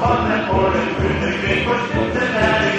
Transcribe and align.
upon 0.00 0.30
that 0.30 0.50
border, 0.50 0.78
and 0.78 0.96
through 0.96 1.20
the 1.20 1.46
gate 1.46 1.66
was 1.66 1.90
Cincinnati. 1.92 2.69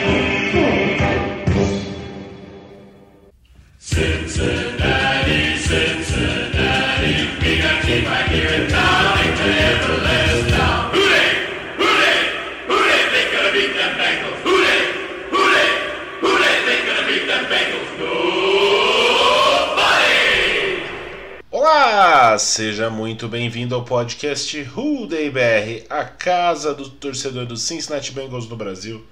Seja 22.37 22.89
muito 22.89 23.27
bem-vindo 23.27 23.75
ao 23.75 23.83
podcast 23.83 24.57
Who 24.75 25.05
Day 25.05 25.29
BR, 25.29 25.85
a 25.89 26.05
casa 26.05 26.73
do 26.73 26.89
torcedor 26.89 27.45
do 27.45 27.57
Cincinnati 27.57 28.11
Bengals 28.11 28.47
no 28.47 28.55
Brasil. 28.55 29.05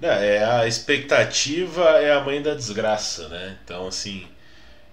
É, 0.00 0.44
a 0.44 0.66
expectativa 0.66 1.82
é 2.00 2.12
a 2.12 2.20
mãe 2.20 2.42
da 2.42 2.54
desgraça, 2.54 3.28
né? 3.28 3.58
Então, 3.64 3.86
assim. 3.86 4.26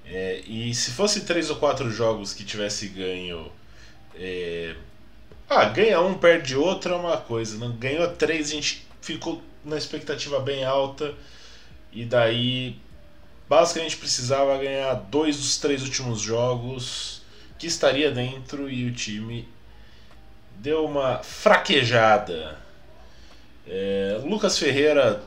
é, 0.05 0.39
e 0.45 0.73
se 0.73 0.91
fosse 0.91 1.25
três 1.25 1.49
ou 1.49 1.57
quatro 1.57 1.89
jogos 1.91 2.33
que 2.33 2.43
tivesse 2.45 2.87
ganho. 2.87 3.51
é, 4.15 4.75
ah, 5.53 5.65
ganha 5.65 6.01
um, 6.01 6.13
perde 6.13 6.55
outro 6.55 6.93
é 6.93 6.97
uma 6.97 7.17
coisa. 7.17 7.57
Não 7.57 7.71
ganhou 7.71 8.07
três, 8.15 8.49
a 8.49 8.53
gente 8.55 8.85
ficou 9.01 9.41
na 9.63 9.77
expectativa 9.77 10.39
bem 10.39 10.63
alta. 10.63 11.13
E 11.91 12.05
daí. 12.05 12.75
Basicamente 13.47 13.97
precisava 13.97 14.57
ganhar 14.57 14.93
dois 14.93 15.37
dos 15.37 15.57
três 15.57 15.83
últimos 15.83 16.21
jogos 16.21 17.21
que 17.59 17.67
estaria 17.67 18.09
dentro 18.09 18.69
e 18.69 18.87
o 18.87 18.93
time 18.93 19.47
deu 20.57 20.85
uma 20.85 21.19
fraquejada. 21.19 22.57
É, 23.67 24.19
Lucas 24.23 24.57
Ferreira, 24.57 25.21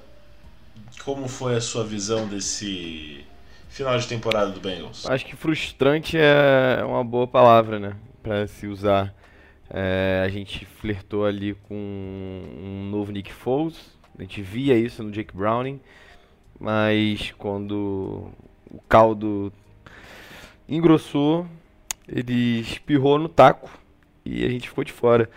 como 1.04 1.28
foi 1.28 1.56
a 1.56 1.60
sua 1.60 1.84
visão 1.84 2.26
desse 2.26 3.24
final 3.68 3.96
de 3.98 4.06
temporada 4.06 4.50
do 4.50 4.60
Bengals? 4.60 5.08
Acho 5.08 5.24
que 5.24 5.36
frustrante 5.36 6.16
é 6.18 6.82
uma 6.84 7.04
boa 7.04 7.26
palavra, 7.26 7.78
né? 7.78 7.96
Pra 8.22 8.46
se 8.46 8.66
usar. 8.66 9.14
É, 9.70 10.22
a 10.24 10.28
gente 10.28 10.64
flertou 10.64 11.24
ali 11.24 11.54
com 11.54 11.74
um 11.74 12.88
novo 12.90 13.12
Nick 13.12 13.32
Foles. 13.32 13.96
A 14.18 14.22
gente 14.22 14.40
via 14.42 14.76
isso 14.76 15.02
no 15.02 15.10
Jake 15.10 15.36
Browning. 15.36 15.80
Mas 16.58 17.32
quando 17.32 18.30
o 18.70 18.80
caldo 18.88 19.52
engrossou, 20.68 21.46
ele 22.08 22.60
espirrou 22.60 23.18
no 23.18 23.28
taco 23.28 23.70
e 24.24 24.44
a 24.44 24.48
gente 24.48 24.68
ficou 24.68 24.84
de 24.84 24.92
fora. 24.92 25.28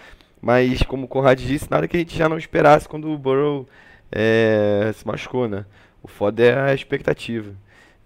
Mas 0.41 0.81
como 0.83 1.05
o 1.05 1.07
Conrad 1.07 1.39
disse, 1.39 1.69
nada 1.69 1.87
que 1.87 1.97
a 1.97 1.99
gente 1.99 2.17
já 2.17 2.29
não 2.29 2.37
esperasse 2.37 2.87
quando 2.87 3.11
o 3.11 3.17
Burrow 3.17 3.67
é, 4.11 4.91
se 4.95 5.05
machucou, 5.05 5.47
né? 5.47 5.65
O 6.01 6.07
foda 6.07 6.43
é 6.43 6.71
a 6.71 6.73
expectativa. 6.73 7.53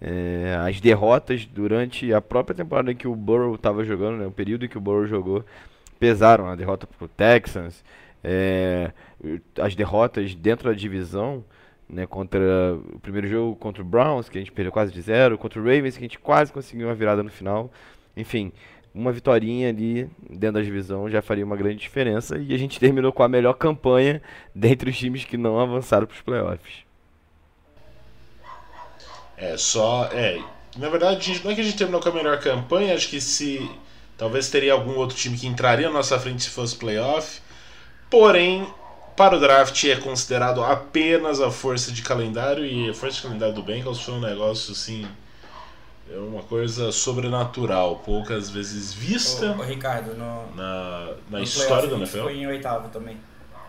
É, 0.01 0.57
as 0.67 0.81
derrotas 0.81 1.45
durante 1.45 2.13
a 2.13 2.19
própria 2.19 2.55
temporada 2.55 2.91
em 2.91 2.95
que 2.95 3.07
o 3.07 3.15
Burrow 3.15 3.55
estava 3.55 3.85
jogando, 3.85 4.17
né, 4.17 4.25
o 4.25 4.31
período 4.31 4.65
em 4.65 4.67
que 4.67 4.77
o 4.77 4.81
Burrow 4.81 5.07
jogou, 5.07 5.45
pesaram. 6.03 6.47
A 6.47 6.55
derrota 6.55 6.85
para 6.85 7.05
o 7.05 7.07
Texans, 7.07 7.81
é, 8.21 8.91
as 9.57 9.73
derrotas 9.73 10.35
dentro 10.35 10.69
da 10.69 10.75
divisão, 10.75 11.45
né, 11.87 12.05
contra 12.05 12.41
o 12.93 12.99
primeiro 12.99 13.27
jogo 13.27 13.55
contra 13.55 13.81
o 13.81 13.85
Browns, 13.85 14.27
que 14.27 14.37
a 14.37 14.41
gente 14.41 14.51
perdeu 14.51 14.71
quase 14.71 14.91
de 14.91 15.01
zero, 15.01 15.37
contra 15.37 15.61
o 15.61 15.63
Ravens, 15.63 15.95
que 15.95 16.03
a 16.03 16.07
gente 16.07 16.19
quase 16.19 16.51
conseguiu 16.51 16.87
uma 16.87 16.95
virada 16.95 17.23
no 17.23 17.29
final. 17.29 17.71
Enfim, 18.17 18.51
uma 18.93 19.13
vitória 19.13 19.69
ali 19.69 20.09
dentro 20.29 20.55
da 20.55 20.61
divisão 20.61 21.09
já 21.09 21.21
faria 21.21 21.45
uma 21.45 21.55
grande 21.55 21.77
diferença 21.77 22.37
e 22.37 22.53
a 22.53 22.57
gente 22.57 22.79
terminou 22.79 23.13
com 23.13 23.23
a 23.23 23.29
melhor 23.29 23.53
campanha 23.53 24.21
dentre 24.53 24.89
os 24.89 24.97
times 24.97 25.23
que 25.23 25.37
não 25.37 25.57
avançaram 25.57 26.05
para 26.05 26.15
os 26.15 26.21
playoffs. 26.21 26.83
É 29.37 29.57
só. 29.57 30.09
É, 30.11 30.39
na 30.77 30.89
verdade, 30.89 31.41
não 31.43 31.51
é 31.51 31.55
que 31.55 31.61
a 31.61 31.63
gente 31.63 31.77
terminou 31.77 32.01
com 32.01 32.09
a 32.09 32.13
melhor 32.13 32.39
campanha, 32.39 32.93
acho 32.93 33.09
que 33.09 33.21
se. 33.21 33.69
Talvez 34.23 34.49
teria 34.49 34.71
algum 34.71 34.95
outro 34.95 35.17
time 35.17 35.37
que 35.37 35.45
entraria 35.45 35.89
na 35.89 35.95
nossa 35.95 36.17
frente 36.17 36.43
se 36.43 36.49
fosse 36.49 36.77
playoff. 36.77 37.41
Porém, 38.09 38.65
para 39.17 39.35
o 39.35 39.39
draft 39.39 39.83
é 39.83 39.97
considerado 39.97 40.63
apenas 40.63 41.41
a 41.41 41.51
força 41.51 41.91
de 41.91 42.01
calendário 42.01 42.65
e 42.65 42.89
a 42.89 42.93
força 42.93 43.17
de 43.17 43.23
calendário 43.23 43.53
do 43.53 43.61
Bengals 43.61 43.99
foi 43.99 44.13
um 44.13 44.21
negócio 44.21 44.71
assim. 44.71 45.05
É 46.09 46.17
uma 46.17 46.41
coisa 46.41 46.89
sobrenatural, 46.93 47.97
poucas 47.97 48.49
vezes 48.49 48.93
vista 48.93 49.57
Ô, 49.57 49.59
ô, 49.59 49.61
Ricardo, 49.61 50.15
no, 50.15 50.55
na, 50.55 51.15
na 51.29 51.39
no 51.39 51.43
história 51.43 51.89
do 51.89 51.95
NFL. 51.95 52.15
ficou 52.19 52.31
em 52.31 52.47
oitavo 52.47 52.87
também. 52.87 53.17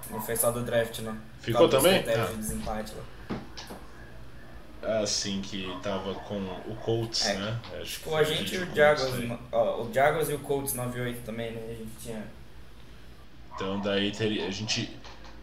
Não 0.09 0.23
foi 0.23 0.37
só 0.37 0.53
do 0.53 0.63
draft, 0.63 1.01
não. 1.01 1.17
Ficou 1.41 1.69
causa 1.69 1.79
dos 1.79 1.83
também? 1.83 2.15
Ah. 2.15 2.27
de 2.27 2.37
desempate 2.37 2.93
lá. 2.95 3.03
Assim, 5.03 5.41
que 5.41 5.71
tava 5.83 6.15
com 6.15 6.37
o 6.67 6.77
Colts, 6.83 7.27
É, 7.27 7.35
né? 7.35 7.61
Acho 7.75 7.83
que 7.83 7.91
Ficou 7.91 8.13
foi 8.13 8.23
a 8.23 8.25
gente 8.25 8.55
e 8.55 8.59
o 8.59 8.61
Colts 8.61 8.77
Jaguars, 8.77 9.41
ó, 9.53 9.83
o 9.83 9.91
Jaguars 9.93 10.29
e 10.29 10.35
o 10.35 10.39
Colts 10.41 10.75
98 10.75 11.21
também, 11.25 11.53
né? 11.53 11.63
A 11.67 11.75
gente 11.75 11.91
tinha. 12.03 12.23
Então 13.55 13.81
daí 13.81 14.11
teria, 14.11 14.47
a 14.47 14.51
gente 14.51 14.91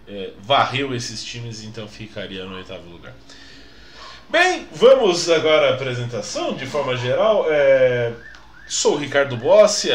é, 0.08 0.32
varreu 0.42 0.94
esses 0.94 1.24
times, 1.24 1.64
então 1.64 1.88
ficaria 1.88 2.46
no 2.46 2.56
oitavo 2.56 2.90
lugar. 2.90 3.14
Bem, 4.30 4.66
vamos 4.72 5.30
agora 5.30 5.72
à 5.72 5.74
apresentação 5.74 6.54
de 6.54 6.66
forma 6.66 6.96
geral. 6.96 7.46
É... 7.50 8.14
Sou 8.66 8.96
o 8.96 8.98
Ricardo 8.98 9.36
Bossi, 9.36 9.90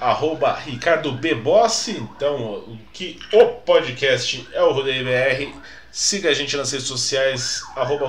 arroba 0.00 0.54
Ricardo 0.54 1.12
B. 1.12 1.34
Bossi. 1.34 1.90
Então, 1.92 2.78
que 2.94 3.18
o 3.32 3.46
podcast 3.60 4.48
é 4.54 4.62
o 4.62 4.72
Rodeio 4.72 5.04
BR. 5.04 5.54
Siga 5.96 6.30
a 6.30 6.34
gente 6.34 6.56
nas 6.56 6.72
redes 6.72 6.88
sociais, 6.88 7.62
arroba 7.76 8.06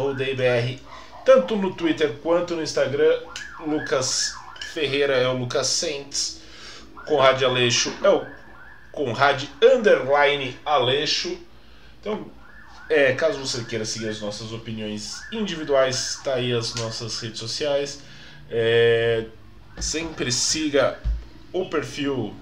tanto 1.24 1.56
no 1.56 1.72
Twitter 1.76 2.14
quanto 2.14 2.56
no 2.56 2.64
Instagram. 2.64 3.22
Lucas 3.60 4.34
Ferreira 4.74 5.14
é 5.14 5.28
o 5.28 5.38
Lucas 5.38 5.68
Saints. 5.68 6.42
Conrad 7.06 7.44
Aleixo 7.44 7.96
é 8.02 8.10
o 8.10 8.26
Conrad 8.92 9.44
Underline 9.62 10.58
Aleixo. 10.66 11.38
Então, 12.02 12.26
é, 12.90 13.14
caso 13.14 13.38
você 13.38 13.64
queira 13.64 13.86
seguir 13.86 14.10
as 14.10 14.20
nossas 14.20 14.52
opiniões 14.52 15.22
individuais, 15.32 16.20
tá 16.24 16.34
aí 16.34 16.54
as 16.54 16.74
nossas 16.74 17.20
redes 17.20 17.38
sociais. 17.38 18.02
É, 18.50 19.26
sempre 19.80 20.32
siga 20.32 20.98
o 21.54 21.70
perfil 21.70 22.34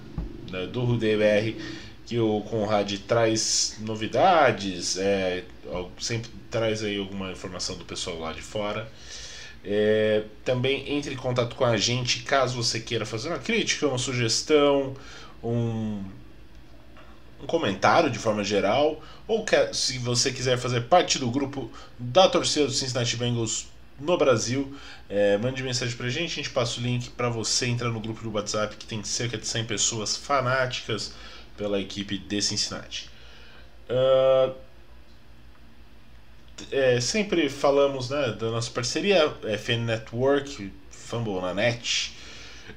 né, 0.49 0.67
do 0.67 0.85
RudeBR, 0.85 1.57
que 2.05 2.19
o 2.19 2.41
Conrad 2.41 2.91
traz 3.07 3.77
novidades, 3.79 4.97
é, 4.97 5.43
sempre 5.99 6.29
traz 6.51 6.83
aí 6.83 6.97
alguma 6.97 7.31
informação 7.31 7.77
do 7.77 7.85
pessoal 7.85 8.19
lá 8.19 8.33
de 8.33 8.41
fora. 8.41 8.89
É, 9.65 10.23
também 10.43 10.97
entre 10.97 11.13
em 11.13 11.17
contato 11.17 11.55
com 11.55 11.63
a 11.63 11.77
gente 11.77 12.23
caso 12.23 12.61
você 12.61 12.81
queira 12.81 13.05
fazer 13.05 13.29
uma 13.29 13.39
crítica, 13.39 13.87
uma 13.87 13.97
sugestão, 13.97 14.93
um 15.41 16.03
um 17.43 17.45
comentário 17.45 18.09
de 18.09 18.17
forma 18.17 18.43
geral, 18.43 19.01
ou 19.27 19.43
quer, 19.43 19.75
se 19.75 19.97
você 19.99 20.31
quiser 20.31 20.57
fazer 20.57 20.81
parte 20.81 21.19
do 21.19 21.29
grupo 21.29 21.69
da 21.99 22.27
torcida 22.29 22.65
do 22.65 22.71
Cincinnati 22.71 23.17
Bengals 23.17 23.67
no 23.99 24.17
Brasil, 24.17 24.73
é, 25.09 25.37
mande 25.37 25.61
mensagem 25.61 25.95
pra 25.95 26.09
gente, 26.09 26.31
a 26.31 26.35
gente 26.35 26.49
passa 26.49 26.79
o 26.79 26.83
link 26.83 27.09
para 27.11 27.29
você 27.29 27.67
entrar 27.67 27.89
no 27.89 27.99
grupo 27.99 28.23
do 28.23 28.31
WhatsApp 28.31 28.77
que 28.77 28.85
tem 28.85 29.03
cerca 29.03 29.37
de 29.37 29.45
100 29.45 29.65
pessoas 29.65 30.15
fanáticas 30.15 31.13
pela 31.57 31.79
equipe 31.79 32.17
de 32.17 32.41
Cincinnati. 32.41 33.09
Uh, 33.89 34.53
é, 36.71 37.01
sempre 37.01 37.49
falamos 37.49 38.09
né, 38.09 38.35
da 38.39 38.49
nossa 38.49 38.71
parceria, 38.71 39.35
FN 39.57 39.85
Network, 39.85 40.71
Fumble 40.89 41.41
na 41.41 41.53
Net, 41.53 42.13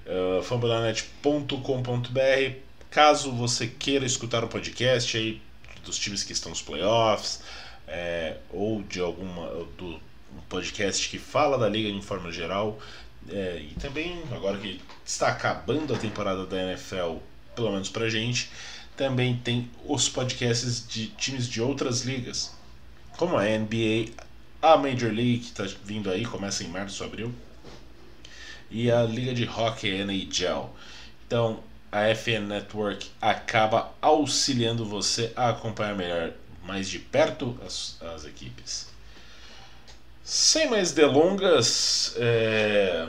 uh, 0.06 0.43
fumblenanet.com.br 0.43 2.67
Caso 2.96 3.31
você 3.32 3.67
queira 3.67 4.06
escutar 4.06 4.43
o 4.43 4.49
podcast 4.49 5.19
aí 5.19 5.43
dos 5.84 5.99
times 5.99 6.25
que 6.25 6.32
estão 6.32 6.49
nos 6.49 6.62
playoffs, 6.62 7.43
é, 7.87 8.38
ou 8.50 8.82
de 8.82 9.00
alguma 9.00 9.49
do 9.76 10.00
um 10.34 10.40
podcast 10.49 11.06
que 11.08 11.19
fala 11.19 11.58
da 11.58 11.69
liga 11.69 11.93
de 11.93 12.00
forma 12.00 12.32
geral, 12.32 12.78
é, 13.28 13.62
e 13.70 13.75
também 13.75 14.23
agora 14.32 14.56
que 14.56 14.81
está 15.05 15.28
acabando 15.28 15.94
a 15.94 15.99
temporada 15.99 16.46
da 16.46 16.73
NFL, 16.73 17.19
pelo 17.56 17.73
menos 17.73 17.88
pra 17.88 18.08
gente, 18.08 18.50
também 18.97 19.37
tem 19.37 19.69
os 19.85 20.08
podcasts 20.08 20.87
de 20.87 21.08
times 21.08 21.49
de 21.49 21.61
outras 21.61 22.03
ligas, 22.03 22.53
como 23.17 23.37
a 23.37 23.44
NBA, 23.44 24.12
a 24.62 24.76
Major 24.76 25.12
League 25.12 25.38
que 25.38 25.47
está 25.47 25.64
vindo 25.85 26.11
aí, 26.11 26.25
começa 26.25 26.62
em 26.62 26.69
março, 26.69 27.03
abril, 27.03 27.35
e 28.70 28.91
a 28.91 29.03
Liga 29.03 29.35
de 29.35 29.49
Hockey 29.49 29.91
NHL. 29.91 30.70
Então, 31.26 31.61
a 31.91 32.14
FN 32.14 32.47
Network 32.47 33.08
acaba 33.20 33.93
auxiliando 34.00 34.85
você 34.85 35.32
a 35.35 35.50
acompanhar 35.50 35.94
melhor, 35.94 36.32
mais 36.64 36.88
de 36.88 36.99
perto 36.99 37.59
as, 37.64 37.97
as 38.02 38.25
equipes. 38.25 38.88
Sem 40.23 40.69
mais 40.69 40.91
delongas, 40.93 42.14
é, 42.17 43.06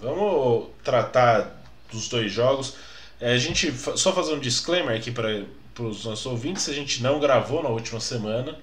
vamos 0.00 0.68
tratar 0.82 1.62
dos 1.92 2.08
dois 2.08 2.32
jogos. 2.32 2.74
É, 3.20 3.32
a 3.32 3.38
gente 3.38 3.72
só 3.96 4.12
fazer 4.12 4.34
um 4.34 4.38
disclaimer 4.38 4.96
aqui 4.96 5.10
para 5.10 5.44
os 5.80 6.04
nossos 6.04 6.26
ouvintes: 6.26 6.68
a 6.68 6.72
gente 6.72 7.02
não 7.02 7.18
gravou 7.18 7.62
na 7.62 7.68
última 7.68 8.00
semana, 8.00 8.58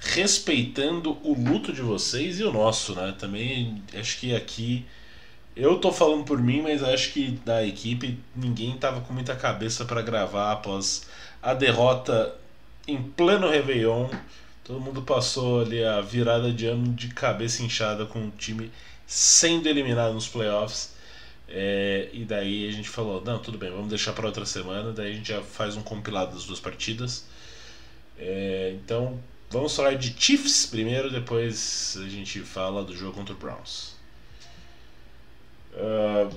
respeitando 0.00 1.18
o 1.22 1.34
luto 1.34 1.72
de 1.72 1.80
vocês 1.80 2.40
e 2.40 2.44
o 2.44 2.52
nosso, 2.52 2.94
né? 2.94 3.14
Também 3.18 3.82
acho 3.94 4.18
que 4.18 4.34
aqui 4.34 4.84
eu 5.56 5.78
tô 5.78 5.92
falando 5.92 6.24
por 6.24 6.40
mim, 6.42 6.62
mas 6.62 6.82
acho 6.82 7.12
que 7.12 7.30
da 7.44 7.64
equipe 7.64 8.18
ninguém 8.34 8.76
tava 8.76 9.00
com 9.02 9.12
muita 9.12 9.36
cabeça 9.36 9.84
para 9.84 10.02
gravar 10.02 10.52
após 10.52 11.06
a 11.40 11.54
derrota 11.54 12.34
em 12.88 13.00
pleno 13.02 13.48
Réveillon. 13.48 14.08
Todo 14.64 14.80
mundo 14.80 15.02
passou 15.02 15.60
ali 15.60 15.84
a 15.84 16.00
virada 16.00 16.50
de 16.52 16.66
ano 16.66 16.92
de 16.94 17.08
cabeça 17.08 17.62
inchada 17.62 18.06
com 18.06 18.26
o 18.26 18.30
time 18.32 18.70
sendo 19.06 19.68
eliminado 19.68 20.14
nos 20.14 20.26
playoffs. 20.26 20.93
É, 21.48 22.08
e 22.12 22.24
daí 22.24 22.68
a 22.68 22.72
gente 22.72 22.88
falou: 22.88 23.22
não, 23.24 23.38
tudo 23.38 23.58
bem, 23.58 23.70
vamos 23.70 23.88
deixar 23.88 24.12
para 24.12 24.26
outra 24.26 24.46
semana. 24.46 24.92
Daí 24.92 25.12
a 25.12 25.14
gente 25.14 25.28
já 25.28 25.42
faz 25.42 25.76
um 25.76 25.82
compilado 25.82 26.34
das 26.34 26.44
duas 26.44 26.60
partidas. 26.60 27.26
É, 28.18 28.74
então 28.74 29.20
vamos 29.50 29.74
falar 29.74 29.94
de 29.94 30.14
Chiefs 30.18 30.66
primeiro, 30.66 31.10
depois 31.10 31.98
a 32.00 32.08
gente 32.08 32.40
fala 32.40 32.84
do 32.84 32.96
jogo 32.96 33.14
contra 33.14 33.34
o 33.34 33.38
Browns. 33.38 33.94
Uh, 35.74 36.34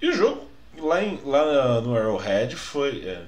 e 0.00 0.10
o 0.10 0.12
jogo 0.12 0.46
lá, 0.78 1.02
em, 1.02 1.20
lá 1.24 1.80
no 1.80 1.96
Arrowhead 1.96 2.54
foi, 2.54 3.02
é, 3.06 3.24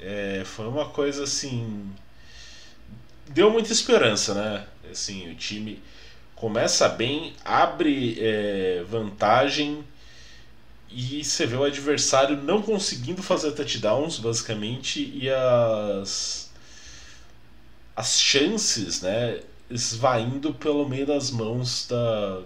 é, 0.00 0.42
foi 0.44 0.66
uma 0.66 0.88
coisa 0.88 1.24
assim. 1.24 1.90
Deu 3.28 3.50
muita 3.50 3.72
esperança, 3.72 4.34
né? 4.34 4.66
Assim, 4.90 5.30
o 5.30 5.34
time 5.34 5.82
começa 6.36 6.88
bem, 6.88 7.32
abre 7.44 8.16
é, 8.20 8.84
vantagem 8.88 9.84
e 10.90 11.24
você 11.24 11.46
vê 11.46 11.56
o 11.56 11.64
adversário 11.64 12.36
não 12.36 12.62
conseguindo 12.62 13.22
fazer 13.22 13.52
touchdowns, 13.52 14.18
basicamente, 14.18 15.10
e 15.14 15.28
as, 15.28 16.52
as 17.96 18.20
chances, 18.20 19.02
né? 19.02 19.40
Esvaindo 19.68 20.54
pelo 20.54 20.88
meio 20.88 21.06
das 21.06 21.30
mãos 21.30 21.88
da, 21.88 22.42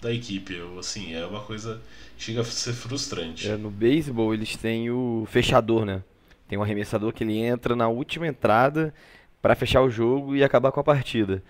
da 0.00 0.12
equipe. 0.12 0.56
Assim, 0.78 1.14
é 1.14 1.26
uma 1.26 1.40
coisa 1.40 1.80
chega 2.20 2.42
a 2.42 2.44
ser 2.44 2.74
frustrante. 2.74 3.48
É, 3.48 3.56
no 3.56 3.70
beisebol 3.70 4.34
eles 4.34 4.54
têm 4.56 4.90
o 4.90 5.26
fechador, 5.28 5.84
né? 5.84 6.02
Tem 6.46 6.58
um 6.58 6.62
arremessador 6.62 7.12
que 7.12 7.24
ele 7.24 7.38
entra 7.38 7.74
na 7.74 7.88
última 7.88 8.26
entrada 8.26 8.92
para 9.40 9.54
fechar 9.54 9.80
o 9.80 9.90
jogo 9.90 10.36
e 10.36 10.44
acabar 10.44 10.70
com 10.70 10.80
a 10.80 10.84
partida. 10.84 11.42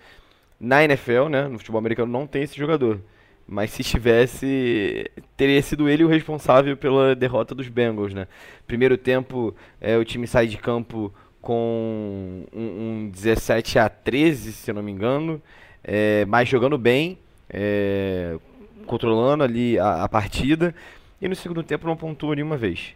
Na 0.63 0.83
NFL, 0.83 1.27
né, 1.27 1.47
no 1.47 1.57
futebol 1.57 1.79
americano 1.79 2.11
não 2.11 2.27
tem 2.27 2.43
esse 2.43 2.55
jogador. 2.55 3.01
Mas 3.47 3.71
se 3.71 3.83
tivesse, 3.83 5.09
teria 5.35 5.61
sido 5.63 5.89
ele 5.89 6.03
o 6.03 6.07
responsável 6.07 6.77
pela 6.77 7.15
derrota 7.15 7.55
dos 7.55 7.67
Bengals, 7.67 8.13
né? 8.13 8.27
Primeiro 8.67 8.95
tempo, 8.95 9.55
é, 9.81 9.97
o 9.97 10.05
time 10.05 10.27
sai 10.27 10.45
de 10.45 10.57
campo 10.57 11.11
com 11.41 12.45
um, 12.53 12.59
um 12.59 13.09
17 13.09 13.79
a 13.79 13.89
13, 13.89 14.53
se 14.53 14.69
eu 14.69 14.75
não 14.75 14.83
me 14.83 14.91
engano, 14.91 15.41
é, 15.83 16.23
mas 16.25 16.47
jogando 16.47 16.77
bem 16.77 17.17
é, 17.49 18.37
controlando 18.85 19.43
ali 19.43 19.79
a, 19.79 20.03
a, 20.03 20.09
partida, 20.09 20.73
e 21.19 21.27
no 21.27 21.35
segundo 21.35 21.63
tempo 21.63 21.87
não 21.87 21.97
pontua 21.97 22.35
nenhuma 22.35 22.57
vez. 22.57 22.93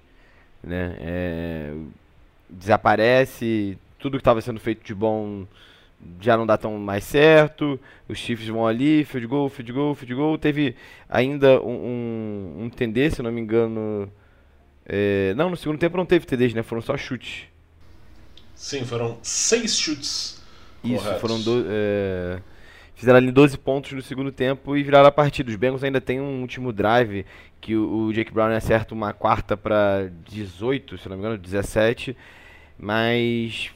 Né? 0.63 0.95
É, 0.99 1.73
desaparece, 2.49 3.77
tudo 3.99 4.17
que 4.17 4.21
estava 4.21 4.39
sendo 4.41 4.59
feito 4.59 4.85
de 4.85 4.93
bom 4.93 5.45
já 6.19 6.37
não 6.37 6.45
dá 6.45 6.57
tão 6.57 6.77
mais 6.77 7.03
certo, 7.03 7.79
os 8.07 8.17
Chiefs 8.17 8.47
vão 8.47 8.65
ali, 8.65 9.03
field 9.05 9.27
goal, 9.27 9.49
field 9.49 9.71
goal, 9.71 9.95
field 9.95 10.15
goal, 10.15 10.37
teve 10.37 10.75
ainda 11.09 11.61
um, 11.61 11.73
um, 11.73 12.63
um 12.63 12.69
TD, 12.69 13.11
se 13.11 13.21
não 13.21 13.31
me 13.31 13.41
engano, 13.41 14.11
é, 14.85 15.33
não, 15.35 15.49
no 15.49 15.57
segundo 15.57 15.79
tempo 15.79 15.97
não 15.97 16.05
teve 16.05 16.25
TDs, 16.25 16.53
né, 16.53 16.63
foram 16.63 16.81
só 16.81 16.95
chutes. 16.97 17.47
Sim, 18.53 18.85
foram 18.85 19.17
seis 19.21 19.77
chutes 19.77 20.41
Isso, 20.83 20.95
corretos. 20.95 21.21
foram 21.21 21.41
do, 21.41 21.65
é, 21.67 22.39
Fizeram 22.95 23.17
ali 23.17 23.29
12 23.29 23.57
pontos 23.57 23.91
no 23.91 24.01
segundo 24.01 24.31
tempo 24.31 24.75
e 24.75 24.81
viraram 24.81 25.07
a 25.07 25.11
partida. 25.11 25.49
Os 25.49 25.57
Bengals 25.57 25.83
ainda 25.83 25.99
tem 25.99 26.21
um 26.21 26.41
último 26.41 26.71
drive 26.71 27.25
que 27.59 27.75
o, 27.75 28.05
o 28.05 28.13
Jake 28.13 28.31
Brown 28.31 28.55
acerta 28.55 28.93
uma 28.93 29.11
quarta 29.11 29.57
para 29.57 30.09
18, 30.29 30.97
se 30.97 31.09
não 31.09 31.17
me 31.17 31.21
engano, 31.21 31.37
17. 31.37 32.15
Mas 32.79 33.71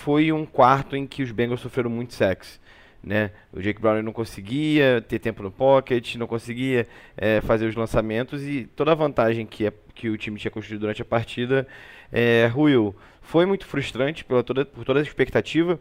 foi 0.00 0.32
um 0.32 0.46
quarto 0.46 0.96
em 0.96 1.06
que 1.06 1.22
os 1.22 1.30
Bengals 1.30 1.60
sofreram 1.60 1.90
muito 1.90 2.14
sexo. 2.14 2.58
Né? 3.02 3.30
O 3.52 3.60
Jake 3.60 3.80
Brown 3.80 4.02
não 4.02 4.12
conseguia 4.12 5.04
ter 5.06 5.18
tempo 5.18 5.42
no 5.42 5.50
pocket, 5.50 6.16
não 6.16 6.26
conseguia 6.26 6.86
é, 7.16 7.40
fazer 7.42 7.66
os 7.66 7.74
lançamentos 7.74 8.42
e 8.42 8.64
toda 8.76 8.92
a 8.92 8.94
vantagem 8.94 9.46
que, 9.46 9.66
é, 9.66 9.72
que 9.94 10.08
o 10.08 10.16
time 10.16 10.38
tinha 10.38 10.50
construído 10.50 10.80
durante 10.80 11.02
a 11.02 11.04
partida 11.04 11.66
é, 12.10 12.46
ruiu. 12.46 12.94
Foi 13.20 13.44
muito 13.44 13.66
frustrante 13.66 14.24
pela 14.24 14.42
toda, 14.42 14.64
por 14.64 14.84
toda 14.84 15.00
a 15.00 15.02
expectativa 15.02 15.78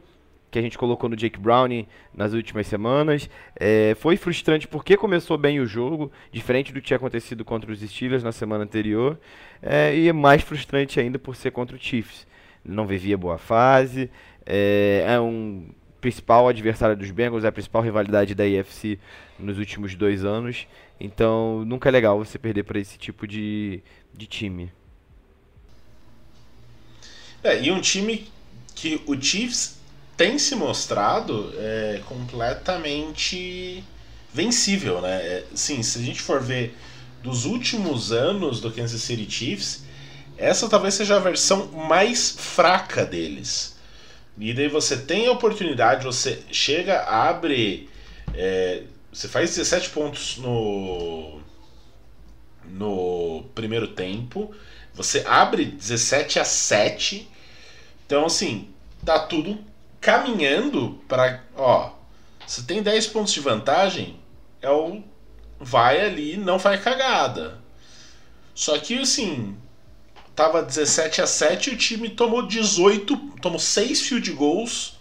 que 0.52 0.60
a 0.60 0.62
gente 0.62 0.78
colocou 0.78 1.10
no 1.10 1.16
Jake 1.16 1.40
Browning 1.40 1.88
nas 2.14 2.34
últimas 2.34 2.68
semanas. 2.68 3.30
É, 3.56 3.96
foi 4.00 4.18
frustrante 4.18 4.68
porque 4.68 4.98
começou 4.98 5.38
bem 5.38 5.60
o 5.60 5.66
jogo, 5.66 6.12
diferente 6.32 6.74
do 6.74 6.82
que 6.82 6.88
tinha 6.88 6.98
acontecido 6.98 7.46
contra 7.46 7.72
os 7.72 7.80
Steelers 7.80 8.24
na 8.24 8.32
semana 8.32 8.64
anterior, 8.64 9.18
é, 9.62 9.96
e 9.96 10.08
é 10.08 10.14
mais 10.14 10.42
frustrante 10.42 11.00
ainda 11.00 11.20
por 11.20 11.36
ser 11.36 11.52
contra 11.52 11.76
o 11.76 11.80
Chiefs. 11.80 12.28
Não 12.70 12.88
vivia 12.88 13.18
boa 13.18 13.38
fase, 13.38 14.10
é, 14.46 15.04
é 15.08 15.20
um 15.20 15.70
principal 16.00 16.48
adversário 16.48 16.96
dos 16.96 17.12
Bengals, 17.12 17.44
é 17.44 17.48
a 17.48 17.52
principal 17.52 17.82
rivalidade 17.82 18.34
da 18.34 18.44
AFC 18.44 18.98
nos 19.38 19.58
últimos 19.58 19.96
dois 19.96 20.24
anos. 20.24 20.68
Então, 21.00 21.64
nunca 21.66 21.90
é 21.90 21.92
legal 21.92 22.18
você 22.18 22.38
perder 22.38 22.64
para 22.64 22.80
esse 22.80 22.98
tipo 22.98 23.28
de, 23.28 23.82
de 24.14 24.26
time. 24.26 24.72
É, 27.44 27.62
e 27.62 27.72
um 27.72 27.80
time 27.80 28.28
que 28.76 29.02
o 29.06 29.20
Chiefs 29.20 29.78
tem 30.18 30.38
se 30.38 30.56
mostrado 30.56 31.54
é, 31.58 32.02
completamente 32.06 33.84
vencível, 34.34 35.02
né? 35.02 35.16
É, 35.22 35.46
sim, 35.56 35.82
se 35.82 36.00
a 36.00 36.02
gente 36.02 36.22
for 36.22 36.42
ver 36.42 36.76
dos 37.24 37.46
últimos 37.46 38.12
anos 38.12 38.60
do 38.60 38.72
Kansas 38.72 39.02
City 39.02 39.30
Chiefs, 39.30 39.84
essa 40.40 40.70
talvez 40.70 40.94
seja 40.94 41.18
a 41.18 41.20
versão 41.20 41.68
mais 41.68 42.32
fraca 42.32 43.06
deles. 43.06 43.78
E 44.38 44.54
daí 44.54 44.70
você 44.70 44.96
tem 44.96 45.28
a 45.28 45.34
oportunidade, 45.34 46.06
você 46.06 46.42
chega, 46.50 47.02
abre. 47.04 47.90
É, 48.34 48.84
você 49.12 49.28
faz 49.28 49.50
17 49.50 49.90
pontos 49.90 50.38
no, 50.38 51.42
no 52.64 53.44
primeiro 53.54 53.90
tempo. 53.90 54.56
Você 54.94 55.26
abre 55.28 55.66
17 55.66 56.40
a 56.40 56.46
7. 56.46 57.30
Então, 58.06 58.26
assim, 58.26 58.70
tá 59.06 59.20
tudo 59.20 59.60
caminhando 60.00 61.02
para. 61.06 61.44
Ó, 61.58 61.92
você 62.48 62.62
tem 62.64 62.82
10 62.82 63.08
pontos 63.08 63.34
de 63.34 63.42
vantagem, 63.42 64.18
é 64.62 64.70
o. 64.70 65.04
Vai 65.60 66.00
ali 66.00 66.38
não 66.38 66.58
faz 66.58 66.82
cagada. 66.82 67.60
Só 68.56 68.78
que, 68.78 68.98
assim, 69.00 69.58
tava 70.40 70.64
17 70.64 71.22
a 71.22 71.28
7 71.28 71.70
e 71.70 71.74
o 71.74 71.78
time 71.78 72.08
tomou 72.08 72.48
18, 72.48 73.18
tomou 73.42 73.60
6 73.60 74.04
field 74.04 74.32
goals 74.32 74.98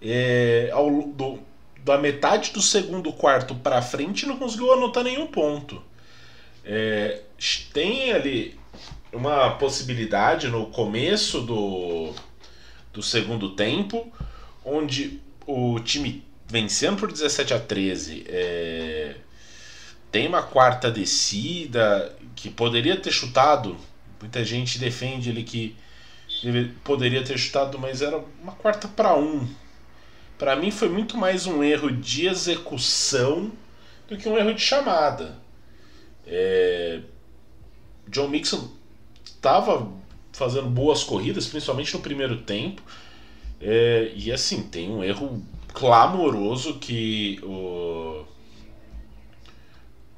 é, 0.00 0.70
ao, 0.72 1.02
do, 1.02 1.40
da 1.84 1.98
metade 1.98 2.52
do 2.52 2.62
segundo 2.62 3.12
quarto 3.12 3.56
para 3.56 3.82
frente 3.82 4.24
não 4.24 4.36
conseguiu 4.36 4.72
anotar 4.72 5.02
nenhum 5.02 5.26
ponto. 5.26 5.82
É, 6.64 7.22
tem 7.72 8.12
ali 8.12 8.56
uma 9.12 9.50
possibilidade 9.56 10.46
no 10.46 10.66
começo 10.66 11.40
do, 11.40 12.14
do 12.92 13.02
segundo 13.02 13.56
tempo, 13.56 14.12
onde 14.64 15.20
o 15.44 15.80
time 15.80 16.24
vencendo 16.46 17.00
por 17.00 17.10
17 17.10 17.52
a 17.52 17.58
13 17.58 18.24
é, 18.28 19.16
tem 20.12 20.28
uma 20.28 20.44
quarta 20.44 20.88
descida 20.88 22.16
que 22.36 22.48
poderia 22.48 22.96
ter 22.96 23.10
chutado 23.10 23.76
Muita 24.20 24.44
gente 24.44 24.78
defende 24.78 25.30
ele 25.30 25.42
que 25.42 25.76
poderia 26.84 27.22
ter 27.22 27.38
chutado, 27.38 27.78
mas 27.78 28.02
era 28.02 28.22
uma 28.42 28.52
quarta 28.52 28.88
para 28.88 29.16
um. 29.16 29.46
Para 30.38 30.56
mim 30.56 30.70
foi 30.70 30.88
muito 30.88 31.16
mais 31.16 31.46
um 31.46 31.62
erro 31.62 31.90
de 31.90 32.26
execução 32.26 33.52
do 34.08 34.16
que 34.16 34.28
um 34.28 34.36
erro 34.36 34.54
de 34.54 34.60
chamada. 34.60 35.38
É... 36.26 37.00
John 38.08 38.28
Mixon 38.28 38.70
estava 39.24 39.90
fazendo 40.32 40.68
boas 40.68 41.02
corridas, 41.02 41.46
principalmente 41.46 41.94
no 41.94 42.00
primeiro 42.00 42.42
tempo. 42.42 42.82
É... 43.60 44.12
e 44.14 44.30
assim, 44.30 44.62
tem 44.64 44.90
um 44.90 45.02
erro 45.02 45.42
clamoroso 45.72 46.78
que 46.78 47.38
o, 47.42 48.24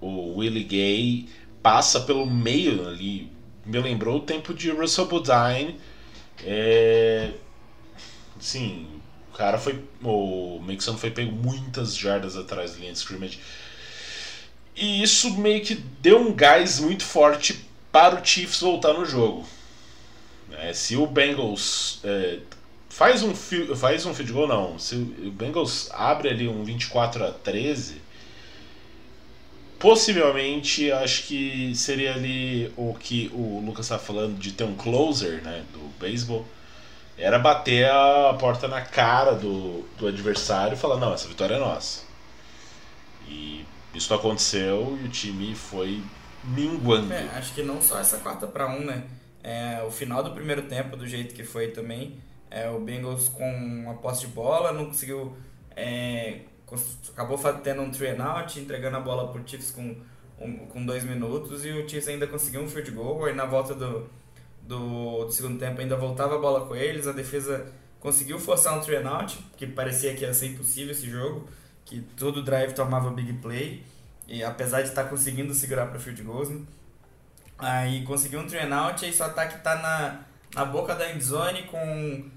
o 0.00 0.37
Willie 0.37 0.64
Gay 0.64 1.28
passa 1.62 2.00
pelo 2.00 2.26
meio 2.26 2.88
ali, 2.88 3.31
me 3.69 3.79
lembrou 3.79 4.17
o 4.17 4.21
tempo 4.21 4.55
de 4.55 4.71
Russell 4.71 5.07
Bodine. 5.07 5.79
É, 6.43 7.33
sim, 8.41 8.87
o 9.33 9.37
cara 9.37 9.59
foi. 9.59 9.85
O 10.03 10.61
Mixon 10.65 10.97
foi 10.97 11.11
pego 11.11 11.33
muitas 11.33 11.97
jardas 11.97 12.37
atrás 12.37 12.73
da 12.73 12.79
linha 12.79 12.93
de 12.93 12.99
scrimmage. 12.99 13.39
E 14.75 15.03
isso 15.03 15.37
meio 15.39 15.63
que 15.63 15.75
deu 15.75 16.19
um 16.19 16.33
gás 16.33 16.81
muito 16.81 17.05
forte 17.05 17.65
para 17.93 18.21
o 18.21 18.25
Chiefs 18.25 18.61
voltar 18.61 18.95
no 18.95 19.05
jogo. 19.05 19.47
É, 20.53 20.73
se 20.73 20.97
o 20.97 21.07
Bengals 21.07 22.01
é, 22.05 22.39
faz 22.89 23.23
um 23.23 23.35
faz 23.35 24.07
um 24.07 24.15
field 24.15 24.33
goal, 24.33 24.49
não. 24.49 24.79
Se 24.79 24.95
o 24.95 25.31
Bengals 25.31 25.91
abre 25.93 26.31
ali 26.31 26.49
um 26.49 26.65
24 26.65 27.25
a 27.25 27.33
13, 27.33 28.01
possivelmente 29.79 30.91
acho 30.91 31.25
que 31.25 31.75
seria 31.75 32.15
ali 32.15 32.73
o 32.77 32.95
que 32.95 33.31
o 33.33 33.61
Lucas 33.65 33.87
estava 33.87 34.03
falando 34.03 34.39
de 34.39 34.53
ter 34.53 34.65
um 34.65 34.75
closer 34.75 35.43
né, 35.43 35.65
do 35.73 35.79
beisebol. 35.99 36.47
Era 37.17 37.39
bater 37.39 37.91
a 37.91 38.37
porta 38.39 38.69
na 38.69 38.81
cara 38.81 39.33
do, 39.33 39.83
do 39.99 40.07
adversário 40.07 40.75
e 40.75 40.77
falar, 40.77 40.99
não, 40.99 41.13
essa 41.13 41.27
vitória 41.27 41.55
é 41.55 41.59
nossa. 41.59 42.03
E 43.27 43.65
isso 43.95 44.15
aconteceu 44.15 44.99
e 45.03 45.07
o 45.07 45.09
time 45.09 45.55
foi 45.55 46.03
minguando. 46.45 47.13
É, 47.13 47.29
acho 47.35 47.55
que 47.55 47.63
não 47.63 47.83
só 47.83 47.99
essa 47.99 48.19
quarta 48.19 48.47
para 48.47 48.69
um, 48.69 48.85
né? 48.85 49.05
É, 49.43 49.83
o 49.87 49.91
final 49.91 50.23
do 50.23 50.31
primeiro 50.31 50.63
tempo, 50.63 50.97
do 50.97 51.07
jeito 51.07 51.35
que 51.35 51.43
foi 51.43 51.69
também, 51.69 52.19
é, 52.51 52.69
o 52.71 52.79
Bengals 52.81 53.29
com 53.29 53.51
uma 53.51 53.95
posse 53.95 54.23
de 54.23 54.29
bola, 54.29 54.73
não 54.73 54.87
conseguiu 54.87 55.37
é, 55.75 56.41
acabou 57.11 57.39
tendo 57.63 57.83
um 57.83 57.91
three 57.91 58.17
out, 58.21 58.59
entregando 58.59 58.97
a 58.97 59.01
bola 59.01 59.33
pro 59.33 59.47
Chiefs 59.47 59.71
com, 59.71 59.97
um, 60.41 60.67
com 60.67 60.85
dois 60.85 61.05
minutos 61.05 61.65
e 61.65 61.71
o 61.71 61.89
Chiefs 61.89 62.09
ainda 62.09 62.27
conseguiu 62.27 62.63
um 62.63 62.69
field 62.69 62.91
goal. 62.91 63.25
Aí 63.25 63.35
na 63.35 63.47
volta 63.47 63.75
do, 63.75 64.09
do, 64.63 65.25
do, 65.25 65.33
segundo 65.33 65.59
tempo 65.59 65.81
ainda 65.81 65.97
voltava 65.97 66.37
a 66.37 66.39
bola 66.39 66.67
com 66.67 66.77
eles, 66.77 67.07
a 67.07 67.13
defesa 67.13 67.73
conseguiu 68.01 68.39
forçar 68.39 68.77
um 68.77 68.81
three 68.81 68.97
out, 68.97 69.39
que 69.57 69.67
parecia 69.67 70.15
que 70.15 70.23
ia 70.23 70.35
ser 70.35 70.47
impossível 70.49 70.93
esse 70.93 71.09
jogo, 71.09 71.49
que 71.85 72.01
todo 72.17 72.43
drive 72.43 72.73
tomava 72.75 73.11
big 73.11 73.33
play, 73.35 73.83
e 74.27 74.43
apesar 74.45 74.83
de 74.83 74.89
estar 74.89 75.05
tá 75.05 75.09
conseguindo 75.09 75.55
segurar 75.55 75.87
para 75.87 75.99
field 75.99 76.23
goals, 76.23 76.51
né? 76.51 76.61
aí 77.59 78.05
conseguiu 78.05 78.41
um 78.41 78.47
three 78.47 78.73
out, 78.73 79.05
aí 79.05 79.13
seu 79.13 79.27
ataque 79.27 79.63
tá 79.63 79.77
na, 79.77 80.21
na 80.55 80.65
boca 80.65 80.95
da 80.95 81.11
endzone 81.11 81.65
com 81.65 82.31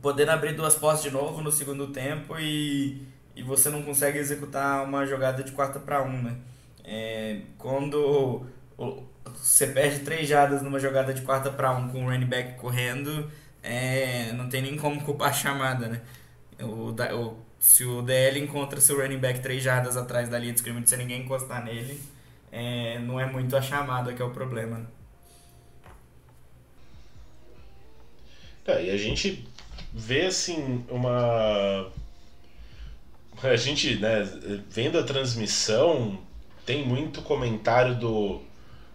podendo 0.00 0.30
abrir 0.30 0.54
duas 0.54 0.74
postes 0.74 1.04
de 1.04 1.10
novo 1.10 1.40
no 1.42 1.50
segundo 1.50 1.88
tempo 1.88 2.38
e 2.38 3.06
e 3.36 3.42
você 3.42 3.68
não 3.68 3.82
consegue 3.82 4.18
executar 4.18 4.82
uma 4.82 5.04
jogada 5.06 5.44
de 5.44 5.52
quarta 5.52 5.78
para 5.78 6.02
um, 6.02 6.22
né? 6.22 6.36
É, 6.82 7.40
quando 7.58 8.46
você 9.26 9.66
perde 9.66 10.00
três 10.00 10.26
jadas 10.26 10.62
numa 10.62 10.80
jogada 10.80 11.12
de 11.12 11.20
quarta 11.20 11.50
para 11.50 11.70
um 11.72 11.88
com 11.90 12.06
o 12.06 12.08
running 12.08 12.26
back 12.26 12.54
correndo, 12.58 13.30
é, 13.62 14.32
não 14.32 14.48
tem 14.48 14.62
nem 14.62 14.76
como 14.76 15.02
culpar 15.04 15.30
a 15.30 15.32
chamada, 15.34 15.86
né? 15.86 16.00
O, 16.60 16.92
o, 16.92 17.36
se 17.60 17.84
o 17.84 18.00
DL 18.00 18.40
encontra 18.40 18.80
seu 18.80 18.96
running 19.00 19.18
back 19.18 19.40
três 19.40 19.62
jadas 19.62 19.96
atrás 19.96 20.28
da 20.30 20.38
linha 20.38 20.52
de 20.52 20.60
scrimmage 20.60 20.88
sem 20.88 20.98
ninguém 20.98 21.22
encostar 21.22 21.62
nele, 21.62 22.00
é, 22.50 22.98
não 23.00 23.20
é 23.20 23.26
muito 23.26 23.54
a 23.54 23.60
chamada 23.60 24.14
que 24.14 24.22
é 24.22 24.24
o 24.24 24.30
problema. 24.30 24.88
É, 28.66 28.86
e 28.86 28.90
a 28.90 28.96
gente 28.96 29.46
vê 29.92 30.26
assim 30.26 30.84
uma 30.88 31.90
a 33.42 33.56
gente, 33.56 33.96
né, 33.96 34.26
vendo 34.70 34.98
a 34.98 35.02
transmissão, 35.02 36.18
tem 36.64 36.86
muito 36.86 37.22
comentário 37.22 37.94
do 37.94 38.40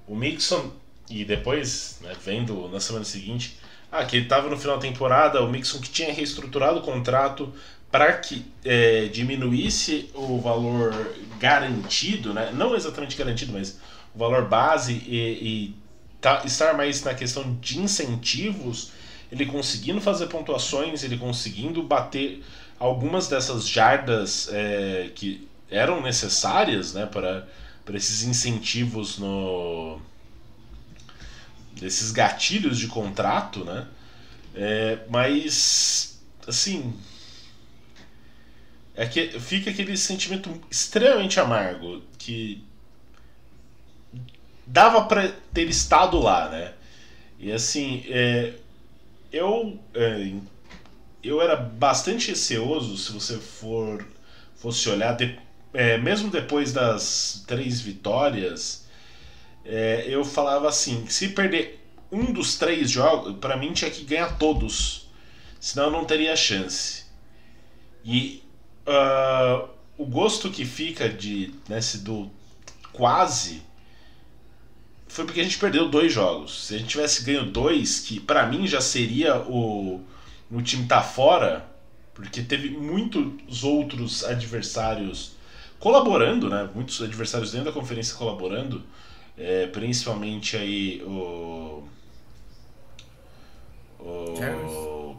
o 0.08 0.16
Mixon 0.16 0.72
e 1.10 1.24
depois, 1.24 2.00
né, 2.02 2.14
vendo 2.24 2.68
na 2.70 2.80
semana 2.80 3.06
seguinte, 3.06 3.58
ah, 3.92 4.04
que 4.06 4.18
ele 4.18 4.26
estava 4.26 4.50
no 4.50 4.58
final 4.58 4.78
da 4.78 4.82
temporada, 4.82 5.42
o 5.42 5.50
Mixon 5.50 5.80
que 5.80 5.90
tinha 5.90 6.14
reestruturado 6.14 6.80
o 6.80 6.82
contrato 6.82 7.54
para 7.92 8.14
que 8.14 8.46
é, 8.64 9.06
diminuísse 9.08 10.10
o 10.14 10.40
valor 10.40 10.94
garantido, 11.40 12.34
né, 12.34 12.52
não 12.54 12.76
exatamente 12.76 13.16
garantido, 13.18 13.52
mas 13.52 13.80
o 14.16 14.20
valor 14.20 14.48
base 14.48 14.94
e, 14.94 15.18
e 15.18 15.76
tá, 16.20 16.44
estar 16.46 16.74
mais 16.74 17.04
na 17.04 17.14
questão 17.14 17.58
de 17.60 17.80
incentivos, 17.80 18.92
ele 19.32 19.46
conseguindo 19.46 20.02
fazer 20.02 20.28
pontuações, 20.28 21.04
ele 21.04 21.18
conseguindo 21.18 21.84
bater 21.84 22.42
algumas 22.82 23.28
dessas 23.28 23.68
jardas 23.68 24.50
é, 24.52 25.12
que 25.14 25.48
eram 25.70 26.02
necessárias 26.02 26.94
né, 26.94 27.06
para, 27.06 27.48
para 27.86 27.96
esses 27.96 28.24
incentivos 28.24 29.20
no 29.20 30.02
desses 31.80 32.12
gatilhos 32.12 32.80
de 32.80 32.88
contrato, 32.88 33.64
né? 33.64 33.88
É, 34.56 35.00
mas 35.10 36.20
assim 36.46 36.94
é 38.96 39.06
que 39.06 39.40
fica 39.40 39.70
aquele 39.70 39.96
sentimento 39.96 40.52
extremamente 40.70 41.40
amargo 41.40 42.02
que 42.18 42.64
dava 44.66 45.06
para 45.06 45.32
ter 45.54 45.70
estado 45.70 46.20
lá, 46.20 46.50
né? 46.50 46.74
E 47.40 47.52
assim, 47.52 48.04
é, 48.08 48.54
eu 49.32 49.80
é, 49.94 50.32
eu 51.24 51.42
era 51.42 51.56
bastante 51.56 52.30
receoso 52.30 52.98
se 52.98 53.12
você 53.12 53.38
for 53.38 54.06
fosse 54.56 54.90
olhar 54.90 55.14
de, 55.14 55.38
é, 55.74 55.98
mesmo 55.98 56.30
depois 56.30 56.74
das 56.74 57.44
três 57.48 57.82
vitórias 57.82 58.88
é, 59.66 60.06
eu 60.08 60.24
falava 60.26 60.68
assim 60.70 61.08
se 61.08 61.30
perder 61.30 61.80
um 62.12 62.32
dos 62.34 62.56
três 62.58 62.90
jogos 62.90 63.38
para 63.40 63.58
mim 63.58 63.74
tinha 63.74 63.92
que 63.92 64.04
ganhar 64.04 64.38
todos 64.38 65.10
senão 65.60 65.92
não 65.92 66.06
teria 66.06 66.36
chance 66.36 67.06
E 68.04 68.44
uh, 68.88 69.70
o 69.98 70.06
gosto 70.06 70.50
que 70.50 70.66
fica 70.66 71.08
de 71.10 71.54
nesse 71.70 72.00
do 72.00 72.32
quase 72.92 73.62
foi 75.08 75.26
porque 75.26 75.42
a 75.42 75.44
gente 75.44 75.58
perdeu 75.60 75.90
dois 75.90 76.12
jogos. 76.14 76.68
Se 76.68 76.76
a 76.76 76.78
gente 76.78 76.90
tivesse 76.90 77.24
ganho 77.24 77.46
dois, 77.46 78.00
que 78.00 78.20
para 78.20 78.46
mim 78.48 78.66
já 78.66 78.80
seria 78.80 79.38
o, 79.42 80.02
o 80.52 80.62
time 80.62 80.86
tá 80.86 81.02
fora, 81.02 81.66
porque 82.14 82.42
teve 82.42 82.70
muitos 82.70 83.64
outros 83.64 84.24
adversários 84.24 85.34
colaborando, 85.80 86.50
né? 86.50 86.70
Muitos 86.76 87.02
adversários 87.02 87.52
dentro 87.52 87.68
da 87.68 87.72
conferência 87.72 88.16
colaborando, 88.16 88.84
é, 89.38 89.68
principalmente 89.68 90.58
aí 90.58 91.02
o, 91.04 91.84
o 94.00 95.16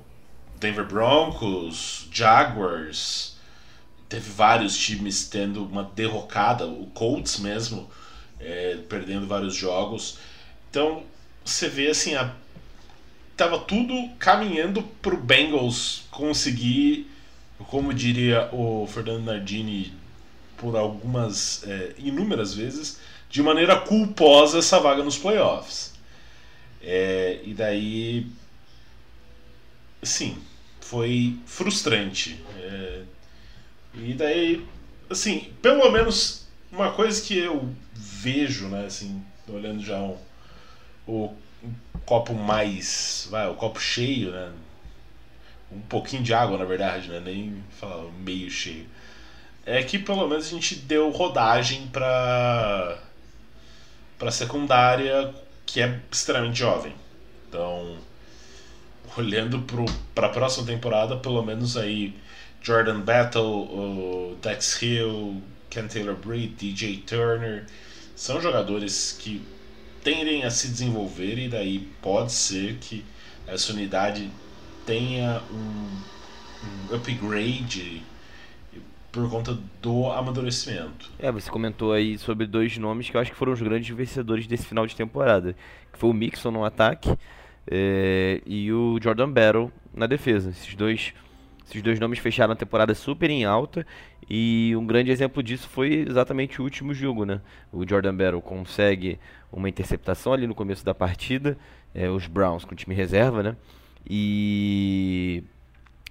Denver 0.60 0.86
Broncos, 0.86 2.08
Jaguars, 2.12 3.36
teve 4.08 4.30
vários 4.30 4.76
times 4.76 5.28
tendo 5.28 5.64
uma 5.64 5.82
derrocada, 5.82 6.66
o 6.66 6.86
Colts 6.88 7.40
mesmo 7.40 7.90
é, 8.38 8.76
perdendo 8.88 9.26
vários 9.26 9.54
jogos. 9.54 10.18
Então 10.70 11.02
você 11.44 11.68
vê 11.68 11.88
assim, 11.88 12.14
a, 12.14 12.32
tava 13.36 13.58
tudo 13.58 14.08
caminhando 14.18 14.82
pro 15.00 15.16
Bengals 15.16 16.04
conseguir, 16.10 17.10
como 17.68 17.92
diria 17.92 18.48
o 18.52 18.86
Fernando 18.86 19.24
Nardini 19.24 19.92
por 20.56 20.76
algumas 20.76 21.64
é, 21.64 21.94
inúmeras 21.98 22.54
vezes, 22.54 23.00
de 23.28 23.42
maneira 23.42 23.80
culposa 23.80 24.58
essa 24.58 24.78
vaga 24.78 25.02
nos 25.02 25.18
playoffs. 25.18 25.92
É, 26.82 27.40
e 27.44 27.54
daí, 27.54 28.26
sim, 30.02 30.38
foi 30.80 31.38
frustrante. 31.46 32.40
É, 32.58 33.02
e 33.94 34.14
daí, 34.14 34.66
assim, 35.10 35.52
pelo 35.60 35.90
menos 35.90 36.46
uma 36.70 36.92
coisa 36.92 37.20
que 37.22 37.36
eu 37.36 37.68
vejo, 37.92 38.68
né, 38.68 38.86
assim, 38.86 39.22
olhando 39.48 39.82
já 39.82 39.98
o 41.06 41.34
copo 42.12 42.34
mais, 42.34 43.26
vai, 43.30 43.48
o 43.48 43.54
copo 43.54 43.80
cheio, 43.80 44.32
né, 44.32 44.52
um 45.70 45.80
pouquinho 45.80 46.22
de 46.22 46.34
água, 46.34 46.58
na 46.58 46.64
verdade, 46.66 47.08
né, 47.08 47.20
nem 47.24 47.64
falar 47.80 48.04
meio 48.18 48.50
cheio. 48.50 48.86
É 49.64 49.82
que 49.82 49.98
pelo 49.98 50.28
menos 50.28 50.46
a 50.46 50.50
gente 50.50 50.74
deu 50.74 51.08
rodagem 51.10 51.86
para 51.86 52.98
para 54.18 54.30
secundária 54.30 55.34
que 55.64 55.80
é 55.80 56.00
extremamente 56.10 56.58
jovem. 56.58 56.94
Então, 57.48 57.96
olhando 59.16 59.64
para 60.14 60.26
a 60.26 60.30
próxima 60.30 60.66
temporada, 60.66 61.16
pelo 61.16 61.42
menos 61.42 61.78
aí 61.78 62.14
Jordan 62.60 63.00
Battle, 63.00 63.42
o 63.42 64.38
Dex 64.42 64.82
Hill, 64.82 65.42
Ken 65.70 65.86
Taylor 65.88 66.16
Britt, 66.16 66.54
DJ 66.56 66.98
Turner, 67.06 67.64
são 68.14 68.40
jogadores 68.40 69.16
que 69.18 69.42
tendem 70.02 70.44
a 70.44 70.50
se 70.50 70.68
desenvolver 70.68 71.38
e 71.38 71.48
daí 71.48 71.88
pode 72.00 72.32
ser 72.32 72.76
que 72.80 73.04
essa 73.46 73.72
unidade 73.72 74.30
tenha 74.84 75.42
um, 75.50 76.90
um 76.90 76.94
upgrade 76.94 78.02
por 79.12 79.28
conta 79.28 79.56
do 79.82 80.10
amadurecimento. 80.10 81.10
É, 81.18 81.30
você 81.30 81.50
comentou 81.50 81.92
aí 81.92 82.16
sobre 82.16 82.46
dois 82.46 82.78
nomes 82.78 83.10
que 83.10 83.16
eu 83.16 83.20
acho 83.20 83.30
que 83.30 83.36
foram 83.36 83.52
os 83.52 83.60
grandes 83.60 83.94
vencedores 83.94 84.46
desse 84.46 84.64
final 84.64 84.86
de 84.86 84.96
temporada, 84.96 85.54
que 85.92 85.98
foi 85.98 86.08
o 86.08 86.14
Mixon 86.14 86.50
no 86.50 86.64
ataque 86.64 87.14
é, 87.70 88.40
e 88.46 88.72
o 88.72 88.98
Jordan 89.02 89.30
Battle 89.30 89.70
na 89.94 90.06
defesa. 90.06 90.50
Esses 90.50 90.74
dois, 90.74 91.12
esses 91.68 91.82
dois 91.82 92.00
nomes 92.00 92.18
fecharam 92.20 92.54
a 92.54 92.56
temporada 92.56 92.94
super 92.94 93.28
em 93.28 93.44
alta 93.44 93.86
e 94.28 94.72
um 94.76 94.86
grande 94.86 95.10
exemplo 95.10 95.42
disso 95.42 95.68
foi 95.68 96.06
exatamente 96.08 96.60
o 96.60 96.64
último 96.64 96.94
jogo, 96.94 97.26
né? 97.26 97.42
O 97.70 97.86
Jordan 97.86 98.14
Battle 98.14 98.40
consegue 98.40 99.18
uma 99.52 99.68
interceptação 99.68 100.32
ali 100.32 100.46
no 100.46 100.54
começo 100.54 100.84
da 100.84 100.94
partida, 100.94 101.56
é, 101.94 102.08
os 102.08 102.26
Browns 102.26 102.64
com 102.64 102.72
o 102.72 102.76
time 102.76 102.94
reserva, 102.94 103.42
né? 103.42 103.56
E 104.08 105.44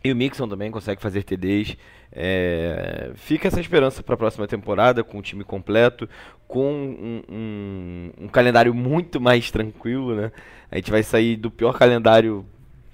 e 0.03 0.11
o 0.11 0.15
Mixon 0.15 0.47
também 0.47 0.71
consegue 0.71 1.01
fazer 1.01 1.23
TDs. 1.23 1.77
É, 2.11 3.11
fica 3.15 3.47
essa 3.47 3.61
esperança 3.61 4.01
para 4.01 4.15
a 4.15 4.17
próxima 4.17 4.47
temporada, 4.47 5.03
com 5.03 5.19
o 5.19 5.21
time 5.21 5.43
completo, 5.43 6.09
com 6.47 6.73
um, 6.73 7.21
um, 7.29 8.11
um, 8.21 8.27
calendário 8.27 8.73
muito 8.73 9.21
mais 9.21 9.51
tranquilo. 9.51 10.15
Né? 10.15 10.31
A 10.71 10.77
gente 10.77 10.89
vai 10.89 11.03
sair 11.03 11.35
do 11.35 11.51
pior 11.51 11.77
calendário 11.77 12.45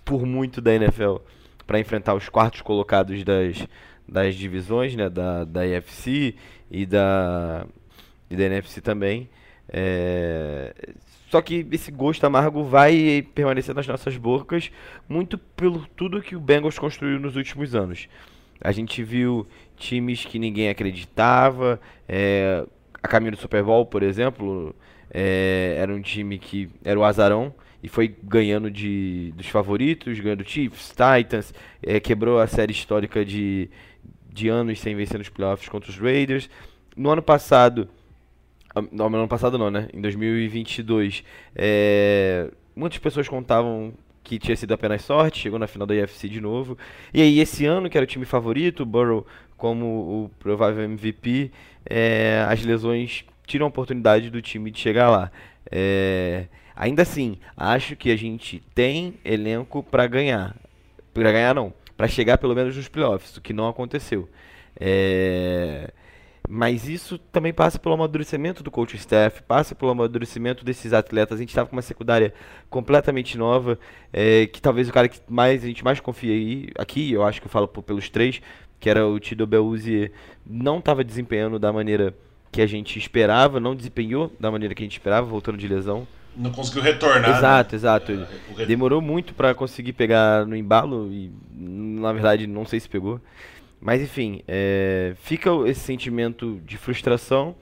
por 0.03 0.25
muito 0.25 0.59
da 0.59 0.73
NFL 0.73 1.17
para 1.65 1.79
enfrentar 1.79 2.13
os 2.13 2.27
quartos 2.27 2.61
colocados 2.61 3.23
das, 3.23 3.65
das 4.07 4.35
divisões, 4.35 4.93
né? 4.93 5.09
da, 5.09 5.45
da 5.45 5.65
EFC 5.65 6.35
e 6.69 6.85
da, 6.85 7.65
e 8.29 8.35
da 8.35 8.43
NFC 8.43 8.81
também. 8.81 9.29
É, 9.69 10.73
só 11.29 11.41
que 11.41 11.67
esse 11.71 11.91
gosto 11.91 12.23
amargo 12.25 12.63
vai 12.63 13.25
permanecer 13.35 13.75
nas 13.75 13.85
nossas 13.87 14.15
bocas 14.15 14.71
muito 15.09 15.37
pelo 15.37 15.85
tudo 15.95 16.21
que 16.21 16.35
o 16.35 16.39
Bengals 16.39 16.79
construiu 16.79 17.19
nos 17.19 17.35
últimos 17.35 17.75
anos. 17.75 18.07
A 18.61 18.71
gente 18.71 19.03
viu 19.03 19.45
times 19.75 20.25
que 20.25 20.39
ninguém 20.39 20.69
acreditava, 20.69 21.79
é, 22.07 22.65
a 23.03 23.07
caminho 23.07 23.33
do 23.33 23.37
Super 23.37 23.63
Bowl, 23.63 23.85
por 23.85 24.03
exemplo, 24.03 24.73
é, 25.11 25.75
era 25.77 25.93
um 25.93 26.01
time 26.01 26.39
que 26.39 26.69
era 26.83 26.99
o 26.99 27.03
azarão 27.03 27.53
e 27.83 27.87
foi 27.87 28.15
ganhando 28.23 28.71
de, 28.71 29.33
dos 29.35 29.47
favoritos, 29.47 30.19
ganhando 30.19 30.47
Chiefs, 30.47 30.89
Titans, 30.91 31.53
é, 31.83 31.99
quebrou 31.99 32.39
a 32.39 32.47
série 32.47 32.71
histórica 32.71 33.23
de, 33.23 33.69
de 34.31 34.47
anos 34.47 34.79
sem 34.79 34.95
vencer 34.95 35.17
nos 35.19 35.29
playoffs 35.29 35.69
contra 35.69 35.89
os 35.89 35.97
Raiders. 35.99 36.49
No 36.95 37.09
ano 37.09 37.21
passado 37.21 37.87
no 38.91 39.05
ano 39.05 39.27
passado 39.27 39.57
não, 39.57 39.69
né? 39.69 39.87
Em 39.93 40.01
2022. 40.01 41.23
É, 41.55 42.49
muitas 42.75 42.99
pessoas 42.99 43.27
contavam 43.27 43.93
que 44.23 44.37
tinha 44.37 44.55
sido 44.57 44.73
apenas 44.73 45.03
sorte, 45.03 45.39
chegou 45.39 45.57
na 45.57 45.67
final 45.67 45.87
da 45.87 45.93
UFC 45.93 46.27
de 46.27 46.41
novo. 46.41 46.77
E 47.13 47.21
aí, 47.21 47.39
esse 47.39 47.65
ano, 47.65 47.89
que 47.89 47.97
era 47.97 48.03
o 48.03 48.07
time 48.07 48.25
favorito, 48.25 48.83
o 48.83 48.85
Burrow 48.85 49.25
como 49.55 49.85
o 49.85 50.31
provável 50.37 50.83
MVP, 50.83 51.51
é, 51.85 52.45
as 52.47 52.63
lesões 52.63 53.25
tiram 53.45 53.65
a 53.65 53.69
oportunidade 53.69 54.29
do 54.29 54.41
time 54.41 54.69
de 54.69 54.79
chegar 54.79 55.09
lá. 55.09 55.31
É, 55.71 56.45
ainda 56.75 57.01
assim, 57.01 57.39
acho 57.55 57.95
que 57.95 58.11
a 58.11 58.15
gente 58.15 58.61
tem 58.75 59.15
elenco 59.25 59.81
para 59.81 60.05
ganhar. 60.05 60.55
Para 61.13 61.31
ganhar, 61.31 61.55
não. 61.55 61.73
Para 61.95 62.07
chegar 62.07 62.37
pelo 62.37 62.53
menos 62.53 62.75
nos 62.75 62.87
playoffs, 62.87 63.37
o 63.37 63.41
que 63.41 63.53
não 63.53 63.67
aconteceu. 63.67 64.29
É. 64.79 65.91
Mas 66.49 66.87
isso 66.87 67.17
também 67.17 67.51
passa 67.51 67.77
pelo 67.77 67.95
amadurecimento 67.95 68.63
do 68.63 68.71
coach 68.71 68.95
staff, 68.95 69.43
passa 69.43 69.75
pelo 69.75 69.91
amadurecimento 69.91 70.63
desses 70.63 70.93
atletas. 70.93 71.37
A 71.37 71.41
gente 71.41 71.49
estava 71.49 71.67
com 71.67 71.75
uma 71.75 71.81
secundária 71.81 72.33
completamente 72.69 73.37
nova, 73.37 73.77
é, 74.13 74.47
que 74.47 74.61
talvez 74.61 74.87
o 74.87 74.93
cara 74.93 75.09
que 75.09 75.19
mais 75.27 75.61
a 75.61 75.67
gente 75.67 75.83
mais 75.83 75.99
confia 75.99 76.31
aí, 76.31 76.69
aqui, 76.77 77.11
eu 77.11 77.23
acho 77.23 77.41
que 77.41 77.47
eu 77.47 77.51
falo 77.51 77.67
pelos 77.67 78.09
três, 78.09 78.41
que 78.79 78.89
era 78.89 79.05
o 79.05 79.19
Tido 79.19 79.45
Beluzzi, 79.45 80.09
não 80.45 80.79
estava 80.79 81.03
desempenhando 81.03 81.59
da 81.59 81.73
maneira 81.73 82.13
que 82.49 82.61
a 82.61 82.67
gente 82.67 82.97
esperava, 82.97 83.59
não 83.59 83.75
desempenhou 83.75 84.31
da 84.39 84.49
maneira 84.49 84.73
que 84.73 84.81
a 84.81 84.85
gente 84.85 84.93
esperava, 84.93 85.27
voltando 85.27 85.57
de 85.57 85.67
lesão. 85.67 86.07
Não 86.35 86.51
conseguiu 86.51 86.83
retornar. 86.83 87.37
Exato, 87.37 87.73
né? 87.73 87.77
exato. 87.77 88.27
É, 88.57 88.65
Demorou 88.65 89.01
muito 89.01 89.33
para 89.33 89.53
conseguir 89.55 89.93
pegar 89.93 90.45
no 90.45 90.55
embalo 90.55 91.11
e, 91.11 91.31
na 91.51 92.13
verdade, 92.13 92.45
não 92.45 92.65
sei 92.65 92.79
se 92.79 92.87
pegou. 92.87 93.19
Mas 93.79 94.01
enfim, 94.01 94.41
é, 94.47 95.13
fica 95.17 95.49
esse 95.65 95.81
sentimento 95.81 96.59
de 96.65 96.77
frustração, 96.77 97.55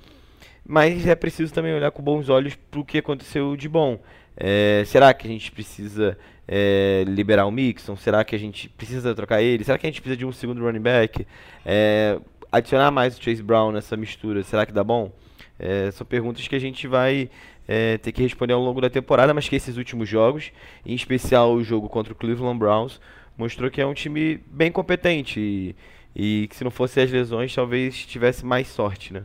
mas 0.65 1.05
é 1.05 1.15
preciso 1.15 1.53
também 1.53 1.73
olhar 1.73 1.91
com 1.91 2.01
bons 2.01 2.29
olhos 2.29 2.55
para 2.55 2.79
o 2.79 2.85
que 2.85 2.97
aconteceu 2.97 3.55
de 3.55 3.69
bom. 3.69 3.99
É, 4.37 4.83
será 4.85 5.13
que 5.13 5.27
a 5.27 5.29
gente 5.29 5.51
precisa 5.51 6.17
é, 6.47 7.03
liberar 7.07 7.45
o 7.45 7.51
Mixon? 7.51 7.95
Será 7.95 8.23
que 8.23 8.35
a 8.35 8.39
gente 8.39 8.69
precisa 8.69 9.13
trocar 9.13 9.41
ele? 9.41 9.63
Será 9.63 9.77
que 9.77 9.85
a 9.85 9.89
gente 9.89 10.01
precisa 10.01 10.17
de 10.17 10.25
um 10.25 10.31
segundo 10.31 10.61
running 10.63 10.81
back? 10.81 11.27
É, 11.65 12.19
adicionar 12.51 12.91
mais 12.91 13.17
o 13.17 13.21
Chase 13.21 13.43
Brown 13.43 13.71
nessa 13.71 13.95
mistura, 13.97 14.43
será 14.43 14.65
que 14.65 14.71
dá 14.71 14.83
bom? 14.83 15.11
É, 15.59 15.91
são 15.91 16.05
perguntas 16.05 16.47
que 16.47 16.55
a 16.55 16.59
gente 16.59 16.87
vai 16.87 17.29
é, 17.67 17.97
ter 17.97 18.11
que 18.11 18.21
responder 18.21 18.53
ao 18.53 18.61
longo 18.61 18.81
da 18.81 18.89
temporada, 18.89 19.33
mas 19.33 19.47
que 19.47 19.55
esses 19.55 19.77
últimos 19.77 20.07
jogos, 20.07 20.51
em 20.85 20.95
especial 20.95 21.53
o 21.53 21.63
jogo 21.63 21.89
contra 21.89 22.13
o 22.13 22.15
Cleveland 22.15 22.59
Browns, 22.59 22.99
mostrou 23.37 23.69
que 23.69 23.81
é 23.81 23.85
um 23.85 23.93
time 23.93 24.39
bem 24.47 24.71
competente. 24.71 25.39
E, 25.39 25.75
e 26.15 26.47
que 26.47 26.55
se 26.55 26.63
não 26.63 26.71
fosse 26.71 26.99
as 27.01 27.11
lesões, 27.11 27.53
talvez 27.53 28.05
tivesse 28.05 28.45
mais 28.45 28.67
sorte, 28.67 29.11
né? 29.11 29.23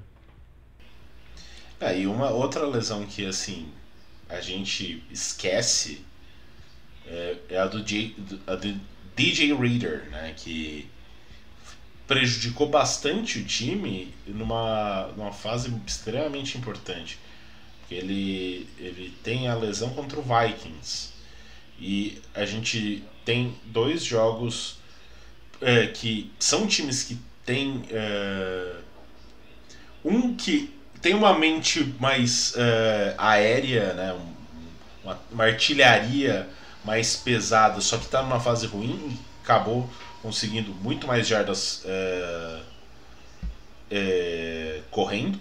É, 1.81 2.01
e 2.01 2.07
uma 2.07 2.31
outra 2.31 2.67
lesão 2.67 3.07
que, 3.07 3.25
assim, 3.25 3.69
a 4.29 4.41
gente 4.41 5.03
esquece 5.11 6.05
é, 7.07 7.37
é 7.49 7.59
a, 7.59 7.67
do, 7.67 7.83
J, 7.83 8.15
a 8.47 8.57
do 8.57 8.79
DJ 9.17 9.55
Reader, 9.55 10.11
né? 10.11 10.35
Que 10.37 10.89
prejudicou 12.09 12.69
bastante 12.69 13.39
o 13.39 13.45
time 13.45 14.13
numa, 14.27 15.07
numa 15.17 15.33
fase 15.33 15.73
extremamente 15.87 16.59
importante. 16.59 17.21
Ele, 17.89 18.69
ele 18.79 19.15
tem 19.23 19.49
a 19.49 19.55
lesão 19.55 19.91
contra 19.91 20.19
o 20.19 20.23
Vikings. 20.23 21.13
E 21.79 22.21
a 22.35 22.45
gente 22.45 23.05
tem 23.25 23.55
dois 23.65 24.05
jogos 24.05 24.80
é, 25.61 25.87
que 25.89 26.31
são 26.39 26.67
times 26.67 27.03
que 27.03 27.19
têm 27.45 27.83
é, 27.91 28.77
um 30.05 30.35
que 30.35 30.75
tem 31.01 31.15
uma 31.15 31.39
mente 31.39 31.95
mais 31.99 32.55
é, 32.57 33.15
aérea, 33.17 33.95
né? 33.95 34.19
Uma, 35.03 35.19
uma, 35.31 35.45
artilharia 35.45 36.49
mais 36.85 37.17
pesada, 37.17 37.81
só 37.81 37.97
que 37.97 38.05
está 38.05 38.23
numa 38.23 38.39
fase 38.39 38.67
ruim, 38.67 39.19
acabou 39.43 39.89
conseguindo 40.23 40.75
muito 40.75 41.07
mais 41.07 41.27
jardas 41.27 41.83
é, 41.87 42.61
é, 43.91 44.81
correndo, 44.91 45.39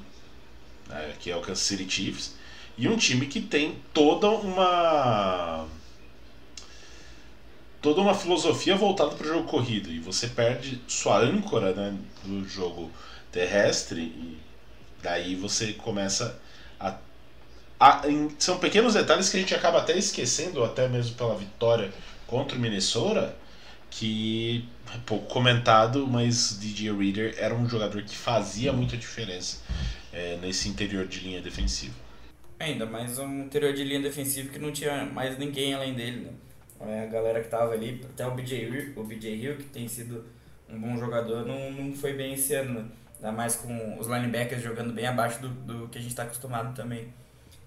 né, 0.88 1.14
que 1.20 1.30
é 1.30 1.36
o 1.36 1.42
Kansas 1.42 1.66
City 1.66 1.90
Chiefs, 1.90 2.36
e 2.78 2.88
um 2.88 2.96
time 2.96 3.26
que 3.26 3.42
tem 3.42 3.78
toda 3.94 4.30
uma 4.30 5.68
toda 7.82 8.02
uma 8.02 8.14
filosofia 8.14 8.76
voltada 8.76 9.16
para 9.16 9.26
o 9.26 9.30
jogo 9.30 9.48
corrido 9.48 9.92
e 9.92 10.00
você 10.00 10.28
perde 10.28 10.82
sua 10.88 11.20
âncora 11.20 11.74
né, 11.74 11.96
do 12.24 12.48
jogo 12.48 12.92
terrestre 13.32 14.02
e 14.02 14.38
daí 15.02 15.36
você 15.36 15.74
começa 15.74 16.40
a, 16.80 16.96
a 17.80 18.10
em, 18.10 18.30
são 18.38 18.58
pequenos 18.58 18.94
detalhes 18.94 19.30
que 19.30 19.38
a 19.38 19.40
gente 19.40 19.56
acaba 19.56 19.80
até 19.80 19.98
esquecendo 19.98 20.64
até 20.64 20.88
mesmo 20.88 21.16
pela 21.16 21.36
vitória 21.36 21.92
contra 22.28 22.58
o 22.58 22.60
Minnesota 22.60 23.36
que 23.90 24.68
é 24.94 24.98
pouco 25.06 25.28
comentado, 25.28 26.08
mas 26.08 26.60
DJ 26.60 26.92
Reader 26.92 27.36
era 27.38 27.56
um 27.56 27.68
jogador 27.68 28.04
que 28.04 28.16
fazia 28.16 28.72
muita 28.72 28.96
diferença 28.96 29.62
é, 30.14 30.38
nesse 30.38 30.70
interior 30.70 31.08
de 31.08 31.20
linha 31.20 31.42
defensiva. 31.42 31.96
Ainda 32.60 32.86
mais 32.86 33.18
um 33.18 33.44
interior 33.44 33.74
de 33.74 33.84
linha 33.84 34.02
defensiva 34.02 34.50
que 34.50 34.60
não 34.60 34.72
tinha 34.72 35.06
mais 35.06 35.38
ninguém 35.38 35.74
além 35.74 35.94
dele, 35.94 36.22
né? 36.22 36.32
É, 36.82 37.04
a 37.04 37.08
galera 37.08 37.42
que 37.42 37.50
tava 37.50 37.74
ali, 37.74 38.02
até 38.14 38.26
o 38.26 38.32
BJ, 38.32 38.94
o 38.96 39.04
BJ 39.04 39.36
Hill, 39.36 39.58
que 39.58 39.64
tem 39.66 39.88
sido 39.88 40.26
um 40.70 40.80
bom 40.80 40.98
jogador, 40.98 41.46
não, 41.46 41.72
não 41.72 41.94
foi 41.94 42.14
bem 42.14 42.34
esse 42.34 42.54
ano, 42.54 42.82
né? 42.82 42.86
Ainda 43.18 43.32
mais 43.34 43.56
com 43.58 44.00
os 44.00 44.08
linebackers 44.08 44.62
jogando 44.62 44.94
bem 44.94 45.06
abaixo 45.06 45.42
do, 45.42 45.50
do 45.50 45.90
que 45.90 45.98
a 45.98 46.02
gente 46.02 46.12
está 46.12 46.24
acostumado 46.24 46.74
também. 46.74 47.14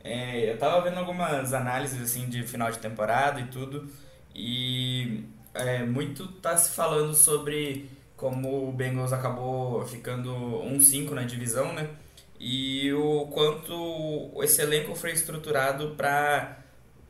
É, 0.02 0.50
eu 0.50 0.58
tava 0.58 0.80
vendo 0.80 0.98
algumas 0.98 1.52
análises 1.52 2.00
assim 2.02 2.28
de 2.28 2.42
final 2.42 2.70
de 2.70 2.78
temporada 2.78 3.38
e 3.40 3.46
tudo, 3.46 3.86
e 4.34 5.24
é, 5.54 5.82
muito 5.84 6.26
tá 6.26 6.56
se 6.56 6.70
falando 6.70 7.14
sobre 7.14 7.88
como 8.16 8.68
o 8.68 8.72
Bengals 8.72 9.12
acabou 9.12 9.86
ficando 9.86 10.32
1-5 10.32 11.10
na 11.10 11.22
divisão, 11.24 11.72
né? 11.72 11.90
E 12.40 12.92
o 12.92 13.26
quanto 13.26 14.32
esse 14.42 14.62
elenco 14.62 14.94
foi 14.94 15.12
estruturado 15.12 15.94
para 15.96 16.61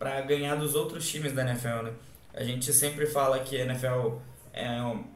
para 0.02 0.20
ganhar 0.22 0.56
dos 0.56 0.74
outros 0.74 1.08
times 1.08 1.32
da 1.32 1.42
NFL, 1.42 1.84
né? 1.84 1.92
A 2.34 2.42
gente 2.42 2.72
sempre 2.72 3.06
fala 3.06 3.38
que 3.38 3.56
a 3.56 3.64
NFL 3.64 4.16
é, 4.52 4.66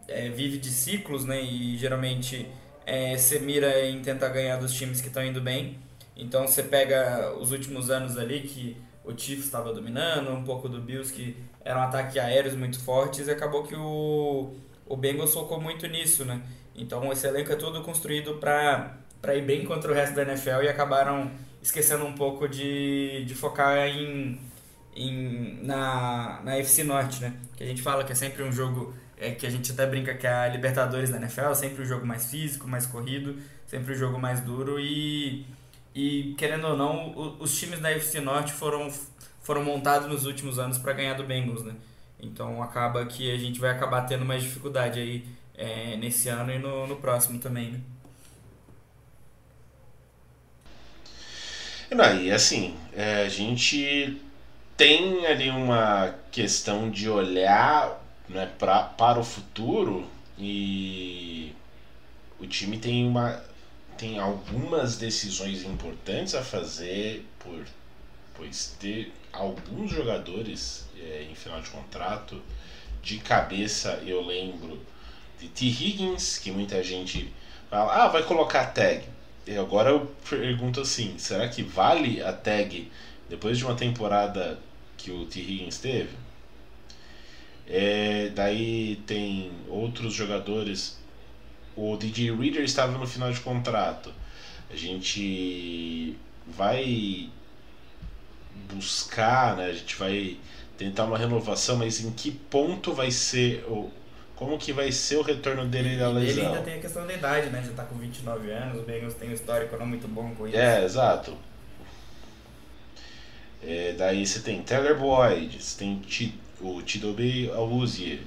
é, 0.06 0.28
vive 0.28 0.58
de 0.58 0.70
ciclos, 0.70 1.24
né? 1.24 1.42
E 1.42 1.76
geralmente 1.76 2.48
é, 2.86 3.18
você 3.18 3.40
mira 3.40 3.84
em 3.84 4.00
tentar 4.00 4.28
ganhar 4.28 4.58
dos 4.58 4.72
times 4.72 5.00
que 5.00 5.08
estão 5.08 5.24
indo 5.24 5.40
bem. 5.40 5.76
Então 6.16 6.46
você 6.46 6.62
pega 6.62 7.34
os 7.36 7.50
últimos 7.50 7.90
anos 7.90 8.16
ali 8.16 8.42
que 8.42 8.76
o 9.04 9.10
Chiefs 9.10 9.46
estava 9.46 9.72
dominando, 9.72 10.30
um 10.30 10.44
pouco 10.44 10.68
do 10.68 10.80
Bills 10.80 11.12
que 11.12 11.36
era 11.64 11.80
um 11.80 11.82
ataque 11.82 12.20
aéreos 12.20 12.54
muito 12.54 12.78
fortes 12.78 13.26
e 13.26 13.30
acabou 13.32 13.64
que 13.64 13.74
o, 13.74 14.54
o 14.86 14.96
Bengals 14.96 15.34
focou 15.34 15.60
muito 15.60 15.88
nisso, 15.88 16.24
né? 16.24 16.40
Então 16.76 17.10
esse 17.10 17.26
elenco 17.26 17.50
é 17.50 17.56
todo 17.56 17.82
construído 17.82 18.34
para 18.34 19.34
ir 19.34 19.42
bem 19.42 19.64
contra 19.64 19.90
o 19.90 19.94
resto 19.94 20.14
da 20.14 20.22
NFL 20.22 20.62
e 20.62 20.68
acabaram 20.68 21.28
esquecendo 21.60 22.04
um 22.04 22.12
pouco 22.12 22.48
de, 22.48 23.24
de 23.24 23.34
focar 23.34 23.88
em, 23.88 24.38
em, 24.96 25.60
na, 25.62 26.40
na 26.42 26.56
FC 26.56 26.82
Norte, 26.82 27.20
né? 27.20 27.34
Que 27.56 27.62
a 27.62 27.66
gente 27.66 27.82
fala 27.82 28.02
que 28.02 28.12
é 28.12 28.14
sempre 28.14 28.42
um 28.42 28.50
jogo 28.50 28.94
é, 29.18 29.30
que 29.32 29.46
a 29.46 29.50
gente 29.50 29.70
até 29.72 29.86
brinca 29.86 30.14
que 30.14 30.26
é 30.26 30.32
a 30.32 30.48
Libertadores 30.48 31.10
da 31.10 31.18
NFL, 31.18 31.52
sempre 31.54 31.82
um 31.82 31.86
jogo 31.86 32.06
mais 32.06 32.30
físico, 32.30 32.66
mais 32.66 32.86
corrido, 32.86 33.36
sempre 33.66 33.94
um 33.94 33.96
jogo 33.96 34.18
mais 34.18 34.40
duro 34.40 34.80
e, 34.80 35.46
e 35.94 36.34
querendo 36.38 36.66
ou 36.66 36.76
não, 36.76 37.36
os 37.38 37.58
times 37.58 37.80
da 37.80 37.90
FC 37.90 38.20
Norte 38.20 38.52
foram 38.52 38.90
foram 39.42 39.62
montados 39.62 40.08
nos 40.08 40.26
últimos 40.26 40.58
anos 40.58 40.76
para 40.76 40.92
ganhar 40.92 41.14
do 41.14 41.24
Bengals, 41.24 41.62
né? 41.62 41.74
Então 42.18 42.60
acaba 42.62 43.06
que 43.06 43.30
a 43.30 43.38
gente 43.38 43.60
vai 43.60 43.70
acabar 43.70 44.02
tendo 44.02 44.24
mais 44.24 44.42
dificuldade 44.42 44.98
aí 44.98 45.24
é, 45.54 45.96
nesse 45.96 46.28
ano 46.28 46.52
e 46.52 46.58
no, 46.58 46.86
no 46.86 46.96
próximo 46.96 47.38
também, 47.38 47.70
né? 47.70 47.80
E 52.20 52.32
assim, 52.32 52.76
é, 52.92 53.22
a 53.22 53.28
gente 53.28 54.20
tem 54.76 55.26
ali 55.26 55.50
uma 55.50 56.14
questão 56.30 56.90
de 56.90 57.08
olhar 57.08 58.02
né, 58.28 58.50
pra, 58.58 58.82
para 58.82 59.18
o 59.18 59.24
futuro 59.24 60.06
e 60.38 61.52
o 62.38 62.46
time 62.46 62.78
tem 62.78 63.06
uma 63.06 63.42
tem 63.96 64.18
algumas 64.18 64.98
decisões 64.98 65.64
importantes 65.64 66.34
a 66.34 66.42
fazer 66.42 67.26
por 67.38 67.64
pois 68.34 68.76
ter 68.78 69.10
alguns 69.32 69.90
jogadores 69.90 70.86
é, 70.98 71.26
em 71.30 71.34
final 71.34 71.60
de 71.60 71.70
contrato. 71.70 72.42
De 73.02 73.18
cabeça 73.18 74.02
eu 74.04 74.20
lembro 74.20 74.78
de 75.40 75.48
T. 75.48 75.64
Higgins, 75.66 76.38
que 76.38 76.50
muita 76.50 76.82
gente 76.82 77.32
fala, 77.70 78.04
ah, 78.04 78.08
vai 78.08 78.22
colocar 78.24 78.66
tag. 78.66 79.04
E 79.46 79.56
agora 79.56 79.90
eu 79.90 80.12
pergunto 80.28 80.80
assim, 80.80 81.16
será 81.18 81.48
que 81.48 81.62
vale 81.62 82.22
a 82.22 82.32
tag 82.32 82.90
depois 83.28 83.58
de 83.58 83.64
uma 83.64 83.74
temporada 83.74 84.58
que 84.96 85.10
o 85.10 85.26
T. 85.26 85.40
Higgins 85.40 85.78
teve? 85.78 86.10
É, 87.66 88.30
daí 88.34 88.96
tem 89.06 89.50
outros 89.68 90.14
jogadores. 90.14 90.98
O 91.76 91.96
DJ 91.96 92.34
Reader 92.34 92.62
estava 92.62 92.96
no 92.96 93.06
final 93.06 93.30
de 93.32 93.40
contrato. 93.40 94.12
A 94.70 94.76
gente 94.76 96.16
vai 96.46 97.28
buscar, 98.72 99.56
né? 99.56 99.66
A 99.66 99.72
gente 99.72 99.96
vai 99.96 100.36
tentar 100.78 101.04
uma 101.04 101.18
renovação, 101.18 101.76
mas 101.76 102.00
em 102.00 102.10
que 102.10 102.30
ponto 102.30 102.92
vai 102.92 103.10
ser 103.10 103.64
o 103.68 103.90
como 104.36 104.58
que 104.58 104.70
vai 104.70 104.92
ser 104.92 105.16
o 105.16 105.22
retorno 105.22 105.66
dele 105.66 105.96
da 105.96 106.10
lesão? 106.10 106.44
Ele 106.44 106.46
ainda 106.46 106.60
tem 106.60 106.74
a 106.74 106.78
questão 106.78 107.06
da 107.06 107.14
idade, 107.14 107.48
né? 107.48 107.64
Já 107.66 107.72
tá 107.72 107.84
com 107.84 107.96
29 107.96 108.50
anos, 108.50 108.80
o 108.80 108.82
Bengals 108.82 109.14
tem 109.14 109.30
um 109.30 109.32
histórico 109.32 109.74
não 109.78 109.86
muito 109.86 110.06
bom 110.06 110.34
com 110.34 110.46
isso. 110.46 110.56
É, 110.56 110.84
exato. 110.84 111.34
É, 113.62 113.94
daí 113.96 114.26
você 114.26 114.40
tem 114.40 114.62
Taylor 114.62 114.98
Boyd, 114.98 115.62
você 115.62 115.78
tem 115.78 115.98
T, 116.00 116.32
o 116.60 116.82
Tidobe 116.82 117.50
Awuzie, 117.50 118.20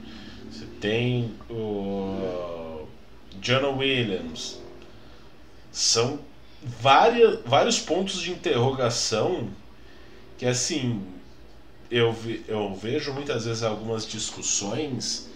você 0.50 0.66
tem 0.82 1.34
o 1.50 2.86
John 3.42 3.78
Williams. 3.78 4.60
São 5.72 6.20
várias, 6.64 7.40
vários 7.46 7.80
pontos 7.80 8.22
de 8.22 8.32
interrogação 8.32 9.50
que 10.38 10.46
assim 10.46 11.02
eu, 11.92 12.16
eu 12.48 12.74
vejo 12.76 13.14
muitas 13.14 13.46
vezes 13.46 13.64
algumas 13.64 14.06
discussões 14.06 15.30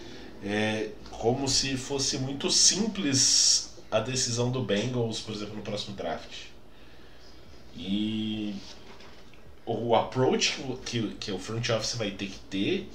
é, 0.44 0.90
como 1.10 1.48
se 1.48 1.78
fosse 1.78 2.18
muito 2.18 2.50
simples 2.50 3.74
a 3.90 4.00
decisão 4.00 4.52
do 4.52 4.62
Bengals, 4.62 5.20
por 5.20 5.34
exemplo, 5.34 5.56
no 5.56 5.62
próximo 5.62 5.96
draft. 5.96 6.48
E 7.76 8.56
o 9.66 9.96
approach 9.96 10.62
que, 10.86 11.16
que 11.20 11.32
o 11.32 11.40
front 11.40 11.70
office 11.70 11.96
vai 11.96 12.12
ter 12.12 12.28
que 12.28 12.40
ter 12.50 12.90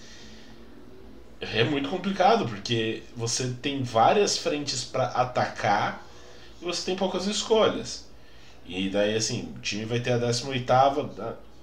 é 1.41 1.63
muito 1.63 1.89
complicado, 1.89 2.47
porque 2.47 3.03
você 3.17 3.55
tem 3.63 3.83
várias 3.83 4.37
frentes 4.37 4.85
para 4.85 5.05
atacar 5.05 6.05
e 6.61 6.65
você 6.65 6.85
tem 6.85 6.97
poucas 6.97 7.27
escolhas. 7.27 8.07
E 8.67 8.91
daí, 8.91 9.15
assim, 9.15 9.53
o 9.57 9.61
time 9.61 9.85
vai 9.85 10.01
ter 10.01 10.13
a 10.13 10.19
18 10.19 10.67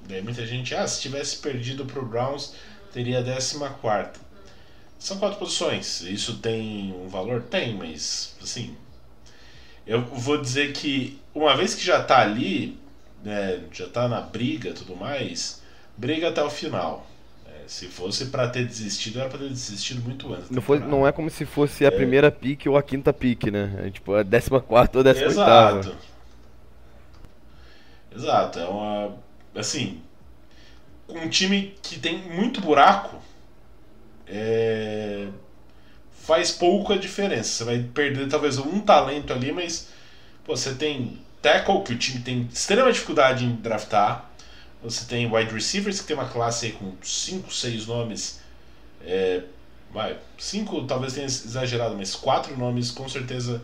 Daí 0.08 0.22
muita 0.22 0.46
gente, 0.46 0.74
ah, 0.74 0.88
se 0.88 1.02
tivesse 1.02 1.38
perdido 1.38 1.86
para 1.86 2.00
o 2.00 2.06
Browns, 2.06 2.54
teria 2.94 3.20
a 3.20 3.24
14. 3.24 4.20
São 4.98 5.18
quatro 5.18 5.38
posições. 5.38 6.02
Isso 6.02 6.38
tem 6.38 6.94
um 6.94 7.08
valor? 7.08 7.44
Tem, 7.44 7.76
mas 7.76 8.36
assim. 8.42 8.76
Eu 9.86 10.02
vou 10.02 10.42
dizer 10.42 10.74
que 10.74 11.20
uma 11.34 11.56
vez 11.56 11.76
que 11.76 11.86
já 11.86 12.02
está 12.02 12.22
ali, 12.22 12.80
né, 13.26 13.64
já 13.72 13.86
está 13.86 14.08
na 14.08 14.22
briga 14.22 14.72
tudo 14.72 14.96
mais, 14.96 15.62
briga 15.98 16.30
até 16.30 16.44
o 16.44 16.50
final. 16.50 17.06
É, 17.48 17.68
se 17.68 17.88
fosse 17.88 18.28
para 18.28 18.48
ter 18.48 18.66
desistido, 18.66 19.20
era 19.20 19.28
para 19.28 19.40
ter 19.40 19.50
desistido 19.50 20.02
muito 20.02 20.32
antes. 20.32 20.52
Não, 20.52 20.62
foi, 20.62 20.80
não 20.80 21.08
é 21.08 21.12
como 21.12 21.30
se 21.30 21.46
fosse 21.46 21.84
a 21.84 21.88
é... 21.88 21.92
primeira 21.92 22.32
pique 22.32 22.70
ou 22.70 22.78
a 22.78 22.84
quinta 22.84 23.12
pique, 23.12 23.50
né? 23.50 23.86
É, 23.86 23.90
tipo, 23.90 24.14
a 24.14 24.24
14 24.24 24.50
ou 24.54 25.00
a 25.02 25.14
18. 25.14 25.26
Exato. 25.26 25.98
Exato. 28.16 28.60
É 28.60 28.68
uma 28.68 29.18
assim, 29.56 30.02
um 31.10 31.28
time 31.30 31.76
que 31.82 32.00
tem 32.00 32.18
muito 32.18 32.62
buraco 32.62 33.18
é, 34.28 35.28
faz 36.12 36.52
pouca 36.52 36.98
diferença. 36.98 37.50
Você 37.50 37.64
vai 37.64 37.80
perder 37.80 38.28
talvez 38.28 38.58
um 38.58 38.80
talento 38.80 39.34
ali, 39.34 39.52
mas 39.52 39.90
pô, 40.44 40.56
você 40.56 40.74
tem 40.76 41.20
tackle, 41.46 41.84
que 41.84 41.94
o 41.94 41.98
time 41.98 42.22
tem 42.22 42.50
extrema 42.52 42.92
dificuldade 42.92 43.46
em 43.46 43.56
draftar. 43.56 44.30
Você 44.84 45.06
tem 45.06 45.32
wide 45.32 45.54
receivers, 45.54 46.02
que 46.02 46.08
tem 46.08 46.16
uma 46.16 46.28
classe 46.28 46.72
com 46.72 46.94
5, 47.02 47.54
6 47.54 47.88
nomes 47.88 48.40
é, 49.06 49.44
vai, 49.92 50.18
cinco 50.38 50.84
talvez 50.86 51.14
tenha 51.14 51.26
exagerado, 51.26 51.96
mas 51.96 52.16
quatro 52.16 52.58
nomes 52.58 52.90
com 52.92 53.08
certeza 53.08 53.62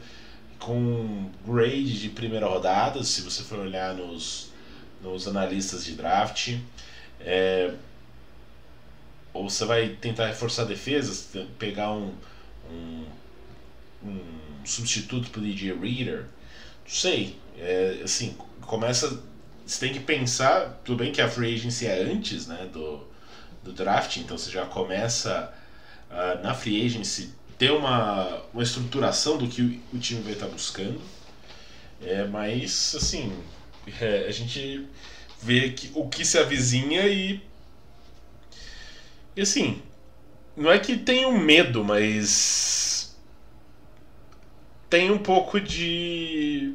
com 0.60 1.30
grade 1.46 2.00
de 2.00 2.10
primeira 2.10 2.46
rodada, 2.46 3.04
se 3.04 3.22
você 3.22 3.42
for 3.44 3.58
olhar 3.58 3.96
nos, 3.96 4.52
nos 5.02 5.28
analistas 5.28 5.84
de 5.84 5.94
draft. 5.94 6.56
É, 7.20 7.74
ou 9.34 9.50
você 9.50 9.66
vai 9.66 9.90
tentar 9.90 10.28
reforçar 10.28 10.64
a 10.64 10.66
defesa, 10.66 11.48
pegar 11.58 11.92
um, 11.92 12.14
um, 12.70 13.06
um 14.04 14.20
substituto 14.64 15.32
para 15.32 15.40
o 15.40 15.44
DJ 15.44 15.74
Reader. 15.74 16.26
Não 16.84 16.92
sei. 16.92 17.41
É, 17.62 18.02
assim, 18.04 18.36
começa. 18.62 19.22
Você 19.66 19.86
tem 19.86 19.94
que 19.94 20.00
pensar. 20.00 20.82
Tudo 20.84 20.98
bem 20.98 21.12
que 21.12 21.22
a 21.22 21.30
free 21.30 21.54
agency 21.54 21.86
é 21.86 22.02
antes 22.02 22.48
né, 22.48 22.68
do, 22.74 23.08
do 23.64 23.72
draft, 23.72 24.18
então 24.18 24.38
você 24.38 24.50
já 24.50 24.66
começa 24.66 25.54
uh, 26.10 26.44
na 26.44 26.56
free 26.56 26.84
agency 26.84 27.30
ter 27.60 27.72
uma, 27.72 28.42
uma 28.52 28.64
estruturação 28.64 29.38
do 29.38 29.48
que 29.48 29.80
o, 29.94 30.00
time 30.00 30.22
vai 30.22 30.34
estar 30.34 30.48
buscando. 30.48 31.00
É, 32.02 32.26
mas, 32.26 32.96
assim, 32.96 33.32
é, 34.02 34.26
a 34.28 34.32
gente 34.32 34.88
vê 35.40 35.70
que, 35.70 35.92
o 35.94 36.10
que 36.10 36.26
se 36.26 36.40
avizinha 36.40 37.08
e. 37.08 37.40
E 39.36 39.42
assim, 39.42 39.82
não 40.58 40.72
é 40.72 40.80
que 40.80 40.98
tenho 40.98 41.32
medo, 41.38 41.84
mas. 41.84 43.16
Tem 44.90 45.12
um 45.12 45.20
pouco 45.20 45.62
de 45.62 46.74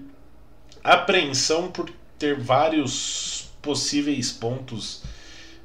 apreensão 0.92 1.70
por 1.70 1.90
ter 2.18 2.38
vários 2.38 3.50
possíveis 3.62 4.32
pontos 4.32 5.02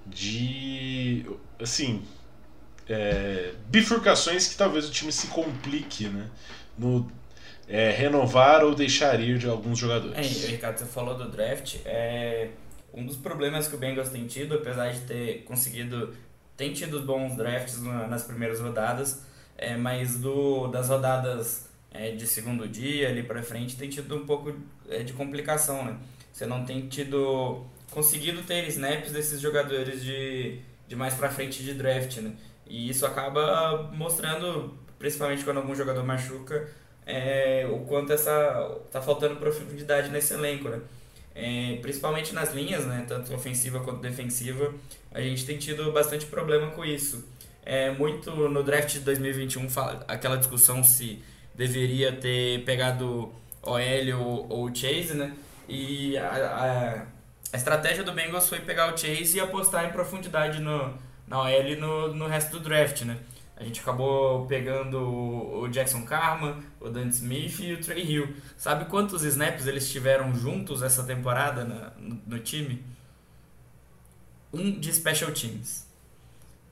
de. 0.06 1.26
Assim. 1.60 2.04
É, 2.90 3.54
bifurcações 3.68 4.48
que 4.48 4.58
talvez 4.58 4.90
o 4.90 4.92
time 4.92 5.12
se 5.12 5.28
complique, 5.28 6.10
né? 6.10 6.30
No 6.78 7.10
é, 7.72 7.90
renovar 7.92 8.66
ou 8.66 8.76
deixar 8.76 9.18
ir 9.22 9.38
de 9.38 9.48
alguns 9.48 9.80
jogadores. 9.80 10.44
É, 10.44 10.48
Ricardo, 10.48 10.78
você 10.78 10.86
falou 10.86 11.16
do 11.16 11.30
draft. 11.30 11.78
É, 11.86 12.50
um 12.94 13.06
dos 13.06 13.16
problemas 13.16 13.68
que 13.70 13.76
o 13.76 13.78
Bengals 13.78 14.10
tem 14.10 14.28
tido, 14.28 14.56
apesar 14.56 14.92
de 14.92 15.00
ter 15.02 15.44
conseguido, 15.44 16.14
tem 16.58 16.74
tido 16.74 17.02
bons 17.04 17.38
drafts 17.38 17.82
nas 17.82 18.24
primeiras 18.24 18.60
rodadas, 18.60 19.24
é, 19.58 19.78
mas 19.78 20.18
do, 20.18 20.68
das 20.68 20.90
rodadas 20.90 21.70
é, 21.94 22.12
de 22.12 22.26
segundo 22.26 22.68
dia 22.68 23.10
ali 23.10 23.24
para 23.24 23.44
frente 23.44 23.76
tem 23.76 23.90
tido 23.90 24.16
um 24.16 24.26
pouco 24.26 24.54
é, 24.90 25.04
de 25.04 25.14
complicação, 25.14 25.84
né? 25.84 25.98
Você 26.32 26.46
não 26.46 26.66
tem 26.66 26.88
tido 26.88 27.66
conseguido 27.92 28.42
ter 28.44 28.68
snaps 28.70 29.12
desses 29.12 29.42
jogadores 29.42 30.04
de, 30.04 30.60
de 30.88 30.96
mais 30.96 31.14
para 31.14 31.30
frente 31.30 31.62
de 31.62 31.74
draft, 31.74 32.18
né? 32.18 32.34
E 32.66 32.90
isso 32.90 33.06
acaba 33.06 33.92
mostrando, 33.94 34.78
principalmente 34.98 35.44
quando 35.44 35.58
algum 35.58 35.76
jogador 35.76 36.04
machuca, 36.06 36.70
é, 37.06 37.68
o 37.70 37.80
quanto 37.80 38.14
essa 38.14 38.80
tá 38.92 39.02
faltando 39.02 39.36
profundidade 39.36 40.10
nesse 40.10 40.34
elenco, 40.34 40.70
né? 40.70 40.80
É, 41.36 41.78
principalmente 41.82 42.34
nas 42.34 42.54
linhas, 42.54 42.86
né, 42.86 43.06
tanto 43.08 43.34
ofensiva 43.34 43.80
quanto 43.80 44.02
defensiva, 44.02 44.74
a 45.14 45.22
gente 45.22 45.46
tem 45.46 45.58
tido 45.58 45.92
bastante 45.92 46.26
problema 46.26 46.72
com 46.72 46.84
isso. 46.84 47.26
É, 47.64 47.92
muito 47.92 48.32
no 48.32 48.64
draft 48.64 48.94
de 48.94 49.00
2021, 49.02 49.68
aquela 50.08 50.36
discussão 50.36 50.84
se 50.84 51.22
deveria 51.62 52.12
ter 52.12 52.64
pegado 52.66 53.32
OL 53.62 53.80
ou, 54.20 54.48
ou 54.50 54.76
Chase, 54.76 55.14
né? 55.14 55.36
E 55.70 56.18
a, 56.18 56.28
a, 56.28 57.06
a, 57.54 57.58
estratégia 57.58 58.04
do 58.04 58.12
Bengals 58.12 58.50
foi 58.50 58.60
pegar 58.62 58.92
o 58.92 58.98
Chase 58.98 59.38
e 59.38 59.40
apostar 59.40 59.86
em 59.86 59.92
profundidade 59.92 60.60
no, 60.60 60.98
na 61.28 61.40
OL 61.40 61.68
e 61.68 61.76
no, 61.76 62.14
no 62.16 62.28
resto 62.28 62.58
do 62.58 62.60
draft, 62.60 63.04
né? 63.04 63.18
A 63.56 63.64
gente 63.64 63.80
acabou 63.80 64.48
pegando 64.48 64.98
o 64.98 65.68
Jackson 65.68 66.04
Carman, 66.04 66.64
o 66.80 66.90
Dante 66.90 67.14
Smith 67.14 67.60
e 67.60 67.74
o 67.74 67.80
Trey 67.80 68.04
Hill. 68.04 68.36
Sabe 68.58 68.86
quantos 68.86 69.22
snaps 69.24 69.68
eles 69.68 69.92
tiveram 69.92 70.34
juntos 70.34 70.82
essa 70.82 71.04
temporada 71.04 71.64
no, 71.64 72.20
no, 72.26 72.40
time? 72.40 72.84
Um 74.52 74.80
de 74.80 74.92
special 74.92 75.32
teams. 75.32 75.88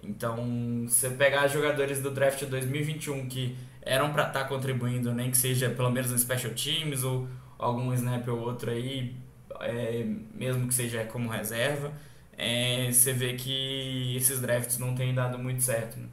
Então, 0.01 0.87
você 0.87 1.11
pegar 1.11 1.47
jogadores 1.47 2.01
do 2.01 2.09
draft 2.09 2.43
2021 2.43 3.29
que 3.29 3.55
eram 3.89 4.13
para 4.13 4.27
estar 4.27 4.43
tá 4.43 4.45
contribuindo, 4.47 5.11
nem 5.11 5.31
que 5.31 5.37
seja 5.37 5.67
pelo 5.67 5.89
menos 5.89 6.11
no 6.11 6.17
special 6.17 6.53
teams 6.53 7.03
ou 7.03 7.27
algum 7.57 7.91
snap 7.95 8.27
ou 8.27 8.39
outro 8.39 8.69
aí, 8.69 9.15
é, 9.61 10.05
mesmo 10.31 10.67
que 10.67 10.75
seja 10.75 11.03
como 11.05 11.27
reserva, 11.27 11.91
é, 12.37 12.91
você 12.91 13.11
vê 13.11 13.33
que 13.33 14.15
esses 14.15 14.39
drafts 14.39 14.77
não 14.77 14.93
têm 14.93 15.11
dado 15.11 15.39
muito 15.39 15.63
certo. 15.63 15.99
Né? 15.99 16.05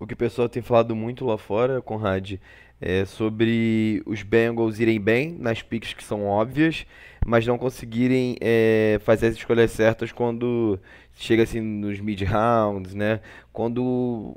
O 0.00 0.06
que 0.06 0.14
o 0.14 0.16
pessoal 0.16 0.48
tem 0.48 0.62
falado 0.62 0.96
muito 0.96 1.26
lá 1.26 1.36
fora, 1.36 1.82
Conrad, 1.82 2.36
é 2.80 3.04
sobre 3.04 4.02
os 4.06 4.22
Bengals 4.22 4.80
irem 4.80 4.98
bem 4.98 5.36
nas 5.38 5.60
picks 5.60 5.92
que 5.92 6.02
são 6.02 6.24
óbvias, 6.24 6.86
mas 7.26 7.46
não 7.46 7.58
conseguirem 7.58 8.36
é, 8.40 8.98
fazer 9.04 9.26
as 9.26 9.36
escolhas 9.36 9.70
certas 9.70 10.12
quando 10.12 10.80
chega 11.12 11.42
assim 11.42 11.60
nos 11.60 12.00
mid 12.00 12.22
rounds, 12.22 12.94
né? 12.94 13.20
Quando 13.52 14.36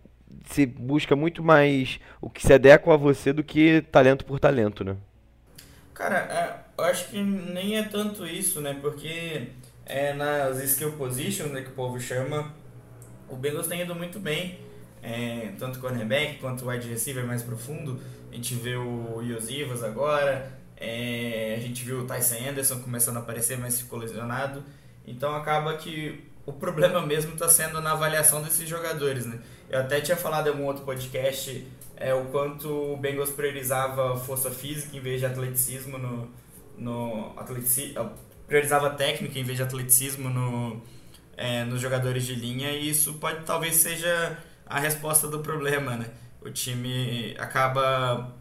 se 0.50 0.66
busca 0.66 1.16
muito 1.16 1.44
mais 1.44 2.00
o 2.22 2.30
que 2.30 2.42
se 2.42 2.54
adequa 2.54 2.94
a 2.94 2.98
você 2.98 3.32
do 3.34 3.44
que 3.44 3.82
talento 3.92 4.26
por 4.26 4.40
talento, 4.40 4.84
né? 4.84 4.96
Cara, 5.94 6.18
é, 6.18 6.82
eu 6.82 6.86
acho 6.86 7.10
que 7.10 7.22
nem 7.22 7.78
é 7.78 7.84
tanto 7.84 8.26
isso, 8.26 8.62
né? 8.62 8.78
Porque 8.82 9.48
é, 9.86 10.14
nas 10.14 10.62
skill 10.64 10.94
positions, 10.94 11.52
né, 11.52 11.62
que 11.62 11.70
o 11.70 11.74
povo 11.74 12.00
chama, 12.00 12.54
o 13.28 13.36
Bengals 13.36 13.68
tem 13.68 13.82
ido 13.82 13.96
muito 13.96 14.20
bem 14.20 14.60
é, 15.02 15.54
tanto 15.58 15.80
cornerback 15.80 16.40
quanto 16.40 16.68
wide 16.68 16.88
receiver 16.88 17.26
mais 17.26 17.42
profundo. 17.42 18.00
A 18.32 18.36
gente 18.36 18.56
vê 18.56 18.76
o 18.76 19.22
Yosivas 19.22 19.84
agora, 19.84 20.52
é, 20.76 21.56
a 21.58 21.62
gente 21.62 21.84
viu 21.84 22.02
o 22.02 22.06
Tyson 22.06 22.50
Anderson 22.50 22.80
começando 22.80 23.18
a 23.18 23.20
aparecer, 23.20 23.58
mas 23.58 23.80
ficou 23.80 24.00
lesionado. 24.00 24.64
Então 25.06 25.34
acaba 25.34 25.76
que 25.78 26.24
o 26.48 26.54
problema 26.54 27.06
mesmo 27.06 27.34
está 27.34 27.50
sendo 27.50 27.82
na 27.82 27.92
avaliação 27.92 28.42
desses 28.42 28.68
jogadores. 28.68 29.26
Né? 29.26 29.40
Eu 29.70 29.82
até 29.82 30.00
tinha 30.00 30.16
falado 30.16 30.48
em 30.48 30.52
algum 30.52 30.64
outro 30.64 30.86
podcast 30.86 31.68
é, 31.98 32.14
o 32.14 32.26
quanto 32.26 32.70
o 32.70 32.96
Bengals 32.96 33.32
priorizava 33.32 34.16
força 34.18 34.50
física 34.50 34.96
em 34.96 35.02
vez 35.02 35.20
de 35.20 35.26
atleticismo 35.26 35.98
no, 35.98 36.32
no 36.78 37.34
atletici, 37.38 37.94
priorizava 38.48 38.92
técnica 38.92 39.38
em 39.38 39.44
vez 39.44 39.58
de 39.58 39.64
atleticismo 39.64 40.30
no, 40.30 40.82
é, 41.36 41.66
nos 41.66 41.82
jogadores 41.82 42.24
de 42.24 42.34
linha 42.34 42.72
e 42.72 42.90
isso 42.90 43.16
pode 43.16 43.44
talvez 43.44 43.76
seja 43.76 44.38
a 44.66 44.80
resposta 44.80 45.28
do 45.28 45.40
problema, 45.40 45.98
né? 45.98 46.10
O 46.42 46.50
time 46.50 47.36
acaba 47.38 48.34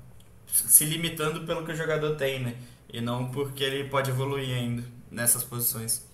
se 0.46 0.84
limitando 0.84 1.44
pelo 1.44 1.64
que 1.64 1.72
o 1.72 1.76
jogador 1.76 2.14
tem, 2.14 2.40
né? 2.40 2.54
E 2.92 3.00
não 3.00 3.30
porque 3.32 3.64
ele 3.64 3.88
pode 3.88 4.10
evoluir 4.10 4.54
ainda 4.54 4.84
nessas 5.10 5.42
posições. 5.42 6.06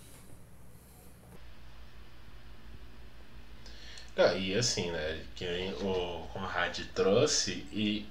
Ah, 4.16 4.34
e 4.34 4.54
assim, 4.54 4.90
né? 4.90 5.24
Que 5.34 5.44
o 5.80 6.26
Conrad 6.32 6.78
trouxe, 6.94 7.66
e 7.72 8.06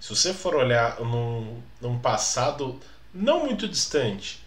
se 0.00 0.10
você 0.10 0.32
for 0.32 0.54
olhar 0.54 1.00
num, 1.00 1.62
num 1.80 1.98
passado 1.98 2.80
não 3.12 3.46
muito 3.46 3.68
distante, 3.68 4.40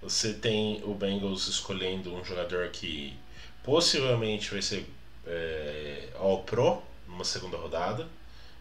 você 0.00 0.32
tem 0.34 0.82
o 0.84 0.94
Bengals 0.94 1.48
escolhendo 1.48 2.14
um 2.14 2.24
jogador 2.24 2.68
que 2.70 3.16
possivelmente 3.64 4.50
vai 4.50 4.62
ser 4.62 4.86
é, 5.26 6.08
All 6.16 6.42
Pro 6.44 6.82
numa 7.06 7.24
segunda 7.24 7.56
rodada, 7.56 8.06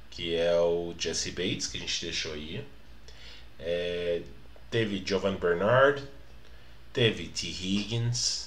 que 0.09 0.35
é 0.35 0.59
o 0.59 0.95
Jesse 0.97 1.31
Bates, 1.31 1.67
que 1.67 1.77
a 1.77 1.79
gente 1.81 2.05
deixou 2.05 2.33
aí. 2.33 2.65
É, 3.59 4.21
teve 4.71 5.03
Jovan 5.05 5.35
Bernard, 5.35 6.03
teve 6.93 7.27
T. 7.27 7.47
Higgins. 7.47 8.46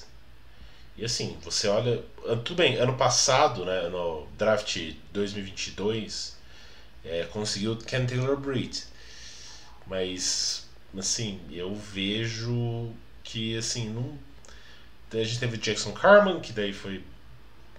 E 0.97 1.05
assim, 1.05 1.37
você 1.41 1.67
olha. 1.67 2.03
Ah, 2.25 2.35
tudo 2.35 2.55
bem, 2.55 2.75
ano 2.77 2.95
passado, 2.95 3.65
né, 3.65 3.89
no 3.89 4.27
draft 4.37 4.77
2022, 5.11 6.37
é, 7.03 7.25
conseguiu 7.25 7.77
Ken 7.77 8.05
Taylor 8.05 8.37
Britt. 8.37 8.85
Mas, 9.87 10.67
assim, 10.97 11.39
eu 11.51 11.73
vejo 11.75 12.91
que, 13.23 13.57
assim, 13.57 13.89
não. 13.89 14.17
A 15.11 15.23
gente 15.23 15.39
teve 15.39 15.57
Jackson 15.57 15.91
Carman, 15.91 16.39
que 16.39 16.53
daí 16.53 16.71
foi 16.71 17.03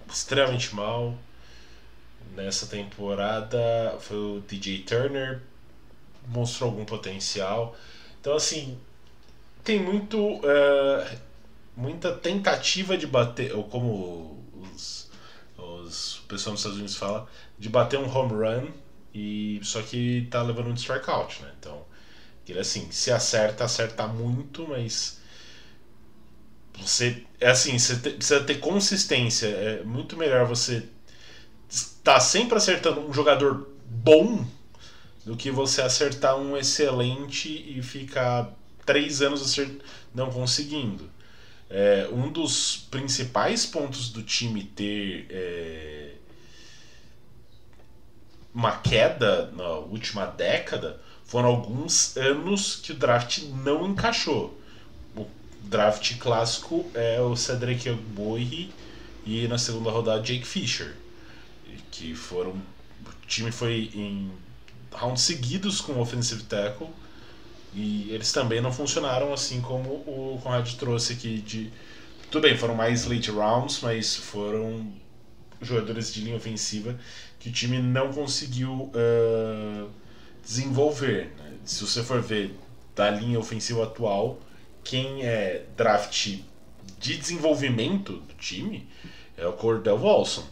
extremamente 0.07 0.75
mal. 0.75 1.17
Nessa 2.35 2.67
temporada 2.67 3.97
foi 3.99 4.17
o 4.17 4.43
DJ 4.47 4.83
Turner, 4.83 5.41
mostrou 6.27 6.69
algum 6.69 6.85
potencial. 6.85 7.75
Então, 8.19 8.35
assim, 8.35 8.79
tem 9.63 9.79
muito. 9.79 10.17
Uh, 10.37 11.19
muita 11.75 12.11
tentativa 12.11 12.97
de 12.97 13.07
bater, 13.07 13.53
ou 13.53 13.63
como 13.63 14.43
os, 14.73 15.09
os, 15.57 16.19
o 16.19 16.23
pessoal 16.23 16.53
nos 16.53 16.61
Estados 16.61 16.77
Unidos 16.77 16.95
fala, 16.95 17.27
de 17.57 17.69
bater 17.69 17.99
um 17.99 18.09
home 18.09 18.33
run, 18.33 18.71
e 19.13 19.59
só 19.63 19.81
que 19.81 20.27
tá 20.31 20.41
levando 20.41 20.67
um 20.67 20.73
strikeout, 20.73 21.41
né? 21.41 21.51
Então, 21.59 21.85
ele 22.47 22.59
assim, 22.59 22.91
se 22.91 23.11
acerta, 23.11 23.63
acerta 23.63 24.07
muito, 24.07 24.67
mas 24.67 25.19
você 26.79 27.23
é 27.39 27.49
assim, 27.49 27.77
você 27.77 27.95
te, 27.97 28.09
precisa 28.11 28.43
ter 28.43 28.59
consistência. 28.59 29.47
É 29.47 29.83
muito 29.83 30.17
melhor 30.17 30.45
você 30.47 30.83
tá 32.03 32.19
sempre 32.19 32.57
acertando 32.57 33.01
um 33.01 33.13
jogador 33.13 33.69
bom 33.87 34.45
do 35.25 35.37
que 35.37 35.49
você 35.49 35.81
acertar 35.81 36.35
um 36.35 36.57
excelente 36.57 37.49
e 37.49 37.81
ficar 37.81 38.53
três 38.85 39.21
anos 39.21 39.55
não 40.13 40.29
conseguindo. 40.29 41.09
É, 41.75 42.07
um 42.11 42.31
dos 42.31 42.77
principais 42.91 43.65
pontos 43.65 44.09
do 44.09 44.21
time 44.21 44.63
ter 44.63 45.25
é, 45.31 46.11
uma 48.53 48.73
queda 48.77 49.49
na 49.53 49.69
última 49.79 50.27
década 50.27 51.01
foram 51.25 51.49
alguns 51.49 52.15
anos 52.15 52.75
que 52.75 52.91
o 52.91 52.95
draft 52.95 53.39
não 53.63 53.87
encaixou. 53.87 54.55
O 55.17 55.25
draft 55.63 56.15
clássico 56.19 56.85
é 56.93 57.19
o 57.19 57.35
Cedric 57.35 57.89
Bowie 57.91 58.71
e 59.25 59.47
na 59.47 59.57
segunda 59.57 59.89
rodada 59.89 60.21
Jake 60.21 60.45
Fisher, 60.45 60.93
que 61.89 62.13
foram 62.13 62.51
o 62.51 63.27
time 63.27 63.51
foi 63.51 63.89
em 63.95 64.31
rounds 64.91 65.23
seguidos 65.23 65.81
com 65.81 65.99
offensive 65.99 66.43
tackle 66.43 66.89
e 67.75 68.09
eles 68.11 68.31
também 68.31 68.61
não 68.61 68.71
funcionaram 68.71 69.33
assim 69.33 69.61
como 69.61 69.89
o 69.89 70.39
Conrad 70.43 70.71
trouxe 70.75 71.13
aqui 71.13 71.39
de 71.39 71.71
tudo 72.29 72.43
bem, 72.43 72.57
foram 72.57 72.73
mais 72.73 73.05
late 73.05 73.29
rounds, 73.29 73.79
mas 73.81 74.15
foram 74.15 74.91
jogadores 75.61 76.11
de 76.11 76.21
linha 76.21 76.35
ofensiva 76.35 76.97
que 77.39 77.49
o 77.49 77.51
time 77.51 77.77
não 77.79 78.11
conseguiu 78.11 78.91
uh, 78.91 79.89
desenvolver. 80.43 81.31
Né? 81.37 81.53
Se 81.63 81.85
você 81.85 82.01
for 82.01 82.21
ver 82.21 82.55
da 82.95 83.09
linha 83.09 83.39
ofensiva 83.39 83.83
atual, 83.83 84.39
quem 84.83 85.23
é 85.23 85.65
draft 85.77 86.39
de 86.99 87.17
desenvolvimento 87.17 88.13
do 88.13 88.33
time 88.35 88.87
é 89.37 89.45
o 89.45 89.53
Cordell 89.53 90.01
Wilson, 90.03 90.45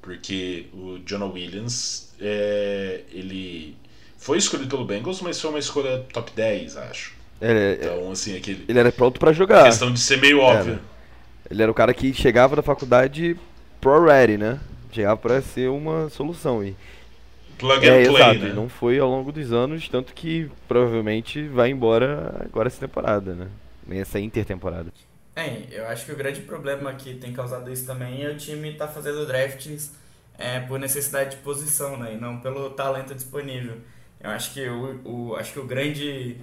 porque 0.00 0.66
o 0.72 0.98
Jonah 1.06 1.26
Williams 1.26 2.14
é, 2.20 3.04
ele 3.12 3.76
foi 4.18 4.36
escolhido 4.38 4.68
pelo 4.68 4.84
Bengals, 4.84 5.22
mas 5.22 5.40
foi 5.40 5.50
uma 5.50 5.58
escolha 5.58 6.04
top 6.12 6.32
10, 6.34 6.76
acho. 6.76 7.14
É, 7.40 7.78
então, 7.80 8.10
assim, 8.10 8.36
aquele. 8.36 8.64
Ele 8.68 8.78
era 8.78 8.92
pronto 8.92 9.18
para 9.18 9.32
jogar. 9.32 9.64
questão 9.64 9.92
de 9.92 10.00
ser 10.00 10.20
meio 10.20 10.40
óbvio. 10.40 10.80
Ele 11.48 11.62
era 11.62 11.70
o 11.70 11.74
cara 11.74 11.94
que 11.94 12.12
chegava 12.12 12.56
da 12.56 12.62
faculdade 12.62 13.36
pro 13.80 14.04
ready, 14.04 14.36
né? 14.36 14.60
Chegava 14.92 15.16
para 15.16 15.40
ser 15.40 15.70
uma 15.70 16.10
solução. 16.10 16.62
E 16.64 16.76
plug 17.56 17.86
and 17.86 17.90
é, 17.90 18.04
play, 18.04 18.22
exato, 18.22 18.38
né? 18.40 18.52
não 18.52 18.68
foi 18.68 18.98
ao 18.98 19.08
longo 19.08 19.32
dos 19.32 19.52
anos, 19.52 19.88
tanto 19.88 20.12
que 20.12 20.50
provavelmente 20.66 21.46
vai 21.48 21.70
embora 21.70 22.42
agora 22.44 22.68
essa 22.68 22.80
temporada, 22.80 23.34
né? 23.34 23.48
Nessa 23.86 24.18
intertemporada. 24.18 24.92
É, 25.34 25.62
eu 25.70 25.86
acho 25.86 26.04
que 26.04 26.12
o 26.12 26.16
grande 26.16 26.40
problema 26.40 26.92
que 26.94 27.14
tem 27.14 27.32
causado 27.32 27.72
isso 27.72 27.86
também 27.86 28.24
é 28.24 28.28
o 28.28 28.36
time 28.36 28.72
estar 28.72 28.88
tá 28.88 28.92
fazendo 28.92 29.24
drafts 29.24 29.92
é, 30.36 30.60
por 30.60 30.78
necessidade 30.78 31.30
de 31.30 31.36
posição, 31.36 31.96
né? 31.96 32.14
E 32.14 32.16
não 32.16 32.40
pelo 32.40 32.70
talento 32.70 33.14
disponível. 33.14 33.76
Eu 34.20 34.30
acho 34.30 34.52
que 34.52 34.68
o, 34.68 35.00
o 35.04 35.36
acho 35.36 35.52
que 35.52 35.58
o 35.60 35.66
grande 35.66 36.40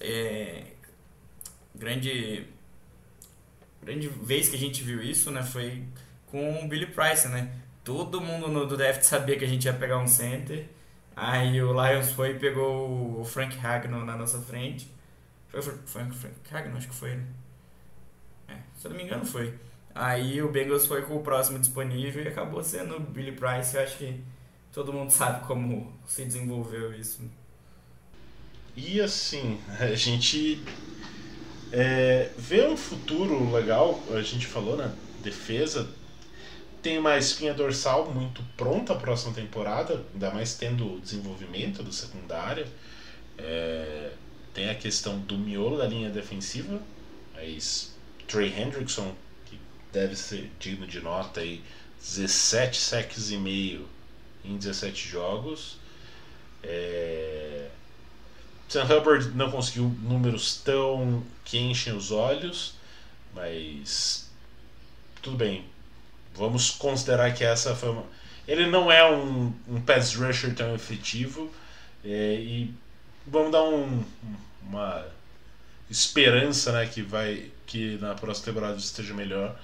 é, 0.00 0.64
grande 1.74 2.46
grande 3.82 4.08
vez 4.08 4.48
que 4.48 4.56
a 4.56 4.58
gente 4.58 4.82
viu 4.82 5.02
isso, 5.02 5.30
né, 5.30 5.42
foi 5.42 5.84
com 6.26 6.64
o 6.64 6.68
Billy 6.68 6.86
Price, 6.86 7.26
né? 7.28 7.52
Todo 7.84 8.20
mundo 8.20 8.48
no 8.48 8.66
do 8.66 8.76
draft 8.76 9.02
sabia 9.02 9.38
que 9.38 9.44
a 9.44 9.48
gente 9.48 9.64
ia 9.64 9.72
pegar 9.72 9.98
um 9.98 10.06
center. 10.06 10.68
Aí 11.16 11.62
o 11.62 11.72
Lions 11.72 12.12
foi 12.12 12.32
e 12.32 12.38
pegou 12.38 13.20
o 13.20 13.24
Frank 13.24 13.58
Hagnon 13.58 14.04
na 14.04 14.16
nossa 14.16 14.40
frente. 14.40 14.90
Foi, 15.48 15.62
Frank 15.62 16.14
Hagnon, 16.52 16.76
acho 16.76 16.88
que 16.88 16.94
foi, 16.94 17.16
né? 17.16 17.24
É, 18.48 18.56
se 18.76 18.86
eu 18.86 18.90
não 18.90 18.98
me 18.98 19.04
engano 19.04 19.24
foi. 19.24 19.54
Aí 19.94 20.40
o 20.40 20.50
Bengals 20.50 20.86
foi 20.86 21.02
com 21.02 21.16
o 21.16 21.22
próximo 21.22 21.58
disponível 21.58 22.22
e 22.22 22.28
acabou 22.28 22.62
sendo 22.62 22.96
o 22.96 23.00
Billy 23.00 23.32
Price. 23.32 23.76
Eu 23.76 23.82
acho 23.82 23.98
que 23.98 24.22
todo 24.72 24.92
mundo 24.92 25.10
sabe 25.10 25.46
como 25.46 25.92
se 26.06 26.24
desenvolveu 26.24 26.94
isso. 26.94 27.22
E 28.76 29.00
assim, 29.00 29.60
a 29.78 29.94
gente 29.94 30.62
é, 31.72 32.30
vê 32.36 32.66
um 32.66 32.76
futuro 32.76 33.50
legal, 33.52 34.00
a 34.10 34.22
gente 34.22 34.46
falou 34.46 34.76
na 34.76 34.92
defesa, 35.22 35.88
tem 36.82 36.98
uma 36.98 37.16
espinha 37.18 37.52
dorsal 37.52 38.10
muito 38.12 38.42
pronta 38.56 38.92
a 38.92 38.96
próxima 38.96 39.34
temporada, 39.34 40.04
ainda 40.12 40.30
mais 40.30 40.54
tendo 40.54 40.94
o 40.94 41.00
desenvolvimento 41.00 41.82
do 41.82 41.92
secundário. 41.92 42.66
É, 43.36 44.12
tem 44.54 44.70
a 44.70 44.74
questão 44.74 45.18
do 45.18 45.36
miolo 45.36 45.76
da 45.76 45.86
linha 45.86 46.10
defensiva, 46.10 46.80
mas 47.34 47.94
Trey 48.26 48.52
Hendrickson, 48.56 49.14
que 49.46 49.58
deve 49.92 50.16
ser 50.16 50.50
digno 50.58 50.86
de 50.86 51.00
nota 51.00 51.40
aí, 51.40 51.62
17 52.00 52.80
sacks 52.80 53.30
e 53.30 53.36
meio 53.36 53.86
em 54.44 54.56
17 54.56 55.08
jogos. 55.08 55.76
É... 56.62 57.68
Sam 58.68 58.84
Hubbard 58.84 59.30
não 59.30 59.50
conseguiu 59.50 59.84
números 60.02 60.60
tão 60.64 61.24
que 61.44 61.58
enchem 61.58 61.92
os 61.92 62.12
olhos, 62.12 62.74
mas 63.34 64.30
tudo 65.20 65.36
bem. 65.36 65.64
Vamos 66.34 66.70
considerar 66.70 67.34
que 67.34 67.44
essa 67.44 67.74
foi 67.74 67.90
uma... 67.90 68.04
Ele 68.46 68.66
não 68.66 68.90
é 68.90 69.08
um, 69.10 69.52
um 69.68 69.80
pass 69.80 70.14
rusher 70.14 70.54
tão 70.54 70.74
efetivo 70.74 71.50
é, 72.04 72.34
e 72.34 72.72
vamos 73.26 73.52
dar 73.52 73.62
um, 73.64 74.04
uma 74.62 75.04
esperança 75.90 76.72
né, 76.72 76.86
que 76.86 77.02
vai 77.02 77.50
que 77.66 77.96
na 77.98 78.14
próxima 78.14 78.46
temporada 78.46 78.78
esteja 78.78 79.14
melhor. 79.14 79.58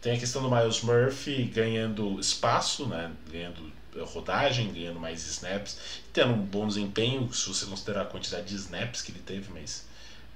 Tem 0.00 0.16
a 0.16 0.18
questão 0.18 0.42
do 0.42 0.50
Miles 0.50 0.80
Murphy 0.82 1.44
ganhando 1.44 2.18
espaço, 2.18 2.86
né, 2.86 3.10
ganhando 3.30 3.70
rodagem, 4.02 4.72
ganhando 4.72 5.00
mais 5.00 5.26
snaps, 5.26 6.02
tendo 6.12 6.32
um 6.32 6.42
bom 6.42 6.66
desempenho, 6.66 7.32
se 7.32 7.48
você 7.48 7.66
considerar 7.66 8.02
a 8.02 8.06
quantidade 8.06 8.46
de 8.46 8.54
snaps 8.56 9.02
que 9.02 9.12
ele 9.12 9.20
teve, 9.20 9.52
mas 9.52 9.86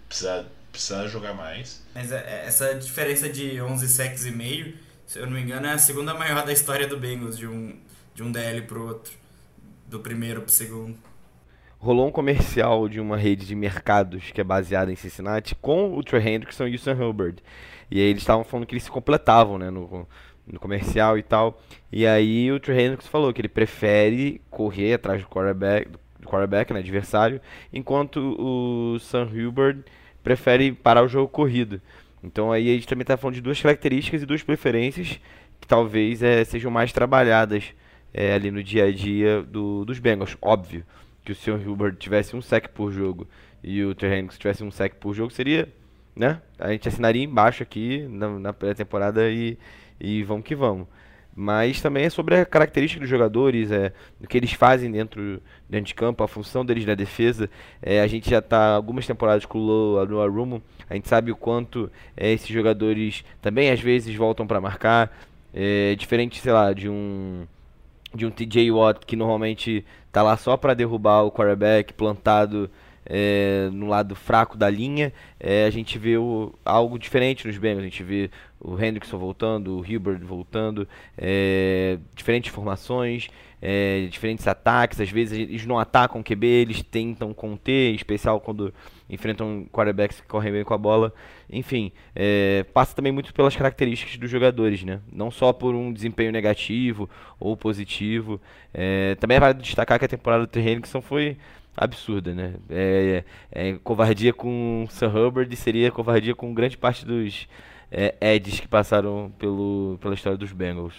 precisa, 0.09 0.47
precisa 0.71 1.09
jogar 1.09 1.35
mais. 1.35 1.83
Mas 1.95 2.12
é, 2.12 2.17
é, 2.17 2.47
essa 2.47 2.75
diferença 2.75 3.29
de 3.29 3.61
11 3.61 3.88
sacks 3.88 4.27
e 4.27 4.31
meio, 4.31 4.75
se 5.07 5.19
eu 5.19 5.27
não 5.27 5.33
me 5.33 5.43
engano, 5.43 5.67
é 5.67 5.73
a 5.73 5.79
segunda 5.79 6.14
maior 6.14 6.45
da 6.45 6.53
história 6.53 6.87
do 6.87 6.99
Bengals, 6.99 7.37
de 7.37 7.47
um, 7.47 7.77
de 8.14 8.23
um 8.23 8.33
DL 8.33 8.62
pro 8.62 8.87
outro, 8.87 9.12
do 9.87 10.01
primeiro 10.01 10.43
pro 10.43 10.51
segundo. 10.51 10.97
Rolou 11.79 12.09
um 12.09 12.12
comercial 12.12 12.88
de 12.88 12.99
uma 12.99 13.17
rede 13.17 13.47
de 13.47 13.55
mercados 13.55 14.31
que 14.31 14.40
é 14.40 14.45
baseada 14.45 14.90
em 14.90 14.97
Cincinnati 14.97 15.55
com 15.55 15.95
o 15.95 16.03
Trey 16.03 16.27
Hendrickson 16.27 16.67
e 16.67 16.77
o 16.77 16.79
Sam 16.79 16.95
Hubbard. 16.95 17.43
E 17.90 18.01
aí 18.01 18.07
eles 18.07 18.23
estavam 18.23 18.43
falando 18.43 18.67
que 18.67 18.73
eles 18.73 18.85
se 18.85 18.90
completavam, 18.90 19.59
né, 19.59 19.71
no, 19.71 20.09
no 20.47 20.61
comercial 20.61 21.19
e 21.19 21.23
tal. 21.23 21.61
E 21.93 22.07
aí 22.07 22.51
o 22.53 22.61
Trey 22.61 22.97
falou 23.01 23.33
que 23.33 23.41
ele 23.41 23.49
prefere 23.49 24.41
correr 24.51 24.95
atrás 24.95 25.23
do 25.23 25.29
quarterback, 25.29 25.89
do 26.21 26.29
quarterback 26.29 26.73
né, 26.73 26.81
adversário, 26.81 27.41
enquanto 27.73 28.37
o 28.39 28.99
Sam 28.99 29.29
Hubbard 29.33 29.83
prefere 30.23 30.73
parar 30.73 31.03
o 31.05 31.09
jogo 31.09 31.29
corrido. 31.29 31.81
Então 32.23 32.51
aí 32.51 32.71
a 32.71 32.75
gente 32.75 32.89
também 32.89 33.03
está 33.03 33.17
falando 33.17 33.35
de 33.35 33.43
duas 33.43 33.61
características 33.61 34.23
e 34.23 34.27
duas 34.27 34.43
preferências 34.43 35.21
que 35.61 35.69
talvez 35.69 36.23
é, 36.23 36.45
sejam 36.45 36.71
mais 36.71 36.93
trabalhadas 36.93 37.75
é, 38.13 38.33
ali 38.35 38.51
no 38.51 38.63
dia 38.63 38.85
a 38.85 38.93
dia 38.93 39.43
do, 39.43 39.85
dos 39.85 39.99
Bengals. 39.99 40.37
Óbvio 40.41 40.85
que 41.25 41.33
o 41.33 41.35
Sam 41.35 41.57
Hubbard 41.57 41.97
tivesse 41.97 42.37
um 42.37 42.43
sec 42.43 42.69
por 42.69 42.93
jogo 42.93 43.27
e 43.63 43.83
o 43.83 43.95
Trey 43.95 44.27
tivesse 44.39 44.63
um 44.63 44.71
sec 44.71 44.95
por 44.97 45.15
jogo, 45.15 45.33
seria, 45.33 45.69
né? 46.15 46.41
A 46.59 46.71
gente 46.71 46.87
assinaria 46.87 47.25
embaixo 47.25 47.63
aqui 47.63 48.07
na, 48.09 48.39
na 48.39 48.53
pré-temporada 48.53 49.31
e 49.31 49.59
e 50.05 50.23
vamos 50.23 50.45
que 50.45 50.55
vamos. 50.55 50.87
Mas 51.37 51.81
também 51.81 52.05
é 52.05 52.11
sobre 52.11 52.37
a 52.37 52.47
característica 52.47 53.01
dos 53.01 53.11
jogadores, 53.11 53.73
é, 53.73 53.93
o 54.23 54.27
que 54.27 54.37
eles 54.37 54.53
fazem 54.53 54.90
dentro, 54.90 55.43
dentro 55.69 55.87
de 55.87 55.95
campo, 55.95 56.23
a 56.23 56.29
função 56.29 56.64
deles 56.64 56.87
na 56.87 56.95
defesa. 56.95 57.51
É, 57.83 58.01
a 58.01 58.07
gente 58.07 58.31
já 58.31 58.38
está 58.38 58.75
algumas 58.75 59.05
temporadas 59.05 59.45
com 59.45 59.59
o 59.59 60.07
Noah 60.07 60.31
Rumo, 60.31 60.62
a 60.88 60.95
gente 60.95 61.09
sabe 61.09 61.33
o 61.33 61.37
quanto 61.37 61.90
é, 62.17 62.33
esses 62.33 62.49
jogadores 62.49 63.25
também 63.43 63.71
às 63.71 63.81
vezes 63.81 64.14
voltam 64.14 64.47
para 64.47 64.61
marcar. 64.61 65.11
É, 65.53 65.95
diferente, 65.97 66.40
sei 66.40 66.53
lá, 66.53 66.73
de 66.73 66.88
um 66.88 67.47
de 68.14 68.25
um 68.25 68.31
TJ 68.31 68.71
Watt 68.71 69.05
que 69.05 69.17
normalmente 69.17 69.85
está 70.07 70.23
lá 70.23 70.37
só 70.37 70.57
para 70.57 70.73
derrubar 70.73 71.23
o 71.25 71.33
quarterback 71.33 71.92
plantado 71.92 72.71
é, 73.07 73.69
no 73.73 73.87
lado 73.87 74.15
fraco 74.15 74.57
da 74.57 74.69
linha, 74.71 75.13
é, 75.38 75.65
a 75.67 75.71
gente 75.71 75.98
vê 75.98 76.17
o, 76.17 76.55
algo 76.65 76.98
diferente 76.98 77.46
nos 77.46 77.59
Bengals. 77.59 77.83
A 77.83 77.88
gente 77.88 78.02
vê 78.02 78.31
o 78.61 78.83
Hendrickson 78.83 79.19
voltando, 79.19 79.79
o 79.79 79.85
Hilbert 79.85 80.25
voltando, 80.25 80.88
é, 81.19 81.98
diferentes 82.15 82.50
formações, 82.52 83.29
é, 83.61 84.07
diferentes 84.11 84.46
ataques. 84.48 85.00
Às 85.00 85.11
vezes 85.11 85.38
eles 85.38 85.67
não 85.67 85.79
atacam 85.79 86.21
o 86.21 86.25
QB, 86.25 86.46
eles 86.46 86.83
tentam 86.83 87.35
conter, 87.35 87.92
em 87.92 87.94
especial 87.94 88.40
quando 88.40 88.73
enfrentam 89.09 89.67
quarterbacks 89.71 90.21
que 90.21 90.27
correm 90.27 90.52
bem 90.52 90.65
com 90.65 90.73
a 90.73 90.79
bola. 90.79 91.13
Enfim, 91.50 91.92
é, 92.15 92.65
passa 92.73 92.96
também 92.96 93.13
muito 93.13 93.35
pelas 93.35 93.55
características 93.55 94.17
dos 94.17 94.31
jogadores, 94.31 94.83
né? 94.83 95.00
Não 95.13 95.31
só 95.31 95.52
por 95.52 95.75
um 95.75 95.92
desempenho 95.92 96.33
negativo 96.33 97.09
ou 97.38 97.57
positivo. 97.57 98.40
É, 98.73 99.15
também 99.17 99.38
vale 99.38 99.55
destacar 99.55 99.98
que 99.98 100.07
a 100.07 100.09
temporada 100.09 100.46
do 100.46 100.59
Hendrickson 100.59 101.02
foi 101.02 101.37
absurda, 101.77 102.35
né? 102.35 102.54
É, 102.70 103.25
é, 103.52 103.68
é, 103.70 103.79
covardia 103.83 104.33
com 104.33 104.87
Sam 104.90 105.08
Hubbard 105.08 105.52
e 105.52 105.56
seria 105.56 105.90
covardia 105.90 106.35
com 106.35 106.54
grande 106.54 106.77
parte 106.77 107.04
dos 107.04 107.48
é, 107.90 108.14
Eds 108.20 108.60
que 108.60 108.68
passaram 108.68 109.33
pelo, 109.38 109.98
pela 110.00 110.14
história 110.14 110.38
dos 110.38 110.52
Bengals. 110.52 110.94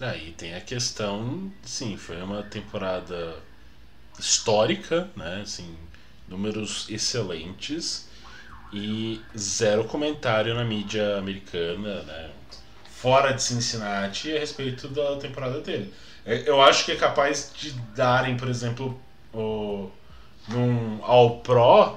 Aí 0.00 0.32
tem 0.32 0.54
a 0.54 0.60
questão, 0.60 1.52
sim, 1.62 1.96
foi 1.96 2.20
uma 2.22 2.42
temporada 2.42 3.36
histórica, 4.18 5.08
né? 5.16 5.42
Assim, 5.42 5.76
números 6.28 6.88
excelentes 6.90 8.08
e 8.72 9.20
zero 9.36 9.84
comentário 9.84 10.54
na 10.54 10.64
mídia 10.64 11.18
americana, 11.18 12.02
né? 12.02 12.30
Fora 12.90 13.32
de 13.32 13.42
Cincinnati 13.42 14.34
a 14.34 14.40
respeito 14.40 14.88
da 14.88 15.16
temporada 15.16 15.60
dele. 15.60 15.92
É, 16.24 16.48
eu 16.48 16.62
acho 16.62 16.84
que 16.84 16.92
é 16.92 16.96
capaz 16.96 17.50
de 17.56 17.72
darem, 17.94 18.36
por 18.36 18.48
exemplo, 18.48 18.98
o, 19.32 19.90
num 20.48 21.00
All 21.02 21.40
Pro 21.40 21.96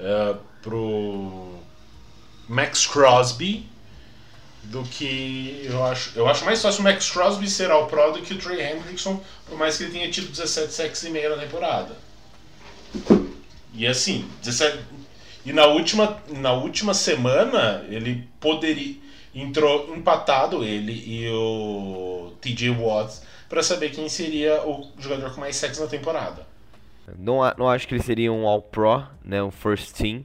uh, 0.00 0.38
pro 0.62 1.58
Max 2.48 2.86
Crosby 2.86 3.68
do 4.64 4.82
que 4.82 5.62
eu 5.64 5.84
acho. 5.84 6.12
Eu 6.16 6.28
acho 6.28 6.44
mais 6.44 6.60
fácil 6.60 6.80
o 6.80 6.84
Max 6.84 7.10
Crosby 7.10 7.48
ser 7.48 7.70
All 7.70 7.86
Pro 7.86 8.12
do 8.12 8.22
que 8.22 8.34
o 8.34 8.38
Trey 8.38 8.60
Hendrickson, 8.60 9.22
por 9.46 9.58
mais 9.58 9.76
que 9.76 9.84
ele 9.84 9.92
tenha 9.92 10.10
tido 10.10 10.28
17 10.28 10.72
sacks 10.72 11.02
e 11.04 11.10
meia 11.10 11.30
na 11.30 11.42
temporada. 11.42 11.96
E 13.74 13.86
assim, 13.86 14.28
17, 14.42 14.78
e 15.44 15.52
na 15.52 15.66
última, 15.66 16.20
na 16.28 16.52
última 16.52 16.94
semana 16.94 17.84
ele 17.88 18.28
poderia 18.40 18.96
entrou 19.34 19.94
empatado 19.94 20.64
ele 20.64 20.92
e 20.92 21.28
o 21.28 22.32
TJ 22.40 22.70
Watts 22.70 23.22
para 23.48 23.62
saber 23.62 23.90
quem 23.90 24.08
seria 24.08 24.66
o 24.66 24.90
jogador 24.98 25.34
com 25.34 25.40
mais 25.40 25.56
sacks 25.56 25.78
na 25.78 25.86
temporada. 25.86 26.46
Não, 27.18 27.40
não 27.56 27.68
acho 27.68 27.86
que 27.86 27.94
ele 27.94 28.02
seria 28.02 28.32
um 28.32 28.46
All-Pro, 28.46 29.06
né, 29.24 29.42
um 29.42 29.50
First 29.50 29.92
Team, 29.92 30.24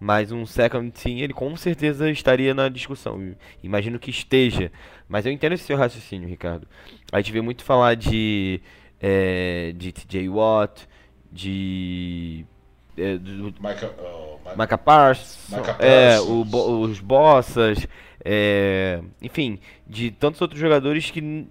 mas 0.00 0.32
um 0.32 0.44
Second 0.44 0.90
Team 0.90 1.18
ele 1.18 1.32
com 1.32 1.56
certeza 1.56 2.10
estaria 2.10 2.52
na 2.52 2.68
discussão. 2.68 3.34
Imagino 3.62 3.98
que 3.98 4.10
esteja, 4.10 4.70
mas 5.08 5.24
eu 5.24 5.32
entendo 5.32 5.52
esse 5.52 5.64
seu 5.64 5.76
raciocínio, 5.76 6.28
Ricardo. 6.28 6.66
A 7.12 7.18
gente 7.18 7.32
vê 7.32 7.40
muito 7.40 7.62
falar 7.64 7.94
de 7.94 8.60
é, 9.00 9.72
de 9.76 9.92
TJ 9.92 10.28
Watt, 10.28 10.88
de 11.30 12.44
é, 12.96 13.16
do, 13.18 13.54
Micah, 13.60 13.90
uh, 13.98 14.58
Micah 14.58 14.78
Parsons, 14.78 15.52
é, 15.78 16.18
o, 16.20 16.80
os 16.80 16.98
Bossas, 16.98 17.86
é, 18.24 19.00
enfim, 19.20 19.58
de 19.86 20.10
tantos 20.10 20.40
outros 20.40 20.58
jogadores 20.58 21.10
que 21.10 21.46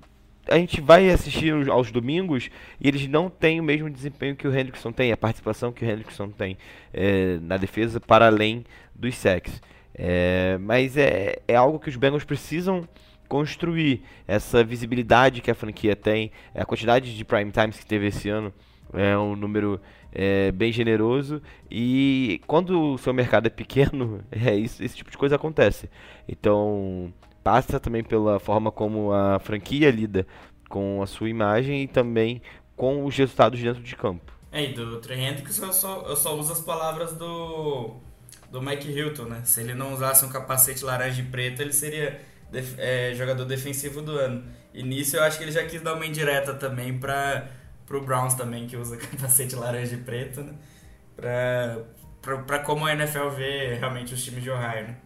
a 0.48 0.58
gente 0.58 0.82
vai 0.82 1.10
assistir 1.10 1.54
aos 1.70 1.92
domingos 1.92 2.50
e 2.80 2.88
eles 2.88 3.08
não 3.08 3.30
têm 3.30 3.60
o 3.60 3.64
mesmo 3.64 3.90
desempenho 3.90 4.36
que 4.36 4.48
o 4.48 4.56
Hendrickson 4.56 4.92
tem, 4.92 5.12
a 5.12 5.18
participação 5.18 5.72
que 5.72 5.84
o 5.84 5.90
Hendrickson 5.90 6.30
tem 6.30 6.58
é, 6.94 7.38
na 7.42 7.58
defesa 7.58 8.00
para 8.00 8.28
além 8.28 8.66
dos 8.94 9.16
sacks. 9.16 9.62
É, 9.94 10.58
mas 10.60 10.98
é, 10.98 11.38
é 11.48 11.56
algo 11.56 11.80
que 11.80 11.90
os 11.90 11.96
Bengals 11.96 12.24
precisam 12.24 12.88
construir, 13.28 14.04
essa 14.28 14.64
visibilidade 14.64 15.42
que 15.42 15.50
a 15.50 15.56
franquia 15.56 15.96
tem, 15.96 16.32
a 16.54 16.66
quantidade 16.66 17.16
de 17.16 17.26
prime 17.26 17.52
times 17.52 17.78
que 17.80 17.86
teve 17.86 18.08
esse 18.08 18.30
ano 18.30 18.54
é 18.94 19.18
um 19.18 19.36
número 19.36 19.80
é, 20.12 20.52
bem 20.52 20.72
generoso 20.72 21.42
e 21.70 22.40
quando 22.48 22.94
o 22.94 22.98
seu 22.98 23.14
mercado 23.14 23.48
é 23.48 23.50
pequeno, 23.50 24.24
é 24.32 24.56
isso, 24.56 24.84
esse 24.84 24.96
tipo 24.96 25.12
de 25.12 25.18
coisa 25.18 25.36
acontece. 25.36 25.90
Então 26.28 27.14
passa 27.46 27.80
também 27.80 28.04
pela 28.04 28.40
forma 28.40 28.72
como 28.72 29.14
a 29.14 29.38
franquia 29.38 29.92
lida 29.92 30.26
com 30.68 31.04
a 31.04 31.06
sua 31.06 31.30
imagem 31.30 31.84
e 31.84 31.88
também 31.88 32.42
com 32.76 33.06
os 33.06 33.16
resultados 33.16 33.62
dentro 33.62 33.84
de 33.84 33.96
campo. 33.96 34.34
É, 34.52 34.64
e 34.64 34.74
do 34.74 35.00
Trey 35.00 35.20
Hendricks 35.20 35.60
eu 35.60 35.72
só, 35.72 36.06
eu 36.08 36.16
só 36.16 36.36
uso 36.36 36.52
as 36.52 36.62
palavras 36.62 37.14
do, 37.14 37.98
do 38.52 38.60
Mike 38.60 38.90
Hilton, 38.92 39.26
né? 39.26 39.42
Se 39.46 39.62
ele 39.62 39.76
não 39.76 39.94
usasse 39.94 40.26
um 40.26 40.30
capacete 40.30 40.84
laranja 40.84 41.22
e 41.22 41.26
preto, 41.26 41.62
ele 41.62 41.72
seria 41.72 42.20
def, 42.52 42.74
é, 42.80 43.14
jogador 43.14 43.46
defensivo 43.46 44.02
do 44.02 44.18
ano. 44.18 44.44
E 44.74 44.82
nisso 44.82 45.16
eu 45.16 45.24
acho 45.24 45.38
que 45.38 45.44
ele 45.44 45.52
já 45.52 45.64
quis 45.66 45.84
dar 45.84 45.94
uma 45.94 46.06
indireta 46.08 46.56
também 46.56 46.98
para 46.98 47.48
pro 47.86 48.04
Browns 48.04 48.34
também, 48.34 48.66
que 48.66 48.76
usa 48.76 48.98
capacete 48.98 49.56
laranja 49.56 49.94
e 49.94 50.00
preto, 50.00 50.42
né? 50.42 50.56
Pra 52.48 52.58
como 52.58 52.88
a 52.88 52.94
NFL 52.94 53.30
vê 53.30 53.76
realmente 53.76 54.16
os 54.16 54.24
times 54.24 54.42
de 54.42 54.50
Ohio, 54.50 54.88
né? 54.88 54.98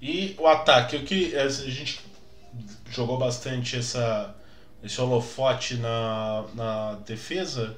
E 0.00 0.34
o 0.38 0.46
ataque, 0.46 0.96
o 0.96 1.04
que 1.04 1.36
a 1.36 1.48
gente 1.48 2.00
jogou 2.90 3.18
bastante 3.18 3.76
essa, 3.76 4.34
esse 4.82 5.00
holofote 5.00 5.76
na, 5.76 6.44
na 6.54 6.98
defesa. 7.06 7.76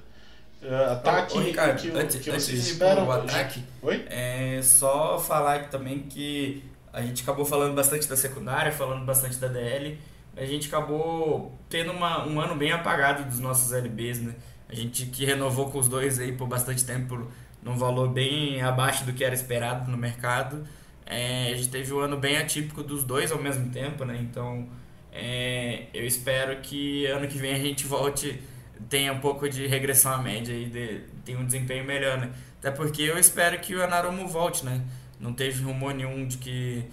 Uh, 0.62 0.92
ataque, 0.92 1.36
ô, 1.36 1.40
Ricardo, 1.40 1.80
que, 1.80 1.90
antes, 1.90 2.20
que 2.20 2.30
antes 2.30 2.44
vocês 2.44 2.68
esperam? 2.68 3.06
O 3.06 3.12
ataque, 3.12 3.62
Oi? 3.82 4.04
É 4.08 4.60
só 4.62 5.18
falar 5.18 5.68
também 5.68 6.00
que 6.00 6.64
a 6.92 7.02
gente 7.02 7.22
acabou 7.22 7.44
falando 7.44 7.74
bastante 7.74 8.06
da 8.06 8.16
secundária, 8.16 8.70
falando 8.70 9.04
bastante 9.04 9.36
da 9.36 9.48
DL. 9.48 9.98
A 10.36 10.44
gente 10.44 10.68
acabou 10.68 11.58
tendo 11.68 11.90
uma, 11.90 12.26
um 12.26 12.40
ano 12.40 12.54
bem 12.54 12.70
apagado 12.70 13.24
dos 13.24 13.40
nossos 13.40 13.72
LBs, 13.72 14.20
né? 14.20 14.34
A 14.68 14.74
gente 14.74 15.06
que 15.06 15.24
renovou 15.24 15.70
com 15.70 15.78
os 15.78 15.88
dois 15.88 16.18
aí 16.18 16.32
por 16.32 16.46
bastante 16.46 16.84
tempo, 16.84 17.28
num 17.62 17.76
valor 17.76 18.08
bem 18.08 18.62
abaixo 18.62 19.04
do 19.04 19.12
que 19.12 19.24
era 19.24 19.34
esperado 19.34 19.90
no 19.90 19.96
mercado. 19.98 20.64
É, 21.12 21.52
a 21.52 21.56
gente 21.56 21.68
teve 21.68 21.92
um 21.92 22.00
ano 22.00 22.16
bem 22.16 22.38
atípico 22.38 22.82
dos 22.82 23.04
dois 23.04 23.30
ao 23.30 23.38
mesmo 23.38 23.70
tempo, 23.70 24.04
né? 24.04 24.18
Então, 24.20 24.66
é, 25.12 25.84
eu 25.92 26.06
espero 26.06 26.58
que 26.60 27.04
ano 27.06 27.28
que 27.28 27.36
vem 27.36 27.54
a 27.54 27.58
gente 27.58 27.86
volte, 27.86 28.40
tenha 28.88 29.12
um 29.12 29.20
pouco 29.20 29.46
de 29.48 29.66
regressão 29.66 30.12
à 30.12 30.18
média 30.18 30.54
e 30.54 30.64
de, 30.64 31.00
tenha 31.22 31.38
um 31.38 31.44
desempenho 31.44 31.84
melhor, 31.84 32.18
né? 32.18 32.30
Até 32.58 32.70
porque 32.70 33.02
eu 33.02 33.18
espero 33.18 33.58
que 33.60 33.74
o 33.74 33.82
Anarumo 33.84 34.26
volte, 34.26 34.64
né? 34.64 34.80
Não 35.20 35.34
teve 35.34 35.62
rumor 35.62 35.92
nenhum 35.94 36.26
de 36.26 36.38
que 36.38 36.84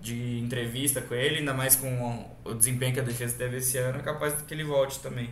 de 0.00 0.38
entrevista 0.38 1.02
com 1.02 1.14
ele, 1.14 1.38
ainda 1.38 1.52
mais 1.52 1.74
com 1.74 2.30
o 2.44 2.54
desempenho 2.54 2.94
que 2.94 3.00
a 3.00 3.02
defesa 3.02 3.36
teve 3.36 3.56
esse 3.56 3.76
ano, 3.78 3.98
é 3.98 4.02
capaz 4.02 4.34
que 4.42 4.54
ele 4.54 4.62
volte 4.62 5.00
também. 5.00 5.28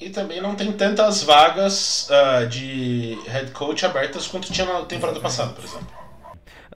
E 0.00 0.10
também 0.10 0.42
não 0.42 0.56
tem 0.56 0.72
tantas 0.72 1.22
vagas 1.22 2.10
uh, 2.10 2.48
de 2.48 3.16
head 3.28 3.52
coach 3.52 3.86
abertas 3.86 4.26
quanto 4.26 4.52
tinha 4.52 4.66
na 4.66 4.84
temporada 4.84 5.20
passada, 5.20 5.52
por 5.52 5.64
exemplo. 5.64 6.05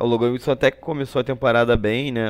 O 0.01 0.07
Logan 0.07 0.33
Wilson 0.33 0.53
até 0.53 0.71
que 0.71 0.81
começou 0.81 1.21
a 1.21 1.25
temporada 1.25 1.77
bem, 1.77 2.11
né? 2.11 2.29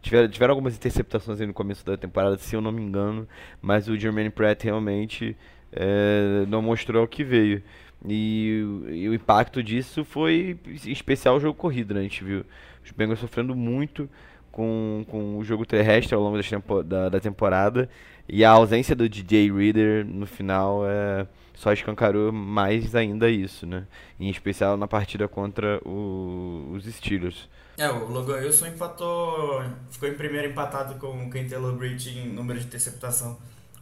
Tiveram, 0.00 0.28
tiveram 0.28 0.52
algumas 0.52 0.76
interceptações 0.76 1.40
no 1.40 1.52
começo 1.52 1.84
da 1.84 1.96
temporada, 1.96 2.38
se 2.38 2.54
eu 2.54 2.60
não 2.60 2.70
me 2.70 2.80
engano, 2.80 3.26
mas 3.60 3.88
o 3.88 3.98
Jermaine 3.98 4.30
Pratt 4.30 4.62
realmente 4.62 5.36
é, 5.72 6.44
não 6.46 6.62
mostrou 6.62 7.04
o 7.04 7.08
que 7.08 7.24
veio. 7.24 7.62
E, 8.06 8.64
e, 8.90 9.08
o 9.08 9.14
impacto 9.14 9.62
disso 9.62 10.04
foi 10.04 10.56
em 10.86 10.92
especial 10.92 11.36
o 11.36 11.40
jogo 11.40 11.58
corrido, 11.58 11.94
né? 11.94 12.00
A 12.00 12.02
gente 12.04 12.22
viu 12.22 12.44
os 12.84 12.92
Bengals 12.92 13.18
sofrendo 13.18 13.54
muito 13.56 14.08
com, 14.52 15.04
com 15.08 15.38
o 15.38 15.44
jogo 15.44 15.66
terrestre 15.66 16.14
ao 16.14 16.22
longo 16.22 16.38
da, 16.84 17.08
da 17.08 17.20
temporada. 17.20 17.88
E 18.28 18.44
a 18.44 18.50
ausência 18.50 18.94
do 18.94 19.08
DJ 19.08 19.50
Reader 19.50 20.06
no 20.06 20.26
final 20.26 20.82
é, 20.86 21.26
só 21.58 21.72
escancarou 21.72 22.30
mais 22.30 22.94
ainda 22.94 23.28
isso, 23.28 23.66
né? 23.66 23.84
Em 24.18 24.30
especial 24.30 24.76
na 24.76 24.86
partida 24.86 25.26
contra 25.26 25.80
o, 25.84 26.70
os 26.72 26.84
Steelers. 26.84 27.48
É, 27.76 27.90
o 27.90 28.06
Logan 28.06 28.36
Wilson 28.36 28.68
empatou, 28.68 29.64
ficou 29.90 30.08
em 30.08 30.14
primeiro 30.14 30.48
empatado 30.48 30.94
com 31.00 31.26
o 31.26 31.28
Kentelo 31.28 31.72
Bridge 31.72 32.10
em 32.16 32.28
número 32.28 32.60
de 32.60 32.66
interceptação, 32.66 33.36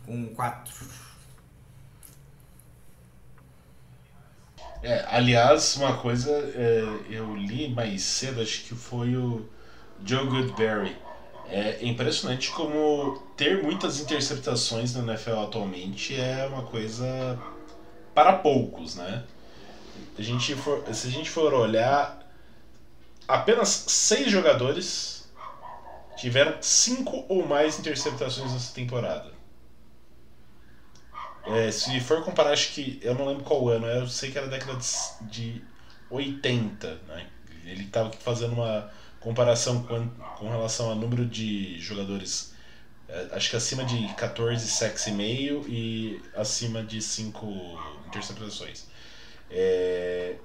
com 0.06 0.26
4. 0.28 0.86
É, 4.82 5.04
aliás, 5.10 5.76
uma 5.76 5.98
coisa 5.98 6.30
é, 6.30 6.82
eu 7.10 7.36
li 7.36 7.68
mais 7.68 8.00
cedo, 8.02 8.40
acho 8.40 8.64
que 8.64 8.74
foi 8.74 9.16
o 9.16 9.46
Joe 10.02 10.26
Goodberry. 10.26 10.96
É 11.48 11.86
impressionante 11.86 12.50
como 12.52 13.18
ter 13.36 13.62
muitas 13.62 14.00
interceptações 14.00 14.94
na 14.94 15.12
NFL 15.12 15.40
atualmente 15.40 16.18
é 16.18 16.46
uma 16.46 16.62
coisa 16.62 17.38
para 18.16 18.32
poucos, 18.32 18.94
né? 18.94 19.22
A 20.18 20.22
gente 20.22 20.56
for, 20.56 20.82
se 20.94 21.06
a 21.06 21.10
gente 21.10 21.28
for 21.28 21.52
olhar, 21.52 22.26
apenas 23.28 23.68
seis 23.68 24.30
jogadores 24.30 25.28
tiveram 26.16 26.56
cinco 26.62 27.26
ou 27.28 27.46
mais 27.46 27.78
interceptações 27.78 28.50
nessa 28.54 28.72
temporada. 28.74 29.30
É, 31.44 31.70
se 31.70 32.00
for 32.00 32.24
comparar, 32.24 32.52
acho 32.52 32.72
que. 32.72 32.98
Eu 33.02 33.14
não 33.14 33.26
lembro 33.26 33.44
qual 33.44 33.68
ano, 33.68 33.86
eu 33.86 34.08
sei 34.08 34.30
que 34.30 34.38
era 34.38 34.48
década 34.48 34.78
de, 34.78 35.52
de 35.52 35.64
80, 36.10 37.02
né? 37.06 37.26
Ele 37.66 37.84
estava 37.84 38.10
fazendo 38.12 38.54
uma 38.54 38.90
comparação 39.20 39.82
com, 39.82 40.08
com 40.38 40.48
relação 40.48 40.88
ao 40.88 40.96
número 40.96 41.26
de 41.26 41.78
jogadores, 41.80 42.54
acho 43.32 43.50
que 43.50 43.56
acima 43.56 43.84
de 43.84 44.06
14 44.14 44.66
sacks 44.66 45.06
e 45.06 45.12
meio 45.12 45.64
e 45.68 46.20
acima 46.34 46.82
de 46.82 47.00
5 47.00 47.46
interceptações. 48.08 48.86
É, 49.50 50.36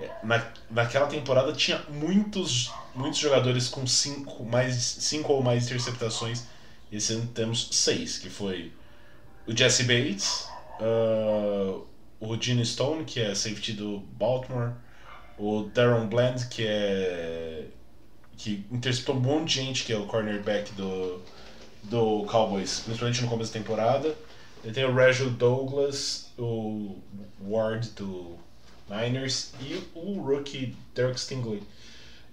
é, 0.00 0.10
na, 0.22 0.52
naquela 0.70 1.06
temporada 1.06 1.52
tinha 1.52 1.82
muitos, 1.88 2.72
muitos 2.94 3.18
jogadores 3.18 3.68
com 3.68 3.86
5 3.86 4.44
mais 4.44 4.74
cinco 4.74 5.32
ou 5.32 5.42
mais 5.42 5.66
interceptações. 5.66 6.44
Esse 6.90 7.14
ano 7.14 7.26
temos 7.28 7.68
6, 7.72 8.18
que 8.18 8.28
foi 8.28 8.72
o 9.46 9.56
Jesse 9.56 9.84
Bates, 9.84 10.46
uh, 10.80 11.86
o 12.20 12.40
Gene 12.40 12.64
Stone, 12.64 13.04
que 13.04 13.20
é 13.20 13.34
safety 13.34 13.72
do 13.72 14.00
Baltimore, 14.00 14.72
o 15.38 15.70
Darren 15.74 16.06
Bland, 16.06 16.46
que 16.48 16.66
é 16.66 17.66
que 18.36 18.66
interceptou 18.72 19.14
um 19.14 19.20
monte 19.20 19.48
de 19.48 19.54
gente, 19.54 19.84
que 19.84 19.92
é 19.92 19.96
o 19.96 20.06
cornerback 20.06 20.72
do, 20.72 21.22
do 21.82 22.24
Cowboys, 22.26 22.80
principalmente 22.80 23.22
no 23.22 23.28
começo 23.28 23.52
da 23.52 23.58
temporada. 23.58 24.14
Ele 24.64 24.72
tem 24.72 24.84
o 24.84 24.94
Reggie 24.94 25.28
Douglas, 25.30 26.30
o 26.38 26.96
Ward 27.40 27.90
do 27.90 28.36
Niners 28.88 29.52
e 29.60 29.82
o 29.94 30.20
rookie 30.20 30.76
Derek 30.94 31.18
Stingley. 31.18 31.62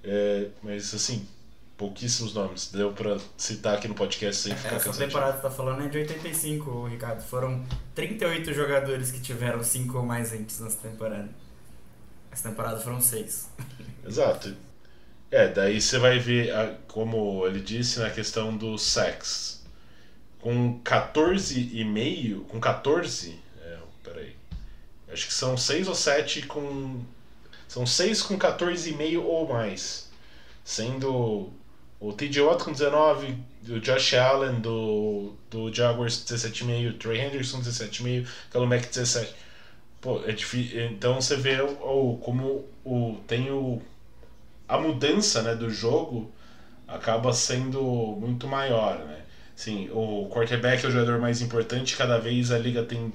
É, 0.04 0.48
mas 0.62 0.94
assim, 0.94 1.28
pouquíssimos 1.76 2.34
nomes. 2.34 2.70
Deu 2.72 2.92
pra 2.92 3.18
citar 3.38 3.78
aqui 3.78 3.88
no 3.88 3.96
podcast 3.96 4.44
sem 4.44 4.56
ficar 4.56 4.76
Essa 4.76 4.86
cansativo. 4.86 5.06
temporada 5.08 5.38
que 5.38 5.42
tá 5.42 5.50
falando 5.50 5.84
é 5.84 5.88
de 5.88 5.98
85, 5.98 6.88
Ricardo. 6.88 7.22
Foram 7.24 7.66
38 7.96 8.54
jogadores 8.54 9.12
que 9.12 9.20
tiveram 9.22 9.64
5 9.64 9.98
ou 9.98 10.06
mais 10.06 10.32
antes 10.34 10.60
nessa 10.60 10.78
temporada. 10.78 11.30
Essa 12.32 12.50
temporada 12.50 12.80
foram 12.80 13.02
6. 13.02 13.50
Exato. 14.06 14.56
É, 15.32 15.48
daí 15.48 15.80
você 15.80 16.00
vai 16.00 16.18
ver, 16.20 16.52
como 16.88 17.46
ele 17.46 17.60
disse, 17.62 18.00
na 18.00 18.10
questão 18.10 18.56
do 18.58 18.78
sex. 18.78 19.64
Com 20.42 20.80
14,5, 20.84 22.46
com 22.48 22.60
14, 22.60 23.40
é, 23.64 23.78
peraí, 24.04 24.36
acho 25.12 25.28
que 25.28 25.34
são 25.34 25.58
6 25.58 25.88
ou 25.88 25.96
7 25.96 26.44
com, 26.44 27.02
são 27.68 27.86
6 27.88 28.22
com 28.24 28.38
14,5 28.38 29.24
ou 29.24 29.48
mais. 29.50 30.10
Sendo 30.66 31.52
o 32.00 32.14
TJ 32.14 32.44
Watt 32.44 32.64
com 32.64 32.72
19, 32.74 33.38
o 33.70 33.80
Josh 33.80 34.14
Allen 34.16 34.62
do, 34.62 35.34
do 35.52 35.74
Jaguars 35.74 36.18
17,5, 36.26 36.92
o 36.92 36.94
Trey 36.96 37.20
Henderson 37.22 37.62
17,5, 37.62 38.28
Khalil 38.52 38.68
Mack 38.70 38.88
17. 38.90 39.36
Pô, 40.02 40.22
é 40.26 40.32
difícil. 40.34 40.86
Então 40.88 41.22
você 41.22 41.36
vê 41.38 41.62
o- 41.62 42.20
como 42.24 42.66
o, 42.86 43.18
tem 43.28 43.52
o, 43.52 43.82
a 44.70 44.78
mudança 44.78 45.42
né, 45.42 45.56
do 45.56 45.68
jogo 45.72 46.32
acaba 46.88 47.34
sendo 47.34 47.82
muito 48.22 48.48
maior. 48.48 49.00
Né? 49.00 49.24
Sim, 49.56 49.90
o 49.92 50.30
quarterback 50.32 50.86
é 50.86 50.88
o 50.88 50.92
jogador 50.92 51.20
mais 51.20 51.42
importante, 51.42 51.98
cada 51.98 52.20
vez 52.20 52.52
a 52.52 52.58
liga 52.60 52.84
tem 52.84 53.12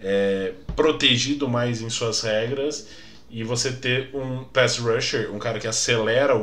é, 0.00 0.54
protegido 0.74 1.46
mais 1.46 1.82
em 1.82 1.90
suas 1.90 2.22
regras 2.22 2.88
e 3.28 3.44
você 3.44 3.70
ter 3.70 4.10
um 4.14 4.44
pass 4.44 4.78
rusher, 4.78 5.30
um 5.30 5.38
cara 5.38 5.60
que 5.60 5.66
acelera 5.66 6.34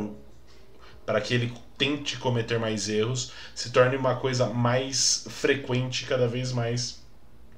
para 1.06 1.20
que 1.20 1.34
ele 1.34 1.52
tente 1.78 2.18
cometer 2.18 2.60
mais 2.60 2.88
erros, 2.88 3.32
se 3.56 3.72
torne 3.72 3.98
uma 3.98 4.16
coisa 4.16 4.46
mais 4.48 5.26
frequente 5.28 6.06
cada 6.06 6.28
vez 6.28 6.52
mais. 6.52 7.02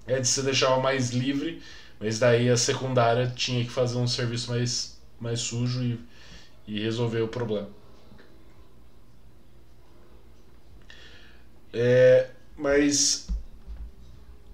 É 0.07 0.19
de 0.19 0.27
se 0.27 0.41
deixar 0.41 0.77
mais 0.79 1.11
livre, 1.11 1.61
mas 1.99 2.17
daí 2.19 2.49
a 2.49 2.55
secundária 2.55 3.31
tinha 3.35 3.63
que 3.63 3.69
fazer 3.71 3.97
um 3.97 4.07
serviço 4.07 4.51
mais, 4.51 5.01
mais 5.19 5.41
sujo 5.41 5.83
e, 5.83 5.99
e 6.67 6.79
resolver 6.79 7.21
o 7.21 7.27
problema. 7.27 7.69
É, 11.73 12.29
mas 12.55 13.27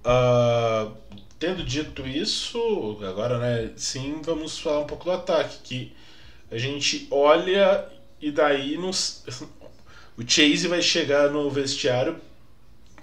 ah, 0.03 0.91
tendo 1.37 1.63
dito 1.63 2.05
isso, 2.07 2.97
agora 3.07 3.37
né, 3.39 3.73
sim, 3.77 4.21
vamos 4.23 4.59
falar 4.59 4.79
um 4.81 4.87
pouco 4.87 5.05
do 5.05 5.11
ataque, 5.11 5.57
que 5.63 5.93
a 6.51 6.57
gente 6.57 7.07
olha 7.11 7.87
e 8.21 8.31
daí 8.31 8.77
nos, 8.77 9.23
o 10.17 10.23
Chase 10.27 10.67
vai 10.67 10.81
chegar 10.81 11.29
no 11.29 11.49
vestiário 11.49 12.17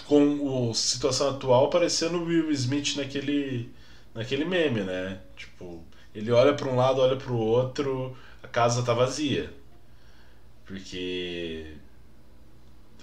com 0.07 0.71
a 0.71 0.75
situação 0.75 1.31
atual 1.31 1.71
parecendo 1.71 2.19
o 2.19 2.25
Will 2.25 2.51
Smith 2.53 2.97
naquele, 2.97 3.71
naquele 4.15 4.45
meme, 4.45 4.83
né? 4.83 5.19
Tipo, 5.37 5.83
ele 6.15 6.31
olha 6.31 6.55
para 6.55 6.69
um 6.69 6.77
lado, 6.77 7.01
olha 7.01 7.17
para 7.17 7.33
o 7.33 7.39
outro, 7.39 8.17
a 8.47 8.49
casa 8.49 8.83
tá 8.83 8.95
vazia. 8.95 9.53
Porque 10.65 11.75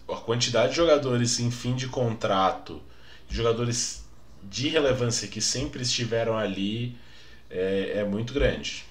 a 0.07 0.15
quantidade 0.17 0.71
de 0.71 0.75
jogadores 0.77 1.39
em 1.39 1.51
fim 1.51 1.75
de 1.75 1.87
contrato, 1.87 2.81
jogadores 3.29 4.03
de 4.43 4.67
relevância 4.67 5.27
que 5.27 5.41
sempre 5.41 5.81
estiveram 5.83 6.37
ali, 6.37 6.97
é, 7.49 7.99
é 7.99 8.03
muito 8.03 8.33
grande. 8.33 8.85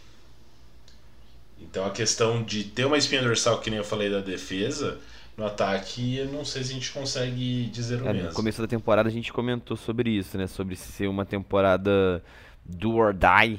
Então 1.60 1.84
a 1.86 1.90
questão 1.90 2.42
de 2.42 2.64
ter 2.64 2.84
uma 2.84 2.98
espinha 2.98 3.22
dorsal, 3.22 3.60
que 3.60 3.70
nem 3.70 3.78
eu 3.78 3.84
falei 3.84 4.10
da 4.10 4.20
defesa, 4.20 4.98
no 5.36 5.46
ataque, 5.46 6.16
eu 6.16 6.26
não 6.26 6.44
sei 6.44 6.62
se 6.64 6.72
a 6.72 6.74
gente 6.74 6.90
consegue 6.90 7.66
dizer 7.66 8.02
o 8.02 8.08
É, 8.08 8.12
mesmo. 8.12 8.28
no 8.28 8.34
começo 8.34 8.60
da 8.60 8.68
temporada 8.68 9.08
a 9.08 9.12
gente 9.12 9.32
comentou 9.32 9.76
sobre 9.76 10.10
isso, 10.10 10.36
né? 10.36 10.46
Sobre 10.46 10.76
ser 10.76 11.08
uma 11.08 11.24
temporada 11.24 12.22
do 12.64 12.94
or 12.94 13.14
die 13.14 13.58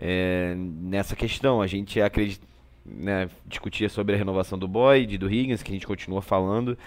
é, 0.00 0.54
nessa 0.56 1.14
questão. 1.14 1.60
A 1.60 1.66
gente 1.66 2.00
acredita, 2.00 2.44
né, 2.84 3.28
discutia 3.46 3.88
sobre 3.90 4.14
a 4.14 4.18
renovação 4.18 4.58
do 4.58 4.66
Boyd, 4.66 5.18
do 5.18 5.30
Higgins, 5.30 5.62
que 5.62 5.70
a 5.70 5.74
gente 5.74 5.86
continua 5.86 6.22
falando. 6.22 6.78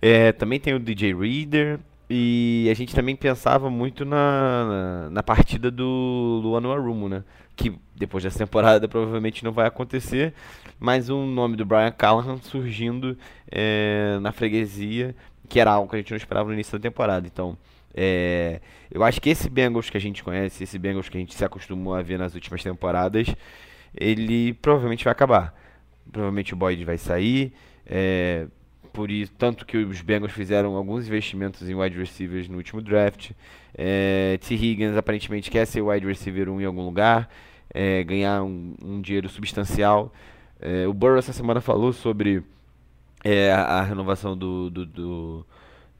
É, 0.00 0.32
também 0.32 0.58
tem 0.58 0.74
o 0.74 0.80
DJ 0.80 1.14
Reader. 1.14 1.78
E 2.10 2.66
a 2.70 2.74
gente 2.74 2.94
também 2.94 3.14
pensava 3.14 3.68
muito 3.68 4.02
na, 4.02 4.64
na, 4.64 5.10
na 5.10 5.22
partida 5.22 5.70
do 5.70 6.40
Luano 6.42 6.72
Arumo, 6.72 7.06
né? 7.06 7.22
Que 7.54 7.78
depois 7.94 8.24
dessa 8.24 8.38
temporada 8.38 8.88
provavelmente 8.88 9.44
não 9.44 9.52
vai 9.52 9.66
acontecer. 9.66 10.32
Mas 10.80 11.10
o 11.10 11.26
nome 11.26 11.54
do 11.54 11.66
Brian 11.66 11.90
Callahan 11.90 12.38
surgindo 12.38 13.18
é, 13.50 14.18
na 14.22 14.32
freguesia, 14.32 15.14
que 15.50 15.60
era 15.60 15.72
algo 15.72 15.90
que 15.90 15.96
a 15.96 15.98
gente 15.98 16.10
não 16.10 16.16
esperava 16.16 16.48
no 16.48 16.54
início 16.54 16.78
da 16.78 16.82
temporada. 16.82 17.26
Então, 17.26 17.58
é, 17.94 18.60
eu 18.90 19.02
acho 19.02 19.20
que 19.20 19.30
esse 19.30 19.48
Bengals 19.48 19.90
que 19.90 19.96
a 19.96 20.00
gente 20.00 20.22
conhece, 20.22 20.64
esse 20.64 20.78
Bengals 20.78 21.08
que 21.08 21.16
a 21.16 21.20
gente 21.20 21.34
se 21.34 21.44
acostumou 21.44 21.94
a 21.94 22.02
ver 22.02 22.18
nas 22.18 22.34
últimas 22.34 22.62
temporadas, 22.62 23.34
ele 23.94 24.54
provavelmente 24.54 25.04
vai 25.04 25.12
acabar. 25.12 25.54
Provavelmente 26.10 26.54
o 26.54 26.56
Boyd 26.56 26.84
vai 26.84 26.98
sair. 26.98 27.52
É, 27.86 28.46
por 28.92 29.10
isso, 29.10 29.32
tanto 29.38 29.64
que 29.66 29.76
os 29.76 30.00
Bengals 30.00 30.32
fizeram 30.32 30.74
alguns 30.74 31.06
investimentos 31.06 31.68
em 31.68 31.74
wide 31.74 31.98
receivers 31.98 32.48
no 32.48 32.56
último 32.56 32.80
draft. 32.80 33.32
É, 33.76 34.38
T. 34.40 34.54
Higgins 34.54 34.96
aparentemente 34.96 35.50
quer 35.50 35.66
ser 35.66 35.82
wide 35.82 36.06
receiver 36.06 36.48
1 36.48 36.60
em 36.60 36.64
algum 36.64 36.84
lugar, 36.84 37.30
é, 37.72 38.02
ganhar 38.02 38.42
um, 38.42 38.74
um 38.82 39.00
dinheiro 39.00 39.28
substancial. 39.28 40.12
É, 40.60 40.86
o 40.86 40.92
Burrow 40.92 41.18
essa 41.18 41.32
semana 41.32 41.60
falou 41.60 41.92
sobre 41.92 42.42
é, 43.24 43.52
a, 43.52 43.62
a 43.62 43.82
renovação 43.82 44.36
do, 44.36 44.70
do, 44.70 44.86
do, 44.86 45.46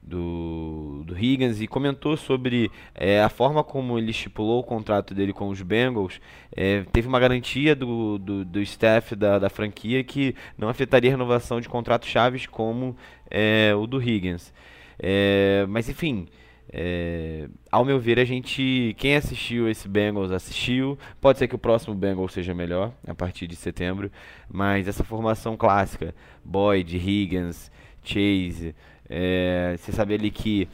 do, 0.09 1.03
do 1.05 1.17
Higgins 1.17 1.61
e 1.61 1.67
comentou 1.67 2.17
sobre 2.17 2.71
é, 2.95 3.21
a 3.21 3.29
forma 3.29 3.63
como 3.63 3.97
ele 3.97 4.09
estipulou 4.09 4.59
o 4.59 4.63
contrato 4.63 5.13
dele 5.13 5.31
com 5.31 5.49
os 5.49 5.61
Bengals. 5.61 6.19
É, 6.55 6.83
teve 6.91 7.07
uma 7.07 7.19
garantia 7.19 7.75
do, 7.75 8.17
do, 8.17 8.43
do 8.43 8.61
staff 8.61 9.15
da, 9.15 9.37
da 9.37 9.49
franquia 9.49 10.03
que 10.03 10.35
não 10.57 10.67
afetaria 10.67 11.11
a 11.11 11.13
renovação 11.13 11.61
de 11.61 11.69
contratos 11.69 12.09
chaves 12.09 12.47
como 12.47 12.97
é, 13.29 13.73
o 13.75 13.85
do 13.85 14.01
Higgins. 14.01 14.51
É, 14.97 15.65
mas 15.69 15.87
enfim, 15.87 16.27
é, 16.71 17.47
ao 17.71 17.83
meu 17.85 17.99
ver, 17.99 18.19
a 18.19 18.25
gente. 18.25 18.95
Quem 18.97 19.15
assistiu 19.15 19.69
esse 19.69 19.87
Bengals 19.87 20.31
assistiu. 20.31 20.97
Pode 21.19 21.39
ser 21.39 21.47
que 21.47 21.55
o 21.55 21.59
próximo 21.59 21.95
Bengals 21.95 22.33
seja 22.33 22.53
melhor 22.53 22.93
a 23.07 23.15
partir 23.15 23.47
de 23.47 23.55
setembro. 23.55 24.11
Mas 24.47 24.87
essa 24.87 25.03
formação 25.03 25.57
clássica: 25.57 26.13
Boyd, 26.43 26.95
Higgins, 26.95 27.71
Chase. 28.03 28.75
É, 29.09 29.75
você 29.77 29.91
sabe 29.91 30.13
ali 30.13 30.31
que. 30.31 30.67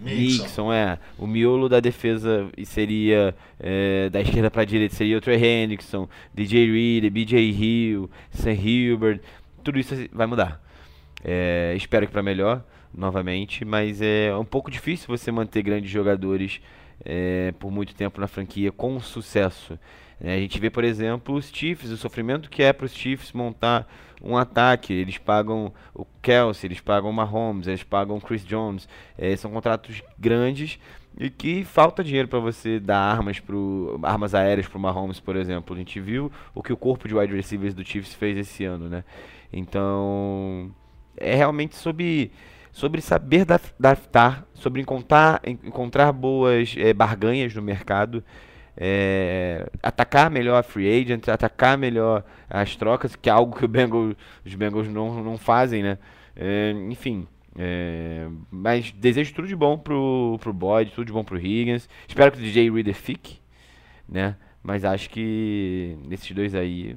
Nixon 0.00 0.72
é 0.72 0.96
o 1.18 1.26
miolo 1.26 1.68
da 1.68 1.80
defesa 1.80 2.48
e 2.56 2.64
seria 2.64 3.34
é, 3.58 4.08
da 4.08 4.20
esquerda 4.20 4.48
para 4.48 4.62
a 4.62 4.64
direita 4.64 4.94
seria 4.94 5.18
o 5.18 5.20
Trey 5.20 5.44
Hendrickson, 5.44 6.08
DJ 6.32 6.70
Reader, 6.70 7.10
BJ 7.10 7.50
Hill, 7.50 8.08
Sam 8.30 8.52
Hilbert, 8.52 9.20
tudo 9.64 9.76
isso 9.76 9.96
vai 10.12 10.28
mudar. 10.28 10.62
É, 11.24 11.74
espero 11.76 12.06
que 12.06 12.12
para 12.12 12.22
melhor 12.22 12.64
novamente, 12.94 13.64
mas 13.64 14.00
é 14.00 14.34
um 14.36 14.44
pouco 14.44 14.70
difícil 14.70 15.08
você 15.08 15.32
manter 15.32 15.62
grandes 15.62 15.90
jogadores 15.90 16.60
é, 17.04 17.52
por 17.58 17.70
muito 17.70 17.94
tempo 17.94 18.20
na 18.20 18.26
franquia 18.28 18.72
com 18.72 19.00
sucesso. 19.00 19.78
É, 20.20 20.34
a 20.34 20.38
gente 20.38 20.58
vê, 20.58 20.68
por 20.68 20.82
exemplo, 20.84 21.34
os 21.36 21.48
Chiefs, 21.52 21.90
o 21.90 21.96
sofrimento 21.96 22.50
que 22.50 22.62
é 22.62 22.72
para 22.72 22.86
os 22.86 22.92
Chiefs 22.92 23.32
montar 23.32 23.86
um 24.22 24.36
ataque. 24.36 24.92
Eles 24.92 25.18
pagam 25.18 25.72
o 25.94 26.04
Kelsey, 26.20 26.68
eles 26.68 26.80
pagam 26.80 27.10
o 27.10 27.12
Mahomes, 27.12 27.66
eles 27.68 27.82
pagam 27.84 28.16
o 28.16 28.20
Chris 28.20 28.44
Jones. 28.44 28.88
É, 29.16 29.34
são 29.36 29.50
contratos 29.50 30.02
grandes 30.18 30.78
e 31.18 31.30
que 31.30 31.64
falta 31.64 32.02
dinheiro 32.04 32.28
para 32.28 32.38
você 32.38 32.78
dar 32.80 32.98
armas 32.98 33.40
pro, 33.40 33.98
armas 34.02 34.34
aéreas 34.34 34.66
para 34.68 34.78
o 34.78 34.80
Mahomes, 34.80 35.20
por 35.20 35.36
exemplo. 35.36 35.74
A 35.74 35.78
gente 35.78 36.00
viu 36.00 36.30
o 36.54 36.62
que 36.62 36.72
o 36.72 36.76
corpo 36.76 37.06
de 37.08 37.14
wide 37.14 37.34
receivers 37.34 37.74
do 37.74 37.84
Chiefs 37.84 38.14
fez 38.14 38.36
esse 38.38 38.64
ano, 38.64 38.88
né? 38.88 39.04
Então, 39.52 40.70
é 41.16 41.34
realmente 41.34 41.76
sobre 41.76 42.30
sobre 42.70 43.00
saber 43.00 43.44
draftar, 43.78 44.44
sobre 44.54 44.80
encontrar, 44.80 45.40
en- 45.44 45.58
encontrar 45.64 46.12
boas 46.12 46.74
eh, 46.78 46.92
barganhas 46.92 47.52
no 47.54 47.62
mercado, 47.62 48.22
eh, 48.80 49.66
atacar 49.82 50.30
melhor 50.30 50.56
a 50.56 50.62
free 50.62 50.88
agent, 50.88 51.28
atacar 51.28 51.76
melhor 51.76 52.24
as 52.48 52.76
trocas, 52.76 53.16
que 53.16 53.28
é 53.28 53.32
algo 53.32 53.58
que 53.58 53.66
Bengals, 53.66 54.14
os 54.46 54.54
Bengals 54.54 54.88
não, 54.88 55.22
não 55.22 55.36
fazem, 55.36 55.82
né? 55.82 55.98
Eh, 56.36 56.70
enfim, 56.88 57.26
eh, 57.58 58.28
mas 58.50 58.92
desejo 58.92 59.34
tudo 59.34 59.48
de 59.48 59.56
bom 59.56 59.76
pro, 59.76 60.38
pro 60.40 60.52
Boyd, 60.52 60.92
tudo 60.92 61.06
de 61.06 61.12
bom 61.12 61.24
pro 61.24 61.36
Higgins. 61.38 61.88
Espero 62.06 62.30
que 62.30 62.38
o 62.38 62.40
DJ 62.40 62.70
Reader 62.70 62.94
fique, 62.94 63.40
né? 64.08 64.36
Mas 64.62 64.84
acho 64.84 65.10
que 65.10 65.96
nesses 66.06 66.30
dois 66.32 66.54
aí 66.54 66.96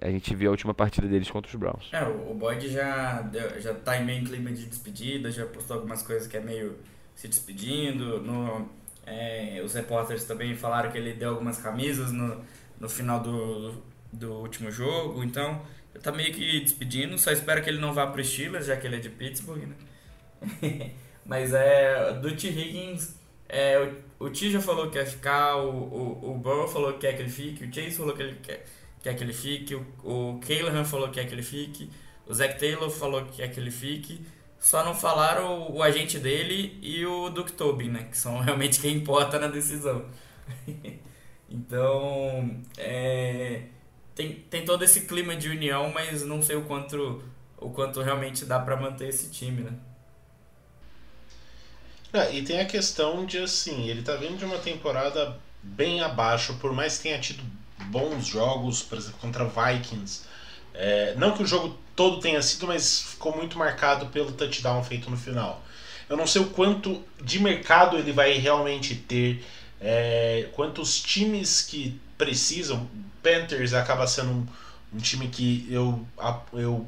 A 0.00 0.10
gente 0.10 0.34
viu 0.34 0.48
a 0.48 0.52
última 0.52 0.74
partida 0.74 1.06
deles 1.06 1.30
contra 1.30 1.48
os 1.48 1.54
Browns. 1.54 1.88
É, 1.92 2.02
o 2.04 2.34
Boyd 2.34 2.68
já, 2.68 3.22
deu, 3.22 3.60
já 3.60 3.72
tá 3.74 3.96
em 3.96 4.04
meio 4.04 4.24
clima 4.24 4.50
de 4.50 4.66
despedida, 4.66 5.30
já 5.30 5.46
postou 5.46 5.76
algumas 5.76 6.02
coisas 6.02 6.26
que 6.26 6.36
é 6.36 6.40
meio 6.40 6.76
se 7.14 7.28
despedindo. 7.28 8.20
No, 8.20 8.68
é, 9.06 9.62
os 9.64 9.74
repórteres 9.74 10.24
também 10.24 10.54
falaram 10.54 10.90
que 10.90 10.98
ele 10.98 11.14
deu 11.14 11.30
algumas 11.30 11.58
camisas 11.58 12.12
no, 12.12 12.44
no 12.78 12.88
final 12.88 13.20
do, 13.20 13.82
do 14.12 14.34
último 14.34 14.70
jogo, 14.70 15.22
então 15.22 15.62
ele 15.94 16.02
tá 16.02 16.12
meio 16.12 16.32
que 16.34 16.60
despedindo. 16.60 17.18
Só 17.18 17.30
espero 17.30 17.62
que 17.62 17.70
ele 17.70 17.78
não 17.78 17.94
vá 17.94 18.06
pro 18.06 18.22
Steelers, 18.22 18.66
já 18.66 18.76
que 18.76 18.86
ele 18.86 18.96
é 18.96 19.00
de 19.00 19.08
Pittsburgh, 19.08 19.62
né? 19.62 20.90
Mas 21.24 21.54
é, 21.54 22.12
do 22.14 22.36
T. 22.36 22.48
Higgins, 22.48 23.16
é, 23.48 23.78
o, 24.20 24.26
o 24.26 24.30
T 24.30 24.50
já 24.50 24.60
falou 24.60 24.86
que 24.86 24.98
quer 24.98 25.06
ficar, 25.06 25.56
o, 25.56 25.70
o, 25.70 26.30
o 26.32 26.34
Burrow 26.38 26.68
falou 26.68 26.92
que 26.94 27.00
quer 27.00 27.14
que 27.14 27.22
ele 27.22 27.30
fique, 27.30 27.64
o 27.64 27.72
Chase 27.72 27.96
falou 27.96 28.14
que 28.14 28.22
ele 28.22 28.36
quer 28.42 28.64
quer 29.06 29.14
que 29.14 29.22
ele 29.22 29.32
fique, 29.32 29.74
o, 29.74 29.86
o 30.02 30.40
falou 30.84 31.08
que 31.08 31.14
quer 31.14 31.28
que 31.28 31.34
ele 31.34 31.42
fique, 31.42 31.88
o 32.26 32.34
Zach 32.34 32.58
Taylor 32.58 32.90
falou 32.90 33.24
que 33.24 33.36
quer 33.36 33.48
que 33.48 33.60
ele 33.60 33.70
fique, 33.70 34.20
só 34.58 34.84
não 34.84 34.94
falaram 34.94 35.60
o, 35.60 35.76
o 35.76 35.82
agente 35.82 36.18
dele 36.18 36.78
e 36.82 37.04
o 37.06 37.30
Duke 37.30 37.52
Tobin, 37.52 37.88
né, 37.88 38.08
que 38.10 38.16
são 38.16 38.40
realmente 38.42 38.80
quem 38.80 38.96
importa 38.96 39.38
na 39.38 39.48
decisão. 39.48 40.06
então, 41.48 42.60
é, 42.78 43.64
tem, 44.14 44.34
tem 44.50 44.64
todo 44.64 44.84
esse 44.84 45.02
clima 45.02 45.36
de 45.36 45.48
união, 45.48 45.92
mas 45.92 46.22
não 46.24 46.42
sei 46.42 46.56
o 46.56 46.64
quanto, 46.64 47.22
o 47.58 47.70
quanto 47.70 48.02
realmente 48.02 48.44
dá 48.44 48.58
para 48.58 48.76
manter 48.76 49.08
esse 49.08 49.30
time, 49.30 49.62
né. 49.62 49.72
Ah, 52.12 52.30
e 52.30 52.42
tem 52.42 52.60
a 52.60 52.64
questão 52.64 53.26
de 53.26 53.38
assim, 53.38 53.88
ele 53.88 54.02
tá 54.02 54.16
vindo 54.16 54.38
de 54.38 54.44
uma 54.44 54.58
temporada 54.58 55.38
bem 55.62 56.00
abaixo, 56.00 56.54
por 56.54 56.72
mais 56.72 56.96
que 56.96 57.04
tenha 57.04 57.20
tido 57.20 57.42
bons 57.88 58.26
jogos, 58.26 58.82
por 58.82 58.96
exemplo, 58.98 59.18
contra 59.20 59.44
Vikings. 59.44 60.24
É, 60.76 61.14
não 61.16 61.32
que 61.32 61.42
o 61.42 61.46
jogo 61.46 61.76
todo 61.94 62.20
tenha 62.20 62.40
sido, 62.42 62.66
mas 62.66 63.00
ficou 63.00 63.34
muito 63.34 63.58
marcado 63.58 64.06
pelo 64.06 64.32
touchdown 64.32 64.84
feito 64.84 65.10
no 65.10 65.16
final. 65.16 65.62
Eu 66.08 66.16
não 66.16 66.26
sei 66.26 66.42
o 66.42 66.50
quanto 66.50 67.02
de 67.20 67.40
mercado 67.40 67.96
ele 67.96 68.12
vai 68.12 68.34
realmente 68.34 68.94
ter, 68.94 69.44
é, 69.80 70.48
quantos 70.52 71.00
times 71.00 71.62
que 71.62 71.98
precisam. 72.16 72.88
Panthers 73.22 73.72
acaba 73.72 74.06
sendo 74.06 74.30
um, 74.30 74.46
um 74.94 74.98
time 74.98 75.26
que 75.28 75.66
eu, 75.70 76.06
eu 76.52 76.86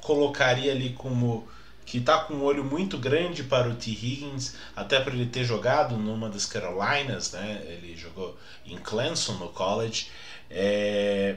colocaria 0.00 0.72
ali 0.72 0.90
como 0.90 1.46
que 1.84 1.98
está 1.98 2.18
com 2.18 2.34
um 2.34 2.42
olho 2.42 2.64
muito 2.64 2.98
grande 2.98 3.44
para 3.44 3.68
o 3.68 3.74
T. 3.74 3.90
Higgins, 3.90 4.54
até 4.74 4.98
para 4.98 5.14
ele 5.14 5.26
ter 5.26 5.44
jogado 5.44 5.96
numa 5.96 6.28
das 6.28 6.44
Carolinas, 6.44 7.30
né? 7.30 7.62
Ele 7.64 7.96
jogou 7.96 8.36
em 8.66 8.76
Clemson 8.76 9.34
no 9.34 9.48
college. 9.50 10.08
É... 10.50 11.36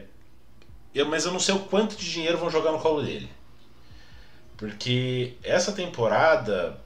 Eu, 0.93 1.05
mas 1.07 1.25
eu 1.25 1.31
não 1.31 1.39
sei 1.39 1.55
o 1.55 1.59
quanto 1.59 1.95
de 1.95 2.09
dinheiro 2.09 2.37
vão 2.37 2.49
jogar 2.49 2.71
no 2.71 2.79
colo 2.79 3.03
dele. 3.03 3.29
Porque 4.57 5.35
essa 5.43 5.71
temporada, 5.71 6.79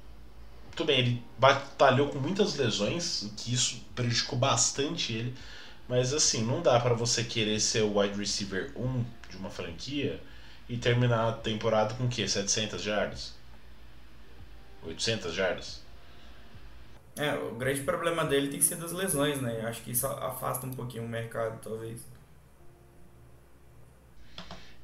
tudo 0.76 0.88
bem, 0.88 1.00
ele 1.00 1.24
batalhou 1.40 2.10
com 2.10 2.20
muitas 2.20 2.56
lesões, 2.56 3.32
que 3.38 3.54
isso 3.54 3.84
prejudicou 3.96 4.38
bastante 4.38 5.14
ele. 5.14 5.36
Mas 5.88 6.14
assim, 6.14 6.44
não 6.44 6.62
dá 6.62 6.80
para 6.80 6.94
você 6.94 7.24
querer 7.24 7.60
ser 7.60 7.82
o 7.82 7.98
wide 7.98 8.18
receiver 8.18 8.72
1 8.76 9.06
de 9.30 9.38
uma 9.38 9.50
franquia 9.50 10.22
e 10.70 10.78
terminar 10.78 11.28
a 11.28 11.34
temporada 11.34 11.94
com 11.96 12.06
o 12.06 12.10
quê? 12.10 12.28
700 12.28 12.82
jardas? 12.82 13.34
800 14.84 15.34
jardas? 15.34 15.82
É, 17.16 17.34
o 17.36 17.56
grande 17.56 17.82
problema 17.82 18.26
dele 18.26 18.50
tem 18.50 18.62
sido 18.62 18.86
as 18.86 18.92
lesões, 18.92 19.42
né? 19.42 19.62
Acho 19.66 19.82
que 19.82 19.92
isso 19.92 20.08
afasta 20.08 20.66
um 20.66 20.74
pouquinho 20.74 21.04
o 21.04 21.08
mercado, 21.08 21.60
talvez. 21.62 22.02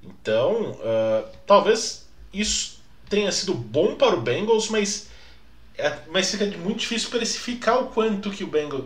Então, 0.04 0.72
uh, 0.72 1.28
talvez 1.46 2.08
isso 2.34 2.80
tenha 3.10 3.32
sido 3.32 3.54
bom 3.54 3.96
para 3.96 4.16
o 4.16 4.22
Bengals, 4.22 4.70
mas, 4.70 5.08
é, 5.78 6.00
mas 6.12 6.32
fica 6.32 6.46
muito 6.58 6.80
difícil 6.80 7.10
precificar 7.10 7.82
o 7.82 7.88
quanto 7.88 8.32
que 8.32 8.44
o 8.44 8.48
Bengals. 8.48 8.86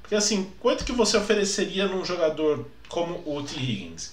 Porque 0.00 0.14
assim, 0.14 0.52
quanto 0.60 0.84
que 0.84 0.92
você 0.92 1.16
ofereceria 1.16 1.86
num 1.86 2.04
jogador 2.04 2.66
como 2.88 3.22
o 3.26 3.42
T. 3.42 3.56
Higgins? 3.56 4.12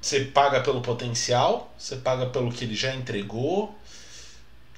Você 0.00 0.24
paga 0.26 0.60
pelo 0.60 0.80
potencial, 0.80 1.74
você 1.76 1.96
paga 1.96 2.26
pelo 2.26 2.52
que 2.52 2.64
ele 2.64 2.74
já 2.74 2.94
entregou. 2.94 3.76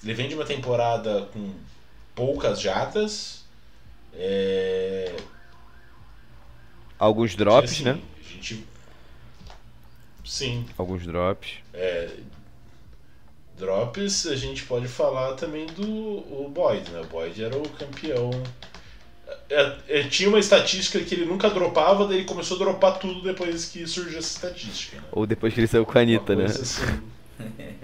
Ele 0.03 0.15
vem 0.15 0.29
de 0.29 0.35
uma 0.35 0.47
temporada 0.47 1.29
com 1.33 1.53
poucas 2.15 2.61
jatas. 2.61 3.45
É... 4.15 5.15
Alguns 6.99 7.37
drops, 7.37 7.71
assim, 7.71 7.85
né? 7.85 8.01
A 8.19 8.33
gente 8.33 8.67
Sim. 10.31 10.65
Alguns 10.79 11.05
drops. 11.05 11.55
É, 11.75 12.09
drops, 13.59 14.29
a 14.29 14.37
gente 14.37 14.63
pode 14.63 14.87
falar 14.87 15.33
também 15.33 15.67
do 15.67 15.83
o 15.83 16.49
Boyd, 16.49 16.89
né? 16.93 17.01
O 17.01 17.07
Boyd 17.07 17.43
era 17.43 17.59
o 17.59 17.69
campeão. 17.69 18.31
É, 19.49 19.77
é, 19.89 20.03
tinha 20.05 20.29
uma 20.29 20.39
estatística 20.39 21.01
que 21.01 21.17
ele 21.17 21.25
nunca 21.25 21.51
dropava, 21.51 22.07
daí 22.07 22.19
ele 22.19 22.27
começou 22.27 22.57
a 22.57 22.61
dropar 22.61 23.01
tudo 23.01 23.23
depois 23.23 23.65
que 23.65 23.85
surgiu 23.89 24.21
essa 24.21 24.37
estatística. 24.37 24.99
Né? 24.99 25.03
Ou 25.11 25.27
depois 25.27 25.53
que 25.53 25.59
ele 25.59 25.67
saiu 25.67 25.85
com 25.85 25.99
a 25.99 26.01
Anitta, 26.01 26.37
né? 26.37 26.45
Assim. 26.45 27.03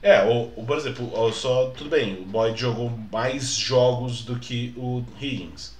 é, 0.00 0.24
o, 0.26 0.52
o, 0.54 0.64
por 0.64 0.78
exemplo, 0.78 1.32
só 1.32 1.70
tudo 1.70 1.90
bem, 1.90 2.20
o 2.20 2.24
Boyd 2.24 2.58
jogou 2.58 2.88
mais 3.10 3.56
jogos 3.56 4.24
do 4.24 4.38
que 4.38 4.72
o 4.76 5.04
Higgins. 5.20 5.76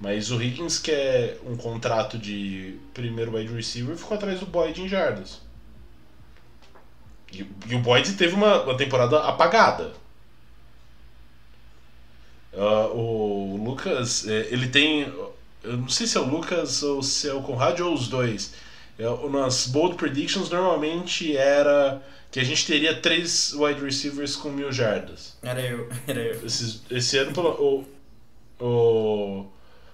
Mas 0.00 0.30
o 0.30 0.42
Higgins 0.42 0.78
quer 0.78 1.38
um 1.44 1.56
contrato 1.56 2.16
de 2.16 2.78
primeiro 2.94 3.36
wide 3.36 3.52
receiver 3.52 3.94
ficou 3.96 4.16
atrás 4.16 4.40
do 4.40 4.46
Boyd 4.46 4.80
em 4.80 4.88
jardas. 4.88 5.42
E, 7.30 7.46
e 7.68 7.74
o 7.74 7.80
Boyd 7.80 8.14
teve 8.14 8.34
uma, 8.34 8.62
uma 8.62 8.76
temporada 8.76 9.20
apagada. 9.20 9.92
Uh, 12.52 12.96
o 12.96 13.62
Lucas, 13.62 14.26
é, 14.26 14.48
ele 14.50 14.68
tem. 14.68 15.12
Eu 15.62 15.76
não 15.76 15.88
sei 15.88 16.06
se 16.06 16.16
é 16.16 16.20
o 16.20 16.28
Lucas 16.28 16.82
ou 16.82 17.02
se 17.02 17.28
é 17.28 17.34
o 17.34 17.42
Conrad 17.42 17.78
ou 17.80 17.92
os 17.92 18.08
dois. 18.08 18.54
É, 18.98 19.04
nas 19.28 19.66
Bold 19.66 19.96
Predictions 19.96 20.50
normalmente 20.50 21.36
era 21.36 22.02
que 22.30 22.40
a 22.40 22.44
gente 22.44 22.66
teria 22.66 23.00
três 23.00 23.52
wide 23.54 23.80
receivers 23.80 24.34
com 24.34 24.50
mil 24.50 24.72
jardas. 24.72 25.36
Era 25.42 25.60
eu, 25.60 25.88
era 26.08 26.20
eu. 26.20 26.46
Esse, 26.46 26.80
esse 26.90 27.18
ano, 27.18 27.32
o, 27.38 27.84
o, 28.64 29.46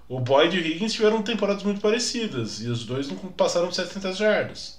o 0.09 0.21
Boyd 0.21 0.57
e 0.57 0.61
o 0.61 0.67
Higgins 0.67 0.93
tiveram 0.93 1.23
temporadas 1.23 1.63
muito 1.63 1.81
parecidas 1.81 2.61
e 2.61 2.69
os 2.69 2.85
dois 2.85 3.09
não 3.09 3.17
passaram 3.17 3.69
de 3.69 3.77
700 3.77 4.17
jardas. 4.17 4.79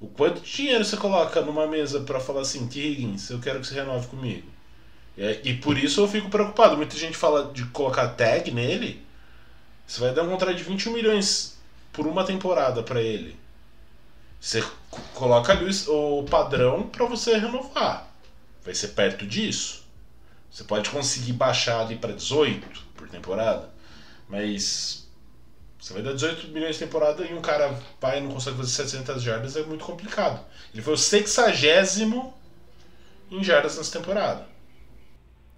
O 0.00 0.08
quanto 0.08 0.40
dinheiro 0.40 0.84
você 0.84 0.96
coloca 0.96 1.40
numa 1.42 1.66
mesa 1.66 2.00
para 2.00 2.18
falar 2.18 2.40
assim, 2.40 2.66
que 2.66 2.80
Higgins, 2.80 3.30
eu 3.30 3.38
quero 3.38 3.60
que 3.60 3.66
você 3.66 3.74
renove 3.74 4.08
comigo? 4.08 4.48
E, 5.16 5.50
e, 5.50 5.54
por 5.54 5.78
isso 5.78 6.00
eu 6.00 6.08
fico 6.08 6.28
preocupado. 6.28 6.76
Muita 6.76 6.96
gente 6.96 7.16
fala 7.16 7.52
de 7.52 7.64
colocar 7.66 8.08
tag 8.08 8.50
nele. 8.50 9.04
Você 9.86 10.00
vai 10.00 10.12
dar 10.12 10.22
um 10.22 10.30
contrato 10.30 10.56
de 10.56 10.64
21 10.64 10.92
milhões 10.92 11.58
por 11.92 12.06
uma 12.06 12.24
temporada 12.24 12.82
para 12.82 13.00
ele. 13.00 13.36
Você 14.40 14.64
coloca 15.14 15.52
ali 15.52 15.70
o 15.88 16.24
padrão 16.24 16.88
para 16.88 17.06
você 17.06 17.36
renovar. 17.36 18.08
Vai 18.64 18.74
ser 18.74 18.88
perto 18.88 19.24
disso. 19.24 19.84
Você 20.50 20.64
pode 20.64 20.90
conseguir 20.90 21.32
baixar 21.32 21.80
ali 21.80 21.96
para 21.96 22.12
18 22.12 22.66
por 22.96 23.08
temporada. 23.08 23.70
Mas 24.32 25.06
você 25.78 25.92
vai 25.92 26.02
dar 26.02 26.14
18 26.14 26.48
milhões 26.48 26.76
de 26.76 26.86
temporada 26.86 27.22
e 27.22 27.34
um 27.34 27.42
cara 27.42 27.78
vai 28.00 28.16
e 28.16 28.22
não 28.22 28.30
consegue 28.30 28.56
fazer 28.56 28.70
700 28.70 29.22
jardas, 29.22 29.56
é 29.56 29.62
muito 29.62 29.84
complicado. 29.84 30.42
Ele 30.72 30.82
foi 30.82 30.94
o 30.94 30.96
sexagésimo 30.96 32.32
em 33.30 33.44
jardas 33.44 33.76
nessa 33.76 33.98
temporada. 33.98 34.46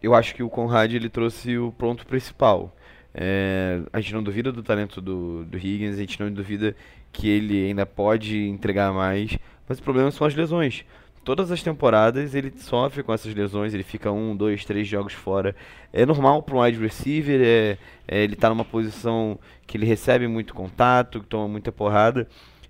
Eu 0.02 0.12
acho 0.12 0.34
que 0.34 0.42
o 0.42 0.50
Conrad 0.50 0.92
ele 0.92 1.08
trouxe 1.08 1.56
o 1.56 1.70
ponto 1.70 2.04
principal. 2.04 2.76
É, 3.14 3.80
a 3.92 4.00
gente 4.00 4.12
não 4.12 4.24
duvida 4.24 4.50
do 4.50 4.60
talento 4.60 5.00
do, 5.00 5.44
do 5.44 5.56
Higgins, 5.56 5.94
a 5.94 6.00
gente 6.00 6.18
não 6.18 6.32
duvida 6.32 6.74
que 7.12 7.28
ele 7.28 7.68
ainda 7.68 7.86
pode 7.86 8.36
entregar 8.48 8.92
mais, 8.92 9.38
mas 9.68 9.78
o 9.78 9.82
problema 9.82 10.10
são 10.10 10.26
as 10.26 10.34
lesões 10.34 10.84
todas 11.24 11.50
as 11.50 11.62
temporadas 11.62 12.34
ele 12.34 12.52
sofre 12.58 13.02
com 13.02 13.12
essas 13.12 13.34
lesões, 13.34 13.72
ele 13.72 13.82
fica 13.82 14.12
um, 14.12 14.36
dois, 14.36 14.64
três 14.64 14.86
jogos 14.86 15.14
fora. 15.14 15.56
É 15.92 16.04
normal 16.04 16.42
para 16.42 16.54
um 16.54 16.60
wide 16.60 16.78
receiver, 16.78 17.40
é, 17.42 17.78
é, 18.06 18.22
ele 18.22 18.34
está 18.34 18.50
numa 18.50 18.64
posição 18.64 19.38
que 19.66 19.76
ele 19.76 19.86
recebe 19.86 20.28
muito 20.28 20.54
contato, 20.54 21.20
que 21.20 21.26
toma 21.26 21.48
muita 21.48 21.72
porrada. 21.72 22.28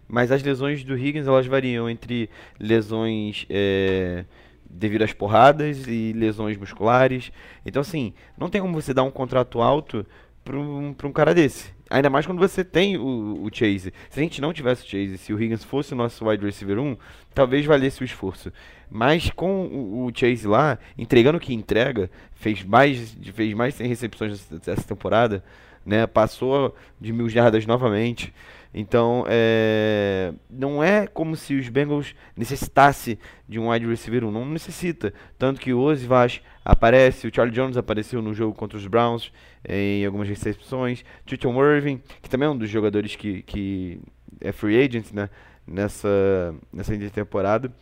Mas 0.09 0.30
as 0.30 0.42
lesões 0.42 0.84
do 0.84 0.96
Higgins 0.96 1.26
elas 1.26 1.46
variam 1.46 1.90
entre 1.90 2.30
lesões 2.59 3.46
é, 3.50 4.24
devido 4.64 5.02
às 5.02 5.12
porradas 5.12 5.86
e 5.88 6.12
lesões 6.12 6.57
musculares. 6.57 7.32
Então 7.66 7.80
assim, 7.80 8.14
não 8.38 8.48
tem 8.48 8.61
como 8.61 8.80
você 8.80 8.94
dar 8.94 9.02
um 9.02 9.11
contrato 9.11 9.61
alto 9.61 10.07
para 10.45 10.57
um, 10.57 10.95
um 11.05 11.12
cara 11.12 11.34
desse. 11.34 11.72
Ainda 11.88 12.11
mais 12.11 12.26
quando 12.26 12.38
você 12.38 12.64
tem 12.64 12.97
o, 12.97 13.42
o, 13.42 13.51
Chase. 13.53 13.92
Se 14.11 14.20
a 14.20 14.22
gente 14.22 14.40
não 14.40 14.53
tivesse 14.53 14.84
o 14.84 14.88
Chase, 14.88 15.18
se 15.18 15.32
o 15.32 15.40
Higgins 15.40 15.64
fosse 15.64 15.92
o 15.92 15.97
nosso 15.97 16.26
wide 16.26 16.45
receiver 16.45 16.78
1, 16.78 16.97
talvez 17.34 17.64
valesse 17.64 18.03
o 18.03 18.05
esforço. 18.05 18.53
Mas 18.90 19.30
com 19.30 19.66
o, 19.66 20.07
o 20.07 20.12
Chase 20.14 20.47
lá, 20.47 20.78
entregando 20.97 21.38
o 21.38 21.40
que 21.40 21.55
entrega, 21.55 22.11
fez 22.34 22.62
mais, 22.64 23.16
fez 23.32 23.55
mais 23.55 23.74
100 23.74 23.86
recepções 23.86 24.47
dessa 24.47 24.82
temporada, 24.82 25.45
né? 25.84 26.07
Passou 26.07 26.74
de 27.01 27.12
mil 27.12 27.28
jardas 27.28 27.66
novamente. 27.66 28.32
Então, 28.76 29.24
é, 29.28 30.32
não 30.51 30.82
é 30.82 31.07
como 31.07 31.36
se 31.36 31.55
os 31.55 31.68
Bengals 31.68 32.12
necessitasse 32.36 33.18
de 33.49 33.61
um 33.61 33.70
wide 33.70 33.86
receiver 33.86 34.24
1, 34.24 34.32
não 34.32 34.45
necessita. 34.45 35.14
Tanto 35.38 35.61
que 35.61 35.72
o 35.72 35.95
Vaz 36.09 36.40
aparece, 36.65 37.27
o 37.27 37.35
Charlie 37.35 37.55
Jones 37.55 37.77
apareceu 37.77 38.23
no 38.23 38.33
jogo 38.33 38.55
contra 38.55 38.79
os 38.79 38.87
Browns 38.87 39.31
em 39.69 40.05
algumas 40.07 40.29
recepções, 40.29 41.05
Tito 41.27 41.49
Irving, 41.51 42.01
que 42.23 42.31
também 42.31 42.47
é 42.47 42.51
um 42.51 42.57
dos 42.57 42.71
jogadores 42.71 43.15
que, 43.17 43.43
que 43.43 44.01
é 44.41 44.51
free 44.53 44.81
agent 44.83 45.12
né, 45.12 45.29
nessa, 45.67 46.55
nessa 46.73 46.97
temporada. 47.11 47.73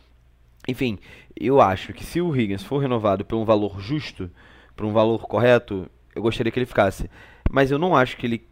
Enfim, 0.67 0.97
eu 1.35 1.61
acho 1.61 1.93
que 1.93 2.05
se 2.05 2.21
o 2.21 2.35
Higgins 2.35 2.63
for 2.63 2.77
renovado 2.79 3.25
por 3.25 3.35
um 3.35 3.45
valor 3.45 3.79
justo, 3.79 4.29
por 4.75 4.85
um 4.85 4.91
valor 4.91 5.27
correto, 5.27 5.89
eu 6.15 6.21
gostaria 6.21 6.51
que 6.51 6.59
ele 6.59 6.65
ficasse. 6.65 7.09
Mas 7.49 7.71
eu 7.71 7.77
não 7.77 7.95
acho 7.95 8.17
que 8.17 8.25
ele 8.25 8.45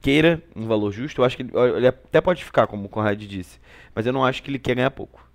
queira 0.00 0.42
um 0.54 0.66
valor 0.66 0.92
justo, 0.92 1.20
eu 1.20 1.24
acho 1.24 1.36
que 1.36 1.42
ele, 1.42 1.52
ele 1.76 1.86
até 1.86 2.20
pode 2.20 2.44
ficar, 2.44 2.66
como 2.66 2.84
o 2.84 2.88
Conrad 2.88 3.18
disse, 3.22 3.58
mas 3.94 4.04
eu 4.04 4.12
não 4.12 4.22
acho 4.22 4.42
que 4.42 4.50
ele 4.50 4.58
quer 4.58 4.74
ganhar 4.74 4.90
pouco. 4.90 5.26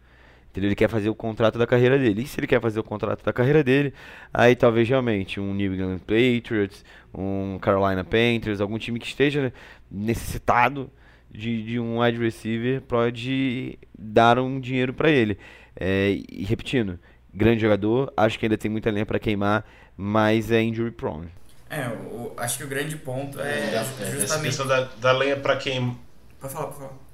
Entendeu? 0.50 0.70
Ele 0.70 0.76
quer 0.76 0.90
fazer 0.90 1.10
o 1.10 1.16
contrato 1.16 1.60
da 1.60 1.68
carreira 1.68 1.98
dele. 1.98 2.24
E 2.24 2.28
se 2.28 2.40
ele 2.40 2.48
quer 2.48 2.60
fazer 2.60 2.80
o 2.80 2.84
contrato 2.84 3.24
da 3.24 3.32
carreira 3.32 3.64
dele, 3.64 3.94
aí 4.34 4.56
talvez 4.56 4.90
realmente 4.90 5.40
um 5.40 5.54
New 5.54 5.74
England 5.74 6.00
Patriots, 6.00 6.84
um 7.14 7.60
Carolina 7.62 8.04
Panthers, 8.04 8.60
algum 8.60 8.80
time 8.80 9.00
que 9.00 9.06
esteja 9.06 9.54
necessitado 9.92 10.90
de, 11.30 11.64
de 11.64 11.80
um 11.80 12.02
wide 12.02 12.18
receiver 12.18 12.82
pode 12.82 13.78
dar 13.98 14.40
um 14.40 14.60
dinheiro 14.60 14.92
para 14.94 15.12
ele. 15.12 15.38
É, 15.76 16.18
e 16.28 16.44
repetindo, 16.44 17.00
grande 17.32 17.62
jogador, 17.62 18.12
acho 18.18 18.40
que 18.40 18.46
ainda 18.46 18.58
tem 18.58 18.72
muita 18.72 18.90
lenha 18.90 19.06
para 19.06 19.20
queimar, 19.20 19.64
mas 19.96 20.52
é 20.52 20.62
injury 20.62 20.92
prone. 20.92 21.30
É, 21.70 21.88
o, 21.88 22.34
acho 22.38 22.58
que 22.58 22.64
o 22.64 22.68
grande 22.68 22.98
ponto 22.98 23.40
é, 23.40 23.76
é, 23.76 23.76
é 23.76 23.84
justamente... 23.84 24.24
Essa 24.24 24.42
questão 24.42 24.68
da, 24.68 24.86
da 25.00 25.12
lenha 25.12 25.38
para 25.38 25.56
queimar... 25.58 25.96
Pode 26.40 26.54
falar, 26.54 26.66
pode 26.68 26.80
falar. 26.80 27.09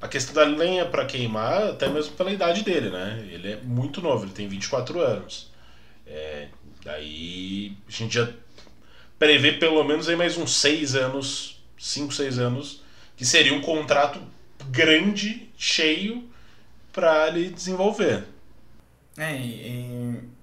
A 0.00 0.08
questão 0.08 0.34
da 0.34 0.44
lenha 0.44 0.84
para 0.84 1.06
queimar, 1.06 1.62
até 1.70 1.88
mesmo 1.88 2.14
pela 2.14 2.30
idade 2.30 2.62
dele, 2.62 2.90
né? 2.90 3.26
Ele 3.30 3.52
é 3.52 3.56
muito 3.56 4.02
novo, 4.02 4.24
ele 4.24 4.32
tem 4.32 4.46
24 4.46 5.00
anos. 5.00 5.50
É, 6.06 6.48
daí 6.84 7.76
a 7.88 7.90
gente 7.90 8.14
já 8.14 8.30
prevê 9.18 9.52
pelo 9.52 9.82
menos 9.84 10.08
aí 10.08 10.16
mais 10.16 10.36
uns 10.36 10.56
6 10.56 10.94
anos, 10.94 11.62
5, 11.78 12.12
6 12.12 12.38
anos, 12.38 12.82
que 13.16 13.24
seria 13.24 13.54
um 13.54 13.62
contrato 13.62 14.20
grande, 14.70 15.48
cheio, 15.56 16.28
para 16.92 17.28
ele 17.28 17.48
desenvolver. 17.48 18.24
É, 19.16 19.34
em, 19.34 20.34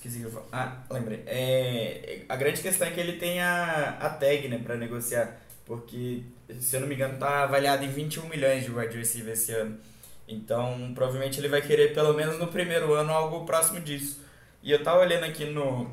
Esqueci 0.00 0.20
que 0.20 0.24
eu 0.24 0.30
falo. 0.30 0.46
Ah, 0.50 0.78
lembrei. 0.90 1.22
É, 1.26 2.22
a 2.26 2.34
grande 2.34 2.62
questão 2.62 2.88
é 2.88 2.90
que 2.90 2.98
ele 2.98 3.18
tem 3.18 3.38
a, 3.38 3.98
a 4.00 4.08
tag, 4.08 4.48
né, 4.48 4.58
pra 4.58 4.74
negociar. 4.74 5.38
Porque, 5.66 6.22
se 6.60 6.76
eu 6.76 6.80
não 6.80 6.88
me 6.88 6.94
engano, 6.94 7.18
tá 7.18 7.44
avaliado 7.44 7.84
em 7.84 7.88
21 7.88 8.28
milhões 8.28 8.64
de 8.64 8.70
wide 8.70 8.96
receiver 8.96 9.32
esse 9.32 9.52
ano. 9.52 9.78
Então, 10.26 10.92
provavelmente 10.94 11.40
ele 11.40 11.48
vai 11.48 11.60
querer, 11.60 11.92
pelo 11.92 12.14
menos 12.14 12.38
no 12.38 12.48
primeiro 12.48 12.94
ano, 12.94 13.12
algo 13.12 13.44
próximo 13.44 13.80
disso. 13.80 14.22
E 14.62 14.70
eu 14.70 14.82
tava 14.82 15.00
olhando 15.00 15.24
aqui 15.24 15.44
no, 15.44 15.90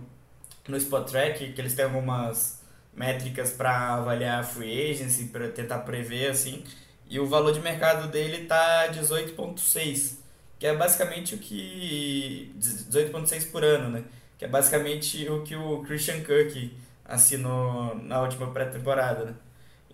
no 0.67 0.77
Spot 0.77 1.09
Track, 1.09 1.53
que 1.53 1.61
eles 1.61 1.73
têm 1.73 1.85
algumas 1.85 2.61
métricas 2.93 3.51
para 3.51 3.95
avaliar 3.95 4.39
a 4.41 4.43
free 4.43 4.91
agency, 4.91 5.25
para 5.25 5.49
tentar 5.49 5.79
prever, 5.79 6.29
assim. 6.29 6.63
E 7.09 7.19
o 7.19 7.27
valor 7.27 7.53
de 7.53 7.59
mercado 7.59 8.09
dele 8.09 8.45
tá 8.45 8.89
18.6 8.89 10.27
que 10.59 10.65
é 10.65 10.75
basicamente 10.75 11.35
o 11.35 11.37
que 11.37 12.53
18.6 12.59 13.51
por 13.51 13.63
ano, 13.63 13.89
né? 13.89 14.03
Que 14.37 14.45
é 14.45 14.47
basicamente 14.47 15.27
o 15.29 15.43
que 15.43 15.55
o 15.55 15.83
Christian 15.83 16.21
Kirk 16.23 16.75
assinou 17.05 17.95
na 17.95 18.21
última 18.21 18.51
pré-temporada, 18.51 19.25
né? 19.25 19.35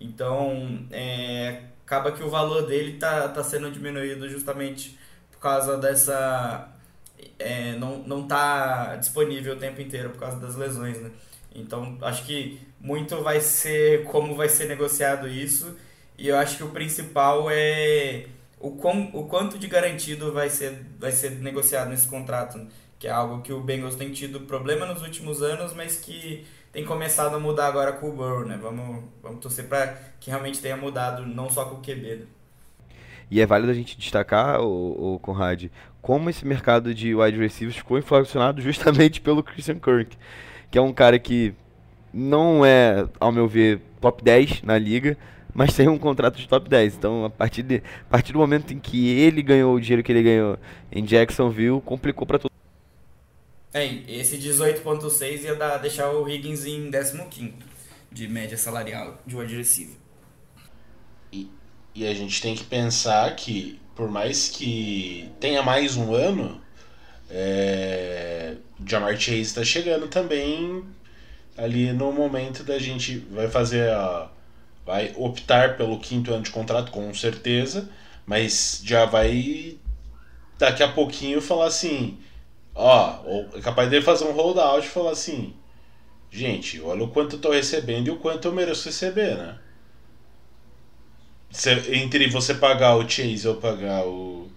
Então, 0.00 0.86
é, 0.90 1.62
acaba 1.84 2.12
que 2.12 2.22
o 2.22 2.30
valor 2.30 2.66
dele 2.66 2.98
tá, 2.98 3.28
tá 3.28 3.42
sendo 3.44 3.70
diminuído 3.70 4.28
justamente 4.28 4.98
por 5.30 5.38
causa 5.38 5.76
dessa 5.76 6.74
é, 7.38 7.72
não, 7.76 7.98
não 7.98 8.26
tá 8.26 8.96
disponível 8.96 9.54
o 9.54 9.58
tempo 9.58 9.80
inteiro 9.80 10.10
por 10.10 10.18
causa 10.18 10.38
das 10.38 10.56
lesões, 10.56 10.98
né? 11.00 11.10
Então, 11.54 11.96
acho 12.02 12.24
que 12.24 12.60
muito 12.80 13.22
vai 13.22 13.40
ser 13.40 14.04
como 14.04 14.34
vai 14.34 14.48
ser 14.48 14.66
negociado 14.66 15.28
isso, 15.28 15.76
e 16.18 16.28
eu 16.28 16.36
acho 16.36 16.56
que 16.56 16.64
o 16.64 16.70
principal 16.70 17.48
é 17.50 18.26
o, 18.58 18.72
quão, 18.72 19.10
o 19.12 19.26
quanto 19.26 19.58
de 19.58 19.66
garantido 19.68 20.32
vai 20.32 20.48
ser, 20.50 20.84
vai 20.98 21.12
ser 21.12 21.30
negociado 21.32 21.90
nesse 21.90 22.08
contrato, 22.08 22.66
que 22.98 23.06
é 23.06 23.10
algo 23.10 23.42
que 23.42 23.52
o 23.52 23.60
Bengals 23.60 23.96
tem 23.96 24.10
tido 24.12 24.40
problema 24.40 24.86
nos 24.86 25.02
últimos 25.02 25.42
anos, 25.42 25.74
mas 25.74 25.96
que 25.96 26.46
tem 26.74 26.84
começado 26.84 27.36
a 27.36 27.38
mudar 27.38 27.68
agora 27.68 27.92
com 27.92 28.08
o 28.08 28.12
Burrow, 28.12 28.44
né? 28.44 28.58
Vamos, 28.60 29.04
vamos 29.22 29.40
torcer 29.40 29.66
para 29.66 29.96
que 30.18 30.28
realmente 30.28 30.60
tenha 30.60 30.76
mudado, 30.76 31.24
não 31.24 31.48
só 31.48 31.66
com 31.66 31.76
o 31.76 31.80
QB. 31.80 32.16
Né? 32.16 32.26
E 33.30 33.40
é 33.40 33.46
válido 33.46 33.70
a 33.70 33.74
gente 33.74 33.96
destacar, 33.96 34.60
o, 34.60 35.14
o 35.14 35.18
Conrad, 35.20 35.66
como 36.02 36.28
esse 36.28 36.44
mercado 36.44 36.92
de 36.92 37.14
wide 37.14 37.38
receivers 37.38 37.76
ficou 37.76 37.96
inflacionado 37.96 38.60
justamente 38.60 39.20
pelo 39.20 39.40
Christian 39.40 39.78
Kirk, 39.78 40.18
que 40.68 40.76
é 40.76 40.80
um 40.80 40.92
cara 40.92 41.16
que 41.16 41.54
não 42.12 42.66
é, 42.66 43.06
ao 43.20 43.30
meu 43.30 43.46
ver, 43.46 43.80
top 44.00 44.22
10 44.24 44.62
na 44.62 44.76
liga, 44.76 45.16
mas 45.54 45.74
tem 45.74 45.88
um 45.88 45.96
contrato 45.96 46.36
de 46.36 46.48
top 46.48 46.68
10. 46.68 46.96
Então, 46.96 47.24
a 47.24 47.30
partir, 47.30 47.62
de, 47.62 47.76
a 47.76 48.10
partir 48.10 48.32
do 48.32 48.40
momento 48.40 48.74
em 48.74 48.80
que 48.80 49.10
ele 49.10 49.42
ganhou 49.42 49.76
o 49.76 49.80
dinheiro 49.80 50.02
que 50.02 50.10
ele 50.10 50.24
ganhou 50.24 50.58
em 50.90 51.04
Jacksonville, 51.04 51.80
complicou 51.80 52.26
para 52.26 52.40
todo 52.40 52.50
é, 53.74 53.84
esse 54.08 54.38
18.6 54.38 55.42
ia 55.42 55.56
dar, 55.56 55.78
deixar 55.78 56.10
o 56.10 56.28
Higgins 56.28 56.64
em 56.64 56.90
15 56.90 57.54
de 58.12 58.28
média 58.28 58.56
salarial 58.56 59.20
de 59.26 59.36
wide 59.36 59.56
receiver. 59.56 59.96
E, 61.32 61.50
e 61.94 62.06
a 62.06 62.14
gente 62.14 62.40
tem 62.40 62.54
que 62.54 62.62
pensar 62.62 63.34
que, 63.34 63.80
por 63.96 64.08
mais 64.08 64.48
que 64.48 65.28
tenha 65.40 65.60
mais 65.62 65.96
um 65.96 66.14
ano, 66.14 66.62
é, 67.28 68.54
Jamar 68.86 69.18
Chase 69.18 69.40
está 69.40 69.64
chegando 69.64 70.06
também 70.06 70.84
ali 71.56 71.92
no 71.92 72.12
momento 72.12 72.62
da 72.62 72.78
gente 72.78 73.18
vai 73.18 73.48
fazer 73.48 73.90
a 73.90 74.30
vai 74.86 75.14
optar 75.16 75.76
pelo 75.78 75.98
quinto 75.98 76.32
ano 76.32 76.42
de 76.42 76.50
contrato, 76.50 76.92
com 76.92 77.12
certeza, 77.14 77.88
mas 78.26 78.82
já 78.84 79.06
vai 79.06 79.78
daqui 80.58 80.82
a 80.82 80.88
pouquinho 80.88 81.40
falar 81.40 81.66
assim, 81.66 82.18
ó, 82.74 83.44
é 83.54 83.60
capaz 83.60 83.88
dele 83.88 84.04
fazer 84.04 84.24
um 84.24 84.32
holdout 84.32 84.86
e 84.86 84.90
falar 84.90 85.12
assim, 85.12 85.54
gente, 86.30 86.80
olha 86.80 87.04
o 87.04 87.08
quanto 87.08 87.36
eu 87.36 87.40
tô 87.40 87.50
recebendo 87.52 88.08
e 88.08 88.10
o 88.10 88.18
quanto 88.18 88.48
eu 88.48 88.52
mereço 88.52 88.86
receber, 88.86 89.36
né? 89.36 89.58
Se, 91.50 91.70
entre 91.94 92.28
você 92.28 92.54
pagar 92.54 92.96
o 92.96 93.08
Chase 93.08 93.46
ou 93.46 93.56
pagar 93.56 94.04
o, 94.04 94.50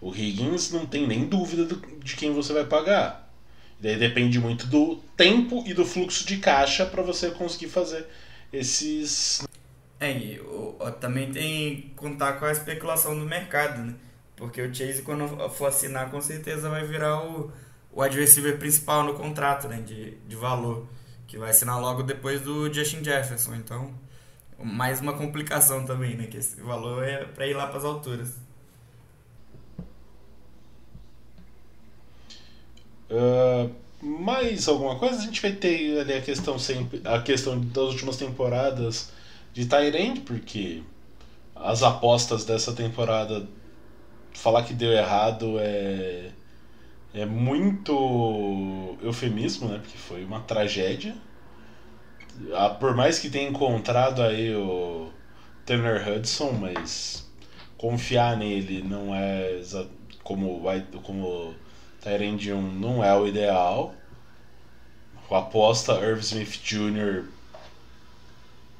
o 0.00 0.14
Higgins, 0.14 0.72
não 0.72 0.86
tem 0.86 1.06
nem 1.06 1.26
dúvida 1.26 1.64
do, 1.66 1.76
de 1.98 2.16
quem 2.16 2.32
você 2.32 2.52
vai 2.52 2.64
pagar. 2.64 3.30
Daí 3.78 3.96
depende 3.96 4.40
muito 4.40 4.66
do 4.66 4.96
tempo 5.16 5.62
e 5.66 5.74
do 5.74 5.84
fluxo 5.84 6.26
de 6.26 6.38
caixa 6.38 6.86
para 6.86 7.02
você 7.02 7.30
conseguir 7.30 7.68
fazer 7.68 8.06
esses 8.52 9.46
é, 10.00 10.38
também 11.00 11.32
tem 11.32 11.76
que 11.76 11.90
contar 11.96 12.34
com 12.34 12.44
a 12.44 12.52
especulação 12.52 13.18
do 13.18 13.26
mercado, 13.26 13.82
né? 13.82 13.94
Porque 14.38 14.62
o 14.62 14.72
Chase, 14.72 15.02
quando 15.02 15.26
for 15.50 15.66
assinar, 15.66 16.10
com 16.10 16.20
certeza 16.20 16.70
vai 16.70 16.86
virar 16.86 17.26
o, 17.26 17.52
o 17.92 18.02
receiver 18.02 18.56
principal 18.56 19.02
no 19.02 19.14
contrato, 19.14 19.66
né? 19.66 19.82
De, 19.84 20.12
de 20.16 20.36
valor. 20.36 20.86
Que 21.26 21.36
vai 21.36 21.50
assinar 21.50 21.78
logo 21.80 22.04
depois 22.04 22.40
do 22.40 22.72
Justin 22.72 23.02
Jefferson. 23.02 23.56
Então, 23.56 23.92
mais 24.56 25.00
uma 25.00 25.12
complicação 25.12 25.84
também, 25.84 26.16
né? 26.16 26.28
Que 26.28 26.36
esse 26.36 26.60
valor 26.60 27.02
é 27.02 27.24
para 27.24 27.48
ir 27.48 27.54
lá 27.54 27.66
para 27.66 27.78
as 27.78 27.84
alturas. 27.84 28.28
Uh, 33.10 33.74
mais 34.00 34.68
alguma 34.68 34.96
coisa? 34.98 35.18
A 35.18 35.22
gente 35.22 35.42
vai 35.42 35.52
ter 35.52 35.98
ali 36.00 36.12
a 36.12 36.22
questão 36.22 36.58
sempre, 36.58 37.02
a 37.04 37.20
questão 37.20 37.58
das 37.58 37.88
últimas 37.88 38.16
temporadas 38.16 39.10
de 39.52 39.66
Tyrande, 39.66 40.20
porque 40.20 40.82
as 41.56 41.82
apostas 41.82 42.44
dessa 42.44 42.72
temporada, 42.72 43.48
falar 44.34 44.64
que 44.64 44.74
deu 44.74 44.92
errado 44.92 45.58
é, 45.58 46.30
é 47.14 47.26
muito 47.26 48.96
eufemismo, 49.02 49.68
né? 49.68 49.78
Porque 49.78 49.98
foi 49.98 50.24
uma 50.24 50.40
tragédia. 50.40 51.14
Ah, 52.54 52.70
por 52.70 52.94
mais 52.94 53.18
que 53.18 53.30
tenha 53.30 53.48
encontrado 53.48 54.22
aí 54.22 54.54
o 54.54 55.10
Turner 55.66 56.08
Hudson, 56.08 56.52
mas 56.52 57.28
confiar 57.76 58.36
nele 58.36 58.82
não 58.82 59.14
é 59.14 59.60
como 60.22 60.62
como 61.02 61.54
Tyrande 62.00 62.52
1 62.52 62.72
não 62.74 63.02
é 63.02 63.14
o 63.16 63.26
ideal. 63.26 63.94
O 65.28 65.34
aposta 65.34 65.92
Irv 65.94 66.20
Smith 66.20 66.62
Jr 66.62 67.37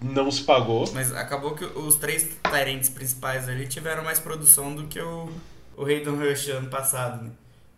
não 0.01 0.31
se 0.31 0.43
pagou. 0.43 0.91
Mas 0.93 1.13
acabou 1.13 1.55
que 1.55 1.65
os 1.65 1.97
três 1.97 2.37
Tyrants 2.43 2.89
principais 2.89 3.49
ali 3.49 3.67
tiveram 3.67 4.05
mais 4.05 4.21
produção 4.21 4.75
do 4.75 4.87
que 4.87 5.01
o, 5.01 5.29
o 5.77 5.85
Hayden 5.85 6.17
Rush 6.17 6.49
ano 6.49 6.69
passado, 6.69 7.25
né? 7.25 7.31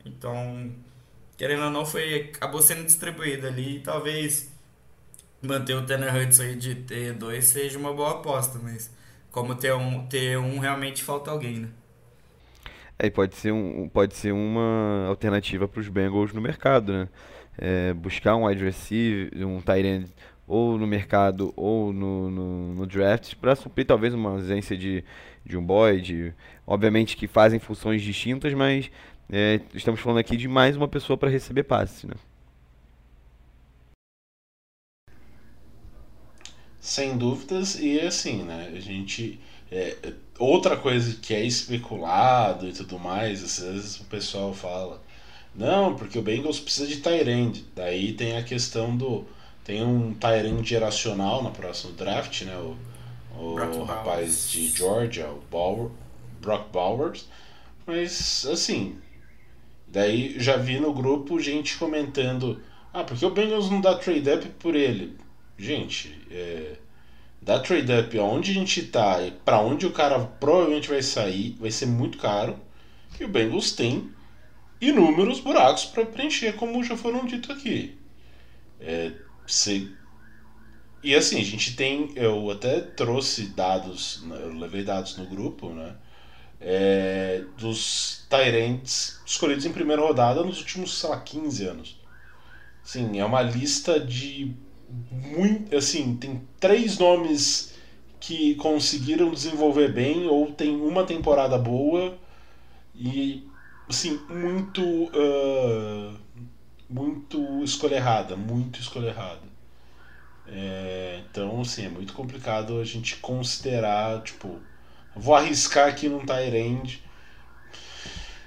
Então, 0.05 0.71
querendo 1.37 1.65
ou 1.65 1.71
não, 1.71 1.85
foi, 1.85 2.31
acabou 2.35 2.63
sendo 2.63 2.85
distribuído 2.85 3.47
ali. 3.47 3.77
E 3.77 3.81
talvez 3.81 4.51
manter 5.43 5.75
o 5.75 5.85
Tanner 5.85 6.15
Hudson 6.15 6.43
aí 6.43 6.57
de 6.57 6.75
ter 6.75 7.15
dois 7.15 7.47
seja 7.47 7.79
uma 7.79 7.93
boa 7.93 8.13
aposta, 8.13 8.59
mas 8.63 8.91
como 9.31 9.55
ter 9.55 9.73
um, 9.73 10.07
ter 10.07 10.39
um 10.39 10.59
realmente 10.59 11.03
falta 11.03 11.31
alguém, 11.31 11.61
né? 11.61 11.69
É, 12.99 13.09
pode 13.09 13.35
ser, 13.37 13.53
um, 13.53 13.89
pode 13.89 14.15
ser 14.15 14.33
uma 14.33 15.07
alternativa 15.09 15.67
para 15.67 15.81
os 15.81 15.89
Bengals 15.89 16.35
no 16.35 16.41
mercado, 16.41 16.93
né? 16.93 17.09
É, 17.57 17.95
buscar 17.95 18.37
um 18.37 18.45
wide 18.45 18.63
receiver, 18.63 19.31
um 19.47 19.61
tight 19.61 19.87
end 19.87 20.07
ou 20.51 20.77
no 20.77 20.87
mercado 20.87 21.55
ou 21.57 21.93
no, 21.93 22.29
no, 22.31 22.75
no 22.75 22.87
draft 22.87 23.37
para 23.37 23.55
suprir 23.55 23.87
talvez 23.87 24.13
uma 24.13 24.31
ausência 24.31 24.77
de, 24.77 25.05
de 25.47 25.57
um 25.57 25.65
Boyd. 25.65 26.35
Obviamente 26.67 27.17
que 27.17 27.29
fazem 27.29 27.61
funções 27.61 28.03
distintas, 28.03 28.53
mas 28.53 28.91
é, 29.31 29.61
estamos 29.73 30.01
falando 30.01 30.19
aqui 30.19 30.37
de 30.37 30.49
mais 30.49 30.77
uma 30.77 30.89
pessoa 30.89 31.17
para 31.17 31.31
receber 31.31 31.63
passe, 31.63 32.07
né? 32.07 32.15
Sem 36.81 37.17
dúvidas, 37.17 37.79
e 37.79 38.01
assim, 38.01 38.43
né? 38.43 38.73
A 38.75 38.81
gente. 38.81 39.39
É, 39.71 40.15
outra 40.37 40.77
coisa 40.77 41.17
que 41.21 41.33
é 41.33 41.45
especulado 41.45 42.69
e 42.69 42.73
tudo 42.73 42.99
mais, 42.99 43.45
às 43.45 43.61
vezes 43.61 44.01
o 44.01 44.05
pessoal 44.07 44.53
fala, 44.53 45.01
não, 45.55 45.95
porque 45.95 46.19
o 46.19 46.23
Bengals 46.23 46.59
precisa 46.59 46.89
de 46.89 46.97
Tyrande. 46.97 47.65
Daí 47.77 48.15
tem 48.15 48.37
a 48.37 48.43
questão 48.43 48.97
do. 48.97 49.25
Tem 49.71 49.85
um 49.85 50.13
Tyrande 50.15 50.69
geracional 50.69 51.45
no 51.45 51.53
próximo 51.53 51.93
draft, 51.93 52.43
né? 52.43 52.57
O, 52.57 52.77
o 53.39 53.85
rapaz 53.85 54.51
de 54.51 54.67
Georgia, 54.67 55.29
o 55.29 55.41
Bauer, 55.49 55.93
Brock 56.41 56.73
Bowers. 56.73 57.29
Mas 57.87 58.45
assim. 58.51 58.99
Daí 59.87 60.35
já 60.41 60.57
vi 60.57 60.81
no 60.81 60.93
grupo 60.93 61.39
gente 61.39 61.79
comentando. 61.79 62.61
Ah, 62.93 63.05
porque 63.05 63.25
o 63.25 63.31
Bengals 63.31 63.71
não 63.71 63.81
dá 63.81 63.95
trade 63.95 64.29
up 64.29 64.49
por 64.59 64.75
ele? 64.75 65.17
Gente, 65.57 66.21
é, 66.33 66.73
da 67.41 67.61
trade 67.61 67.93
up 67.93 68.19
aonde 68.19 68.51
a 68.51 68.55
gente 68.55 68.83
tá 68.87 69.23
e 69.23 69.31
para 69.31 69.61
onde 69.61 69.87
o 69.87 69.93
cara 69.93 70.19
provavelmente 70.19 70.89
vai 70.89 71.01
sair, 71.01 71.57
vai 71.61 71.71
ser 71.71 71.87
muito 71.87 72.19
caro. 72.19 72.59
E 73.21 73.25
o 73.25 73.29
Bengals 73.29 73.71
tem 73.71 74.11
inúmeros 74.81 75.39
buracos 75.39 75.85
para 75.85 76.05
preencher, 76.05 76.57
como 76.57 76.83
já 76.83 76.97
foram 76.97 77.25
dito 77.25 77.53
aqui. 77.53 77.97
É, 78.81 79.13
se... 79.55 79.97
E 81.03 81.15
assim, 81.15 81.41
a 81.41 81.45
gente 81.45 81.75
tem. 81.77 82.13
Eu 82.15 82.51
até 82.51 82.81
trouxe 82.81 83.47
dados, 83.49 84.23
né, 84.25 84.39
eu 84.43 84.53
levei 84.53 84.85
dados 84.85 85.17
no 85.17 85.27
grupo, 85.27 85.71
né? 85.71 85.97
É, 86.61 87.45
dos 87.57 88.27
Tyrants 88.29 89.23
escolhidos 89.27 89.65
em 89.65 89.73
primeira 89.73 90.03
rodada 90.03 90.43
nos 90.45 90.59
últimos, 90.61 90.99
sei 90.99 91.11
lá, 91.11 91.21
15 91.21 91.67
anos. 91.67 92.01
Sim, 92.83 93.19
é 93.19 93.25
uma 93.25 93.43
lista 93.43 94.01
de 94.01 94.55
muito, 95.11 95.77
assim, 95.77 96.17
tem 96.17 96.43
três 96.59 96.99
nomes 96.99 97.75
que 98.21 98.55
conseguiram 98.57 99.33
desenvolver 99.33 99.93
bem 99.93 100.27
ou 100.29 100.53
tem 100.53 100.75
uma 100.77 101.05
temporada 101.07 101.59
boa 101.59 102.19
e 102.95 103.49
assim 103.89 104.21
muito 104.29 104.83
uh, 104.83 106.17
muito 106.91 107.63
escolha 107.63 107.97
errada, 107.97 108.37
muito 108.37 108.81
escolha 108.81 109.09
errada. 109.09 109.49
É, 110.49 111.21
então, 111.31 111.61
assim, 111.61 111.87
é 111.87 111.89
muito 111.89 112.13
complicado 112.13 112.81
a 112.81 112.85
gente 112.85 113.17
considerar, 113.17 114.21
tipo, 114.23 114.59
vou 115.15 115.35
arriscar 115.35 115.89
aqui 115.89 116.09
num 116.09 116.27
Tyrande. 116.27 117.03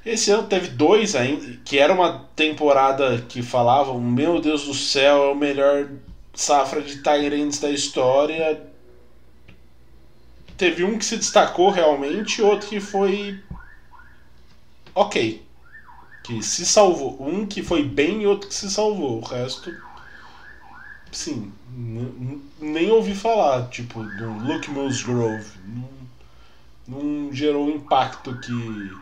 Esse 0.05 0.31
ano 0.31 0.43
teve 0.43 0.67
dois 0.67 1.15
ainda, 1.15 1.57
que 1.63 1.79
era 1.79 1.93
uma 1.93 2.25
temporada 2.35 3.21
que 3.21 3.41
falavam, 3.41 4.01
meu 4.01 4.41
Deus 4.41 4.65
do 4.65 4.73
céu, 4.73 5.23
é 5.23 5.31
o 5.31 5.35
melhor 5.35 5.89
safra 6.33 6.81
de 6.81 6.97
Tyrants 6.97 7.59
da 7.59 7.71
história. 7.71 8.61
Teve 10.57 10.83
um 10.83 10.97
que 10.97 11.05
se 11.05 11.15
destacou 11.15 11.69
realmente, 11.69 12.41
outro 12.41 12.67
que 12.67 12.81
foi 12.81 13.39
ok. 14.93 15.42
Que 16.23 16.41
se 16.41 16.65
salvou. 16.65 17.17
Um 17.19 17.45
que 17.45 17.61
foi 17.61 17.83
bem 17.83 18.21
e 18.21 18.27
outro 18.27 18.47
que 18.47 18.55
se 18.55 18.69
salvou. 18.71 19.19
O 19.19 19.25
resto. 19.25 19.75
Sim. 21.11 21.51
Nem 22.59 22.91
ouvi 22.91 23.13
falar, 23.13 23.69
tipo, 23.69 24.03
do 24.03 24.31
Luke 24.31 24.69
Musgrove. 24.71 25.51
Não, 25.65 25.89
não 26.87 27.33
gerou 27.33 27.67
o 27.67 27.71
impacto 27.71 28.33
que, 28.39 28.97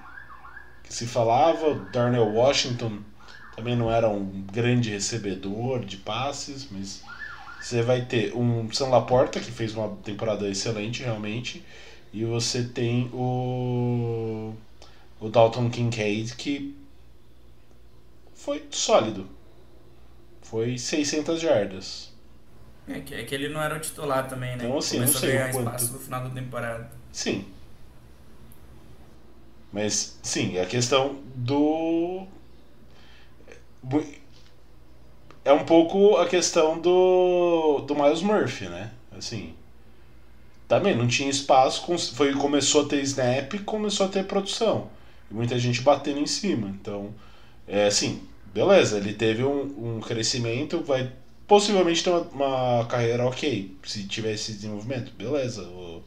que 0.84 0.93
se 0.93 1.05
falava. 1.05 1.76
Darnell 1.91 2.28
Washington 2.28 2.99
também 3.55 3.76
não 3.76 3.91
era 3.91 4.09
um 4.09 4.43
grande 4.51 4.89
recebedor 4.89 5.86
de 5.86 5.97
passes, 5.97 6.67
mas 6.72 7.03
você 7.61 7.84
vai 7.84 8.05
ter 8.05 8.36
um 8.36 8.72
Sam 8.74 8.88
Laporta, 8.88 9.39
que 9.39 9.51
fez 9.51 9.76
uma 9.76 9.89
temporada 10.03 10.49
excelente 10.49 11.03
realmente, 11.03 11.63
e 12.11 12.26
você 12.26 12.63
tem 12.63 13.09
o, 13.13 14.53
o 15.19 15.30
Dalton 15.30 15.69
Kincaid, 15.69 16.36
que 16.36 16.76
foi 18.42 18.66
sólido. 18.72 19.28
Foi 20.42 20.78
600 20.78 21.39
jardas. 21.39 22.12
É 22.88 23.00
que, 23.00 23.14
é 23.14 23.24
que 23.24 23.36
ele 23.36 23.50
não 23.50 23.62
era 23.62 23.78
o 23.78 23.80
titular 23.80 24.28
também, 24.28 24.58
né? 24.58 24.66
Então, 24.66 24.78
assim, 24.78 24.98
Começou 24.98 25.14
não 25.14 25.22
sei 25.22 25.30
a 25.30 25.34
ganhar 25.34 25.52
quanto... 25.54 25.68
espaço 25.68 25.94
no 25.94 26.00
final 26.00 26.24
da 26.24 26.30
temporada. 26.30 26.92
Sim. 27.12 27.46
Mas, 29.72 30.20
sim, 30.24 30.58
a 30.58 30.66
questão 30.66 31.22
do 31.36 32.28
é 35.46 35.54
um 35.54 35.64
pouco 35.64 36.18
a 36.18 36.28
questão 36.28 36.80
do, 36.80 37.80
do 37.88 37.96
Miles 37.96 38.22
Murphy, 38.22 38.68
né? 38.68 38.92
Assim, 39.12 39.54
também 40.68 40.96
não 40.96 41.08
tinha 41.08 41.30
espaço, 41.30 41.84
foi, 42.14 42.34
começou 42.34 42.86
a 42.86 42.89
ter 42.89 43.02
snap 43.02 43.54
começou 43.66 44.08
a 44.08 44.10
ter 44.10 44.26
produção. 44.26 44.89
E 45.30 45.34
muita 45.34 45.58
gente 45.58 45.82
batendo 45.82 46.20
em 46.20 46.28
cima. 46.28 46.68
Então, 46.70 47.14
é 47.68 47.86
assim, 47.86 48.22
beleza, 48.54 48.97
ele 48.97 49.14
teve 49.14 49.43
um, 49.43 49.97
um 49.97 49.99
crescimento, 49.99 50.82
vai 50.82 51.12
possivelmente 51.47 52.04
ter 52.04 52.10
uma, 52.10 52.22
uma, 52.22 52.86
carreira 52.86 53.26
ok, 53.26 53.76
se 53.84 54.06
tiver 54.06 54.34
esse 54.34 54.54
desenvolvimento, 54.54 55.12
beleza, 55.18 55.64
o, 55.64 56.02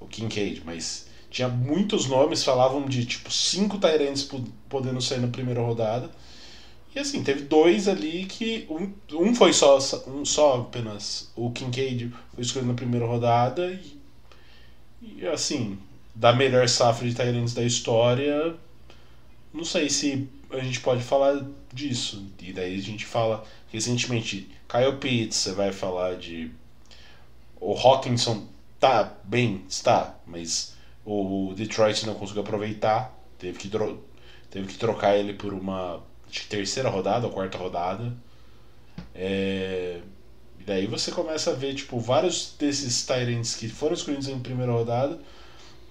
o 0.00 0.06
Kincaid, 0.06 0.62
mas 0.64 1.06
tinha 1.30 1.48
muitos 1.48 2.06
nomes, 2.06 2.44
falavam 2.44 2.86
de 2.86 3.04
tipo 3.04 3.30
cinco 3.30 3.78
Tyrants 3.78 4.28
podendo 4.68 5.00
sair 5.00 5.20
na 5.20 5.28
primeira 5.28 5.60
rodada 5.60 6.10
e 6.96 6.98
assim, 6.98 7.22
teve 7.22 7.42
dois 7.42 7.88
ali 7.88 8.24
que. 8.24 8.66
Um, 8.70 8.90
um 9.12 9.34
foi 9.34 9.52
só, 9.52 9.76
um 10.06 10.24
só 10.24 10.62
apenas. 10.62 11.30
O 11.36 11.50
Kincaid 11.50 12.10
foi 12.34 12.42
escolhido 12.42 12.72
na 12.72 12.76
primeira 12.76 13.04
rodada. 13.04 13.70
E, 13.70 15.18
e 15.18 15.26
assim, 15.26 15.78
da 16.14 16.32
melhor 16.32 16.66
safra 16.70 17.06
de 17.06 17.14
Tyrants 17.14 17.52
da 17.52 17.62
história. 17.62 18.54
Não 19.52 19.62
sei 19.62 19.90
se 19.90 20.26
a 20.50 20.60
gente 20.60 20.80
pode 20.80 21.02
falar 21.02 21.44
disso. 21.72 22.26
E 22.40 22.52
daí 22.52 22.78
a 22.78 22.82
gente 22.82 23.04
fala 23.04 23.44
recentemente 23.72 24.48
Pitts, 25.00 25.36
você 25.36 25.52
vai 25.52 25.72
falar 25.72 26.16
de. 26.16 26.50
O 27.60 27.72
Hawkinson 27.72 28.46
tá 28.78 29.14
bem, 29.24 29.64
está, 29.68 30.14
mas 30.26 30.74
o 31.04 31.54
Detroit 31.56 32.04
não 32.06 32.14
conseguiu 32.14 32.42
aproveitar. 32.42 33.14
Teve 33.38 33.58
que, 33.58 33.70
teve 34.50 34.68
que 34.68 34.78
trocar 34.78 35.16
ele 35.16 35.34
por 35.34 35.52
uma 35.52 36.02
terceira 36.48 36.88
rodada 36.88 37.26
ou 37.26 37.32
quarta 37.32 37.56
rodada. 37.56 38.12
É... 39.14 40.00
E 40.58 40.64
daí 40.64 40.86
você 40.86 41.10
começa 41.10 41.50
a 41.50 41.54
ver, 41.54 41.74
tipo, 41.74 41.98
vários 41.98 42.54
desses 42.58 43.04
Tyrants 43.06 43.54
que 43.54 43.68
foram 43.68 43.94
escolhidos 43.94 44.28
em 44.28 44.38
primeira 44.40 44.72
rodada 44.72 45.18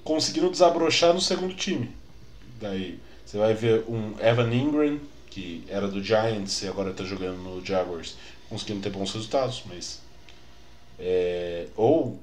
conseguiram 0.04 0.52
desabrochar 0.52 1.14
no 1.14 1.20
segundo 1.20 1.56
time. 1.56 1.90
Daí 2.62 3.00
você 3.26 3.38
vai 3.38 3.54
ver 3.54 3.84
um 3.88 4.14
Evan 4.20 4.54
Ingram, 4.54 5.00
que 5.30 5.64
era 5.68 5.88
do 5.88 6.04
Giants 6.04 6.62
e 6.62 6.68
agora 6.68 6.92
está 6.92 7.04
jogando 7.04 7.38
no 7.38 7.66
Jaguars, 7.66 8.16
conseguindo 8.48 8.82
ter 8.82 8.90
bons 8.90 9.12
resultados, 9.12 9.64
mas. 9.68 10.02
É... 11.00 11.68
Ou 11.76 12.20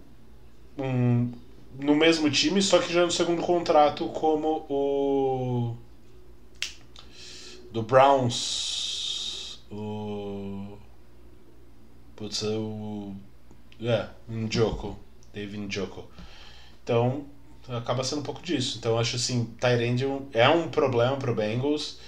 um 0.78 1.32
no 1.78 1.94
mesmo 1.94 2.30
time, 2.30 2.60
só 2.60 2.78
que 2.78 2.92
já 2.92 3.04
no 3.04 3.10
segundo 3.10 3.42
contrato, 3.42 4.06
como 4.08 4.66
o 4.68 5.76
do 7.70 7.82
Browns, 7.82 9.60
o. 9.70 10.76
Putz, 12.14 12.42
o. 12.42 13.14
É, 13.80 14.08
Njoko. 14.28 14.96
David 15.32 15.66
Njoko. 15.66 16.04
Então, 16.84 17.24
acaba 17.68 18.04
sendo 18.04 18.20
um 18.20 18.24
pouco 18.24 18.42
disso. 18.42 18.78
Então, 18.78 18.98
acho 18.98 19.16
assim, 19.16 19.44
Tyrande 19.60 20.06
é 20.32 20.48
um 20.48 20.68
problema 20.68 21.16
pro 21.16 21.34
Bengals, 21.34 21.98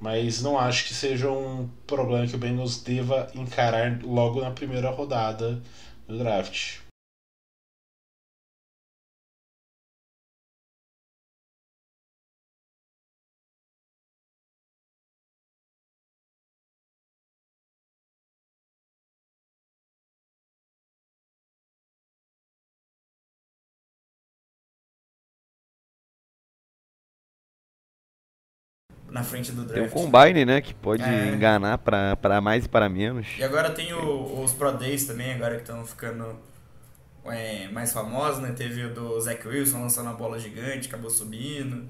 mas 0.00 0.42
não 0.42 0.58
acho 0.58 0.86
que 0.86 0.94
seja 0.94 1.30
um 1.30 1.68
problema 1.86 2.26
que 2.26 2.34
o 2.34 2.38
Bengals 2.38 2.82
deva 2.82 3.28
encarar 3.34 4.00
logo 4.02 4.40
na 4.40 4.50
primeira 4.50 4.90
rodada 4.90 5.62
do 6.06 6.18
draft. 6.18 6.81
Na 29.12 29.22
frente 29.22 29.52
do 29.52 29.64
Tem 29.64 29.82
um 29.82 29.86
draft. 29.86 29.92
combine, 29.92 30.44
né? 30.44 30.60
Que 30.60 30.72
pode 30.74 31.02
É. 31.02 31.28
enganar 31.28 31.78
pra, 31.78 32.16
pra 32.16 32.40
mais 32.40 32.64
e 32.64 32.68
para 32.68 32.88
menos. 32.88 33.26
E 33.38 33.44
agora 33.44 33.70
tem 33.70 33.92
o- 33.92 34.42
os 34.42 34.52
Pro 34.52 34.72
Days 34.72 35.04
também, 35.06 35.32
agora 35.34 35.56
que 35.56 35.62
estão 35.62 35.84
ficando 35.84 36.36
é, 37.24 37.68
mais 37.68 37.92
famosos, 37.92 38.40
né? 38.42 38.52
Teve 38.56 38.84
o 38.86 38.92
do 38.94 39.20
Zach 39.20 39.46
Wilson 39.46 39.80
lançando 39.82 40.08
a 40.08 40.12
bola 40.12 40.38
gigante, 40.40 40.88
acabou 40.88 41.08
subindo. 41.10 41.86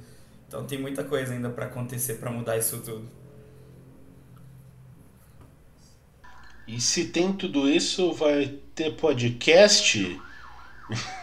Então 0.46 0.64
tem 0.66 0.78
muita 0.78 1.02
coisa 1.04 1.32
ainda 1.32 1.48
pra 1.48 1.64
acontecer 1.66 2.14
pra 2.14 2.30
mudar 2.30 2.58
isso 2.58 2.78
tudo. 2.80 3.08
E 6.66 6.80
se 6.80 7.06
tem 7.08 7.32
tudo 7.32 7.68
isso, 7.68 8.12
vai 8.12 8.58
ter 8.74 8.92
podcast? 8.96 10.20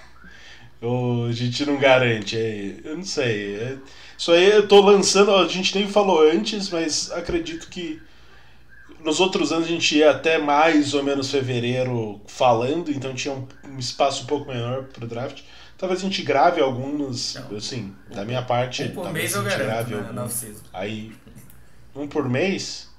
Ou 0.81 1.25
a 1.27 1.31
gente 1.31 1.65
não 1.65 1.77
garante? 1.77 2.37
É, 2.37 2.75
eu 2.83 2.97
não 2.97 3.03
sei. 3.03 3.55
É- 3.55 3.77
isso 4.17 4.31
aí 4.31 4.49
eu 4.49 4.67
tô 4.67 4.81
lançando, 4.81 5.33
a 5.33 5.47
gente 5.47 5.77
nem 5.77 5.87
falou 5.87 6.21
antes, 6.21 6.69
mas 6.69 7.11
acredito 7.11 7.69
que 7.69 8.01
nos 8.99 9.19
outros 9.19 9.51
anos 9.51 9.65
a 9.65 9.69
gente 9.69 9.97
ia 9.97 10.11
até 10.11 10.37
mais 10.37 10.93
ou 10.93 11.03
menos 11.03 11.31
fevereiro 11.31 12.19
falando, 12.27 12.91
então 12.91 13.13
tinha 13.13 13.33
um, 13.33 13.47
um 13.65 13.79
espaço 13.79 14.23
um 14.23 14.25
pouco 14.25 14.51
menor 14.51 14.85
pro 14.85 15.07
draft. 15.07 15.41
Talvez 15.77 16.01
a 16.01 16.03
gente 16.03 16.21
grave 16.23 16.59
alguns, 16.61 17.35
Não. 17.35 17.55
assim, 17.57 17.95
da 18.13 18.25
minha 18.25 18.41
parte, 18.41 18.83
Um 18.83 18.89
por 18.91 19.03
talvez 19.03 19.23
mês 19.23 19.35
eu 19.35 19.41
a 19.41 19.43
gente 19.49 19.57
garanto, 19.57 19.89
grave 19.89 19.95
né. 19.95 20.01
Aí, 20.73 21.11
um 21.95 22.07
por 22.07 22.27
mês? 22.27 22.89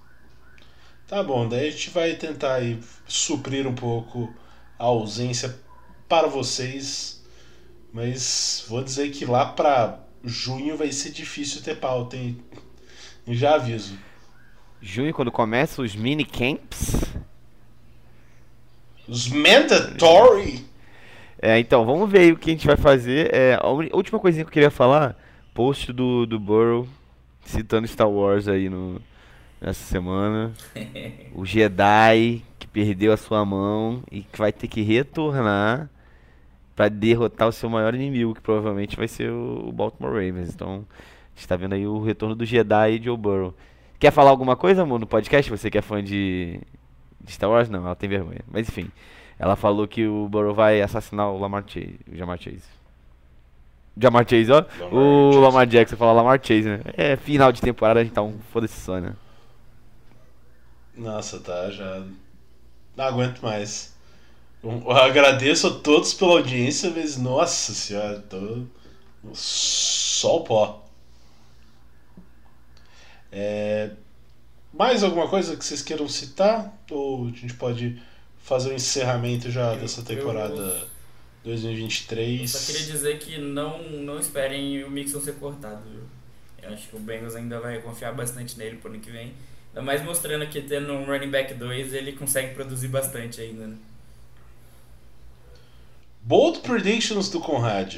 Tá 1.07 1.23
bom, 1.23 1.47
daí 1.49 1.69
a 1.69 1.71
gente 1.71 1.91
vai 1.91 2.15
tentar 2.15 2.55
aí 2.55 2.79
suprir 3.07 3.67
um 3.67 3.75
pouco 3.75 4.33
a 4.79 4.85
ausência 4.85 5.55
para 6.09 6.27
vocês. 6.29 7.20
Mas 7.93 8.65
vou 8.69 8.83
dizer 8.83 9.11
que 9.11 9.25
lá 9.25 9.47
para 9.47 9.99
junho 10.25 10.77
vai 10.77 10.93
ser 10.93 11.11
difícil 11.11 11.63
ter 11.63 11.77
pauta, 11.77 12.17
hein? 12.17 12.39
E 13.27 13.35
Já 13.35 13.55
aviso. 13.55 13.99
Junho, 14.81 15.13
quando 15.13 15.31
começam 15.31 15.85
os 15.85 15.95
mini 15.95 16.25
camps. 16.25 17.05
Os 19.07 19.29
mandatory! 19.29 20.65
É, 21.43 21.59
então, 21.59 21.85
vamos 21.85 22.11
ver 22.11 22.21
aí 22.21 22.33
o 22.33 22.37
que 22.37 22.51
a 22.51 22.53
gente 22.53 22.67
vai 22.67 22.77
fazer. 22.77 23.35
É, 23.35 23.59
a 23.61 23.67
última 23.69 24.19
coisinha 24.19 24.45
que 24.45 24.49
eu 24.49 24.53
queria 24.53 24.71
falar, 24.71 25.17
post 25.55 25.93
do, 25.93 26.27
do 26.27 26.39
Burrow 26.39 26.87
citando 27.45 27.89
Star 27.89 28.09
Wars 28.09 28.47
aí 28.47 28.69
no, 28.69 29.01
nessa 29.61 29.85
semana. 29.85 30.53
O 31.35 31.45
Jedi 31.45 32.43
que 32.59 32.67
perdeu 32.67 33.13
a 33.13 33.17
sua 33.17 33.45
mão 33.45 34.03
e 34.11 34.23
que 34.23 34.39
vai 34.39 34.53
ter 34.53 34.69
que 34.69 34.83
retornar 34.83 35.89
pra 36.81 36.89
derrotar 36.89 37.47
o 37.47 37.53
seu 37.53 37.69
maior 37.69 37.95
inimigo, 37.95 38.35
que 38.35 38.41
provavelmente 38.41 38.97
vai 38.97 39.07
ser 39.07 39.31
o 39.31 39.71
Baltimore 39.71 40.15
Ravens. 40.15 40.49
Então, 40.55 40.87
a 40.89 41.39
gente 41.39 41.47
tá 41.47 41.55
vendo 41.55 41.75
aí 41.75 41.87
o 41.87 42.03
retorno 42.03 42.35
do 42.35 42.47
Jedi 42.47 42.93
e 42.93 43.03
Joe 43.03 43.19
Burrow. 43.19 43.55
Quer 43.99 44.11
falar 44.11 44.31
alguma 44.31 44.57
coisa, 44.57 44.81
amor, 44.81 44.99
no 44.99 45.07
podcast? 45.07 45.51
Você 45.51 45.71
que 45.71 45.77
é 45.77 45.83
fã 45.83 46.03
de, 46.03 46.59
de 47.21 47.33
Star 47.33 47.51
Wars? 47.51 47.69
Não, 47.69 47.85
ela 47.85 47.95
tem 47.95 48.09
vergonha. 48.09 48.41
Mas 48.51 48.67
enfim, 48.67 48.91
ela 49.39 49.57
falou 49.57 49.87
que 49.87 50.07
o 50.07 50.27
Burrow 50.31 50.55
vai 50.55 50.81
assassinar 50.81 51.29
o 51.29 51.39
Lamar 51.39 51.65
Chase. 51.67 52.01
O 52.11 52.17
Jamar 52.17 52.41
Chase. 52.41 52.65
Jamar 53.95 54.27
Chase, 54.27 54.51
ó. 54.51 54.65
Lamar 54.79 54.95
o 54.95 55.31
Jackson. 55.31 55.41
Lamar 55.41 55.67
Jackson 55.67 55.97
fala 55.99 56.13
Lamar 56.13 56.41
Chase, 56.43 56.67
né? 56.67 56.81
É 56.97 57.15
final 57.15 57.53
de 57.53 57.61
temporada, 57.61 58.03
então 58.03 58.37
foda-se 58.51 58.81
só, 58.81 58.99
né? 58.99 59.13
Nossa, 60.97 61.41
tá, 61.41 61.71
já. 61.71 62.07
Não 62.97 63.05
aguento 63.05 63.43
mais. 63.43 63.95
Eu 64.63 64.71
eu 64.85 64.91
agradeço 64.93 65.67
a 65.67 65.71
todos 65.79 66.13
pela 66.15 66.33
audiência, 66.33 66.91
mas 66.91 67.17
nossa 67.17 67.73
senhora, 67.73 68.19
tô. 68.21 68.65
Só 69.35 70.39
o 70.39 70.45
pó. 70.45 70.87
É, 73.33 73.91
Mais 74.73 75.03
alguma 75.03 75.29
coisa 75.29 75.57
que 75.57 75.65
vocês 75.65 75.83
queiram 75.83 76.09
citar? 76.09 76.73
Ou 76.91 77.27
a 77.27 77.31
gente 77.31 77.55
pode 77.55 78.01
fazer 78.45 78.71
o 78.71 78.75
encerramento 78.75 79.51
já 79.51 79.75
Eu- 79.75 79.81
dessa 79.81 80.01
eu- 80.01 80.05
temporada 80.05 80.55
Eu 80.55 80.87
2023? 81.45 82.51
só 82.51 82.73
queria 82.73 82.87
dizer 82.93 83.19
que 83.19 83.39
não, 83.39 83.83
não 83.91 84.19
esperem 84.19 84.85
o 84.85 84.91
Mixon 84.91 85.21
ser 85.21 85.35
cortado, 85.35 85.83
viu? 85.91 86.03
Eu 86.63 86.75
acho 86.75 86.89
que 86.89 86.97
o 86.97 87.01
Bengals 87.01 87.35
ainda 87.35 87.59
vai 87.61 87.81
confiar 87.81 88.13
bastante 88.15 88.57
nele 88.59 88.77
pro 88.77 88.91
ano 88.91 89.01
que 89.01 89.11
vem. 89.11 89.33
Ainda 89.69 89.83
mais 89.83 90.05
mostrando 90.05 90.47
que 90.49 90.61
tendo 90.63 90.93
um 90.93 91.05
running 91.05 91.31
back 91.31 91.55
2, 91.55 91.93
ele 91.95 92.13
consegue 92.13 92.55
produzir 92.55 92.89
bastante 92.89 93.41
ainda, 93.41 93.67
né? 93.67 93.77
Bold 96.23 96.61
predictions 96.61 97.29
do 97.29 97.41
Conrad. 97.41 97.97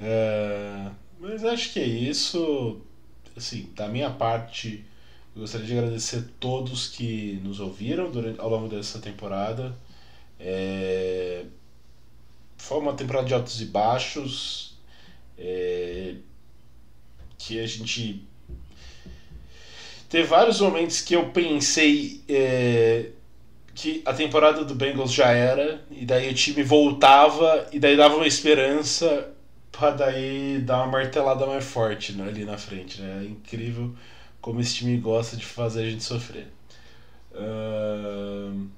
É, 0.00 0.90
mas 1.18 1.44
acho 1.44 1.72
que 1.72 1.80
é 1.80 1.86
isso. 1.86 2.80
Assim, 3.36 3.70
da 3.74 3.86
minha 3.88 4.10
parte, 4.10 4.84
eu 5.34 5.42
gostaria 5.42 5.66
de 5.66 5.78
agradecer 5.78 6.16
a 6.18 6.24
todos 6.40 6.88
que 6.88 7.40
nos 7.42 7.60
ouviram 7.60 8.10
durante, 8.10 8.40
ao 8.40 8.48
longo 8.48 8.68
dessa 8.68 8.98
temporada. 8.98 9.76
É, 10.40 11.44
foi 12.56 12.78
uma 12.78 12.94
temporada 12.94 13.26
de 13.26 13.34
altos 13.34 13.60
e 13.60 13.66
baixos. 13.66 14.76
é, 15.38 16.14
que 17.38 17.60
a 17.60 17.66
gente 17.66 18.24
teve 20.08 20.26
vários 20.26 20.60
momentos 20.60 21.00
que 21.00 21.14
eu 21.14 21.30
pensei 21.30 22.22
é, 22.28 23.10
que 23.76 24.02
a 24.06 24.14
temporada 24.14 24.64
do 24.64 24.74
Bengals 24.74 25.12
já 25.12 25.30
era, 25.30 25.84
e 25.90 26.06
daí 26.06 26.30
o 26.30 26.34
time 26.34 26.62
voltava, 26.62 27.68
e 27.70 27.78
daí 27.78 27.94
dava 27.94 28.16
uma 28.16 28.26
esperança 28.26 29.32
pra 29.70 29.90
daí 29.90 30.58
dar 30.62 30.78
uma 30.78 30.92
martelada 30.92 31.46
mais 31.46 31.64
forte 31.64 32.12
né, 32.14 32.26
ali 32.26 32.44
na 32.46 32.56
frente. 32.56 33.00
Né? 33.02 33.22
É 33.22 33.28
incrível 33.28 33.94
como 34.40 34.60
esse 34.60 34.76
time 34.76 34.96
gosta 34.96 35.36
de 35.36 35.44
fazer 35.44 35.82
a 35.84 35.90
gente 35.90 36.02
sofrer. 36.02 36.48
Ahn, 37.34 38.68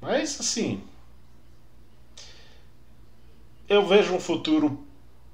Mas 0.00 0.38
assim. 0.38 0.82
Eu 3.68 3.86
vejo 3.86 4.14
um 4.14 4.20
futuro, 4.20 4.84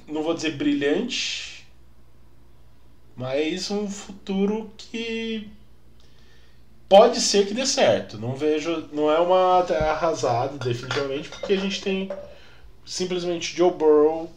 não 0.07 0.23
vou 0.23 0.33
dizer 0.33 0.53
brilhante, 0.53 1.67
mas 3.17 3.69
um 3.69 3.91
futuro 3.91 4.71
que 4.77 5.51
pode 6.89 7.21
ser 7.21 7.47
que 7.47 7.55
dê 7.55 7.67
certo. 7.67 8.19
Não 8.19 8.35
vejo, 8.35 8.89
não 8.93 9.11
é 9.11 9.19
uma 9.19 9.63
terra 9.65 9.93
arrasada 9.93 10.57
definitivamente, 10.59 11.29
porque 11.29 11.53
a 11.53 11.59
gente 11.59 11.81
tem 11.81 12.11
simplesmente 12.85 13.57
Joe 13.57 13.71
Burrow 13.71 14.33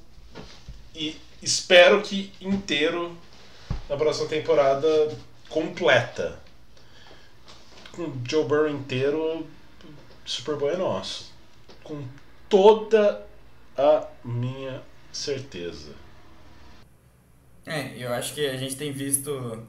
e 0.93 1.16
espero 1.41 2.02
que 2.02 2.34
inteiro 2.41 3.18
na 3.89 3.95
próxima 3.95 4.28
temporada 4.28 4.88
completa. 5.49 6.39
Com 7.93 8.14
Joe 8.28 8.45
Burrow 8.45 8.70
inteiro, 8.70 9.47
Super 10.26 10.56
Bowl 10.56 10.72
é 10.72 10.78
nosso. 10.78 11.32
Com 11.84 12.04
toda 12.47 13.26
a 13.78 14.08
minha 14.24 14.82
certeza. 15.12 15.93
É, 17.66 17.93
eu 17.97 18.14
acho 18.14 18.34
que 18.34 18.45
a 18.45 18.58
gente 18.58 18.76
tem 18.76 18.91
visto. 18.91 19.66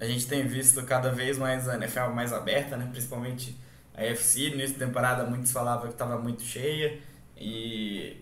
A 0.00 0.06
gente 0.06 0.26
tem 0.26 0.46
visto 0.46 0.82
cada 0.84 1.10
vez 1.10 1.38
mais 1.38 1.68
a 1.68 1.74
NFL 1.76 2.10
mais 2.14 2.32
aberta, 2.32 2.76
né? 2.76 2.88
Principalmente 2.90 3.56
a 3.94 4.02
UFC. 4.02 4.50
No 4.50 4.56
início 4.56 4.78
da 4.78 4.86
temporada 4.86 5.24
muitos 5.24 5.50
falavam 5.52 5.86
que 5.86 5.94
estava 5.94 6.18
muito 6.18 6.42
cheia. 6.42 6.98
E 7.36 8.16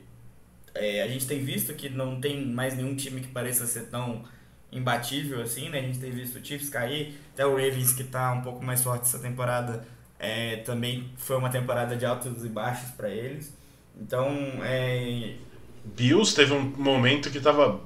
é, 0.75 1.03
a 1.03 1.09
gente 1.09 1.27
tem 1.27 1.45
visto 1.45 1.75
que 1.75 1.89
não 1.89 2.21
tem 2.21 2.45
mais 2.47 2.77
nenhum 2.77 2.95
time 2.95 3.21
que 3.21 3.29
pareça 3.29 3.67
ser 3.67 3.89
tão 3.89 4.25
imbatível 4.73 5.41
assim, 5.41 5.69
né? 5.69 5.79
A 5.79 5.83
gente 5.83 5.99
tem 5.99 6.11
visto 6.11 6.37
o 6.39 6.45
Chiefs 6.45 6.69
cair, 6.69 7.15
até 7.33 7.47
o 7.47 7.51
Ravens 7.57 7.93
que 7.93 8.05
tá 8.05 8.33
um 8.33 8.43
pouco 8.43 8.65
mais 8.65 8.83
forte 8.83 9.03
essa 9.03 9.19
temporada. 9.19 9.87
é, 10.19 10.57
também 10.59 11.11
foi 11.17 11.37
uma 11.37 11.51
temporada 11.51 11.97
de 11.97 12.07
altos 12.07 12.45
e 12.45 12.49
baixos 12.49 12.91
para 12.93 13.09
eles. 13.11 13.55
Então, 14.01 14.29
é, 14.63 15.35
Bills 15.85 16.35
teve 16.35 16.53
um 16.53 16.63
momento 16.77 17.31
que 17.31 17.41
tava 17.41 17.81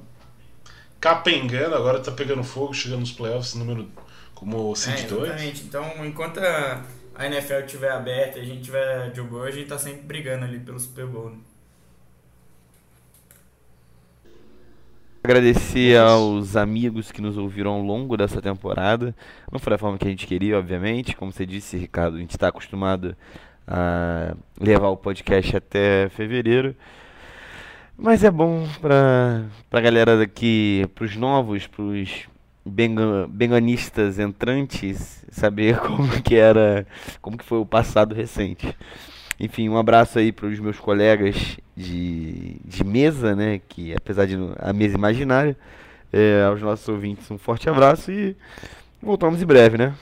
capengando, 0.99 1.75
agora 1.75 1.99
tá 1.99 2.11
pegando 2.11 2.43
fogo, 2.43 2.73
chegando 2.73 3.01
nos 3.01 3.11
playoffs, 3.11 3.55
número 3.55 3.89
como 4.33 4.71
É, 4.71 4.75
seed 4.75 5.07
2. 5.07 5.37
exatamente. 5.37 5.63
Então, 5.63 6.05
enquanto 6.05 6.39
a 6.39 6.83
a 7.15 7.25
NFL 7.27 7.65
estiver 7.65 7.91
aberta 7.91 8.39
e 8.39 8.41
a 8.41 8.45
gente 8.45 8.61
tiver 8.63 9.13
Joe 9.13 9.27
Burrow, 9.27 9.43
a 9.47 9.51
gente 9.51 9.67
tá 9.67 9.77
sempre 9.77 10.03
brigando 10.03 10.45
ali 10.45 10.57
pelo 10.59 10.79
Super 10.79 11.05
Bowl. 11.05 11.31
né? 11.31 11.37
Agradecer 15.23 15.97
aos 15.99 16.55
amigos 16.55 17.11
que 17.11 17.21
nos 17.21 17.37
ouviram 17.37 17.71
ao 17.71 17.81
longo 17.81 18.15
dessa 18.15 18.41
temporada. 18.41 19.13
Não 19.51 19.59
foi 19.59 19.71
da 19.71 19.77
forma 19.77 19.97
que 19.97 20.05
a 20.07 20.09
gente 20.09 20.25
queria, 20.25 20.57
obviamente. 20.57 21.15
Como 21.15 21.31
você 21.31 21.45
disse, 21.45 21.77
Ricardo, 21.77 22.15
a 22.17 22.19
gente 22.19 22.31
está 22.31 22.47
acostumado 22.47 23.15
a 23.67 24.33
levar 24.59 24.87
o 24.89 24.97
podcast 24.97 25.57
até 25.57 26.07
fevereiro. 26.09 26.73
Mas 28.01 28.23
é 28.23 28.31
bom 28.31 28.65
para 28.79 29.43
a 29.69 29.81
galera 29.81 30.17
daqui, 30.17 30.89
para 30.95 31.03
os 31.03 31.17
novos, 31.17 31.67
para 31.67 31.81
os 31.81 32.29
benga, 32.65 33.27
benganistas 33.27 34.17
entrantes, 34.17 35.25
saber 35.29 35.77
como 35.83 36.21
que 36.21 36.35
era, 36.35 36.87
como 37.21 37.37
que 37.37 37.43
foi 37.43 37.57
o 37.57 37.65
passado 37.65 38.15
recente. 38.15 38.73
Enfim, 39.37 39.67
um 39.67 39.77
abraço 39.77 40.17
aí 40.17 40.31
para 40.31 40.47
os 40.47 40.57
meus 40.61 40.79
colegas 40.79 41.57
de, 41.75 42.61
de 42.63 42.85
mesa, 42.85 43.35
né? 43.35 43.59
Que 43.67 43.93
apesar 43.93 44.25
de 44.25 44.37
a 44.59 44.71
mesa 44.71 44.95
imaginária, 44.95 45.57
é, 46.13 46.43
aos 46.43 46.61
nossos 46.61 46.87
ouvintes 46.87 47.29
um 47.29 47.37
forte 47.37 47.69
abraço 47.69 48.09
e 48.13 48.33
voltamos 49.01 49.41
em 49.41 49.45
breve, 49.45 49.77
né? 49.77 49.93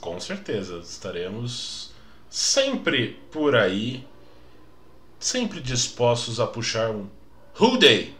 Com 0.00 0.20
certeza, 0.20 0.78
estaremos 0.78 1.92
sempre 2.30 3.18
por 3.32 3.56
aí, 3.56 4.06
sempre 5.18 5.60
dispostos 5.60 6.40
a 6.40 6.46
puxar 6.46 6.90
um 6.90 7.08
Who 7.60 7.78
Day. 7.78 8.14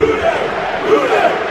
Who 0.00 0.06
Day? 0.06 0.16
Who 0.86 1.08
Day? 1.08 1.45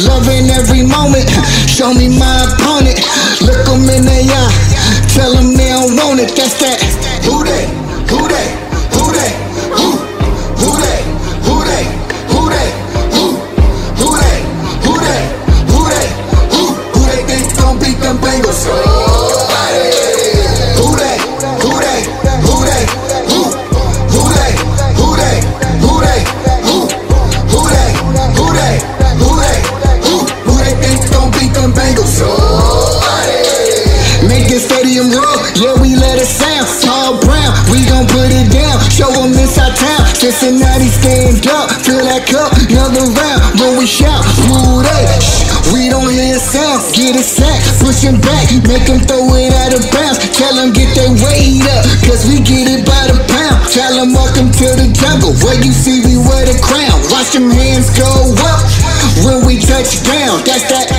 Loving 0.00 0.48
every 0.50 0.82
moment. 0.82 1.28
Show 1.68 1.92
me 1.92 2.08
my 2.08 2.61
fiesta 60.52 60.91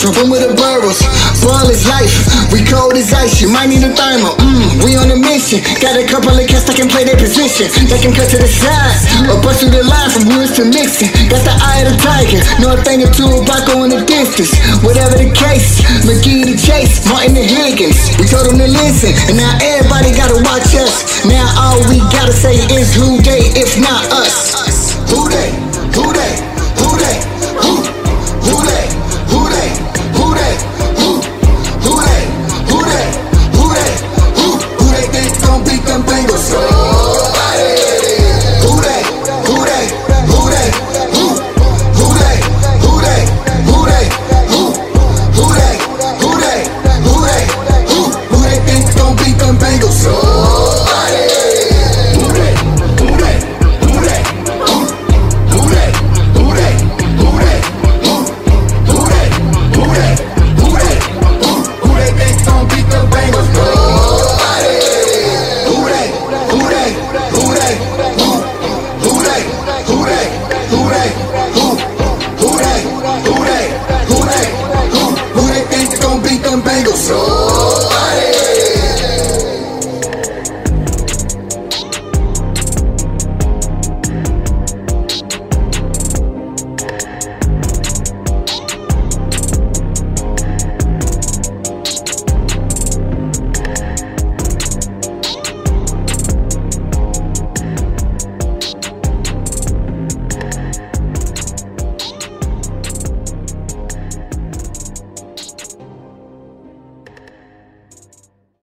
From 0.00 0.32
with 0.32 0.40
the 0.40 0.56
burrows, 0.56 0.96
ball 1.44 1.68
is 1.68 1.84
life. 1.84 2.24
We 2.48 2.64
cold 2.64 2.96
as 2.96 3.12
ice, 3.12 3.36
you 3.36 3.52
might 3.52 3.68
need 3.68 3.84
a 3.84 3.92
thermal. 3.92 4.32
Mmm, 4.40 4.80
we 4.80 4.96
on 4.96 5.12
a 5.12 5.18
mission. 5.20 5.60
Got 5.76 6.00
a 6.00 6.08
couple 6.08 6.32
of 6.32 6.40
cats 6.48 6.64
that 6.72 6.80
can 6.80 6.88
play 6.88 7.04
their 7.04 7.20
position. 7.20 7.68
They 7.84 8.00
can 8.00 8.16
cut 8.16 8.32
to 8.32 8.40
the 8.40 8.48
side 8.48 8.96
or 9.28 9.36
bust 9.44 9.60
through 9.60 9.76
the 9.76 9.84
line 9.84 10.08
from 10.08 10.24
woods 10.32 10.56
to 10.56 10.64
mixing. 10.64 11.12
Got 11.28 11.44
the 11.44 11.52
eye 11.52 11.84
of 11.84 11.92
the 11.92 11.96
tiger, 12.00 12.40
know 12.64 12.72
a 12.72 12.80
thing 12.80 13.04
or 13.04 13.12
two 13.12 13.28
about 13.28 13.68
going 13.68 13.92
the 13.92 14.00
distance. 14.08 14.56
Whatever 14.80 15.20
the 15.20 15.28
case, 15.36 15.84
McGee 16.08 16.48
to 16.48 16.56
Chase, 16.56 17.04
Martin 17.04 17.36
to 17.36 17.44
Higgins. 17.44 18.00
We 18.16 18.24
told 18.24 18.48
them 18.48 18.56
to 18.56 18.72
listen, 18.72 19.12
and 19.28 19.36
now 19.36 19.52
everybody 19.60 20.16
gotta 20.16 20.40
watch 20.40 20.72
us. 20.80 21.28
Now 21.28 21.44
all 21.60 21.76
we 21.92 22.00
gotta 22.08 22.32
say 22.32 22.56
is 22.72 22.96
who 22.96 23.20
they, 23.20 23.52
if 23.52 23.76
not 23.76 24.08
us. 24.16 24.96
Who 25.12 25.28
they? 25.28 25.59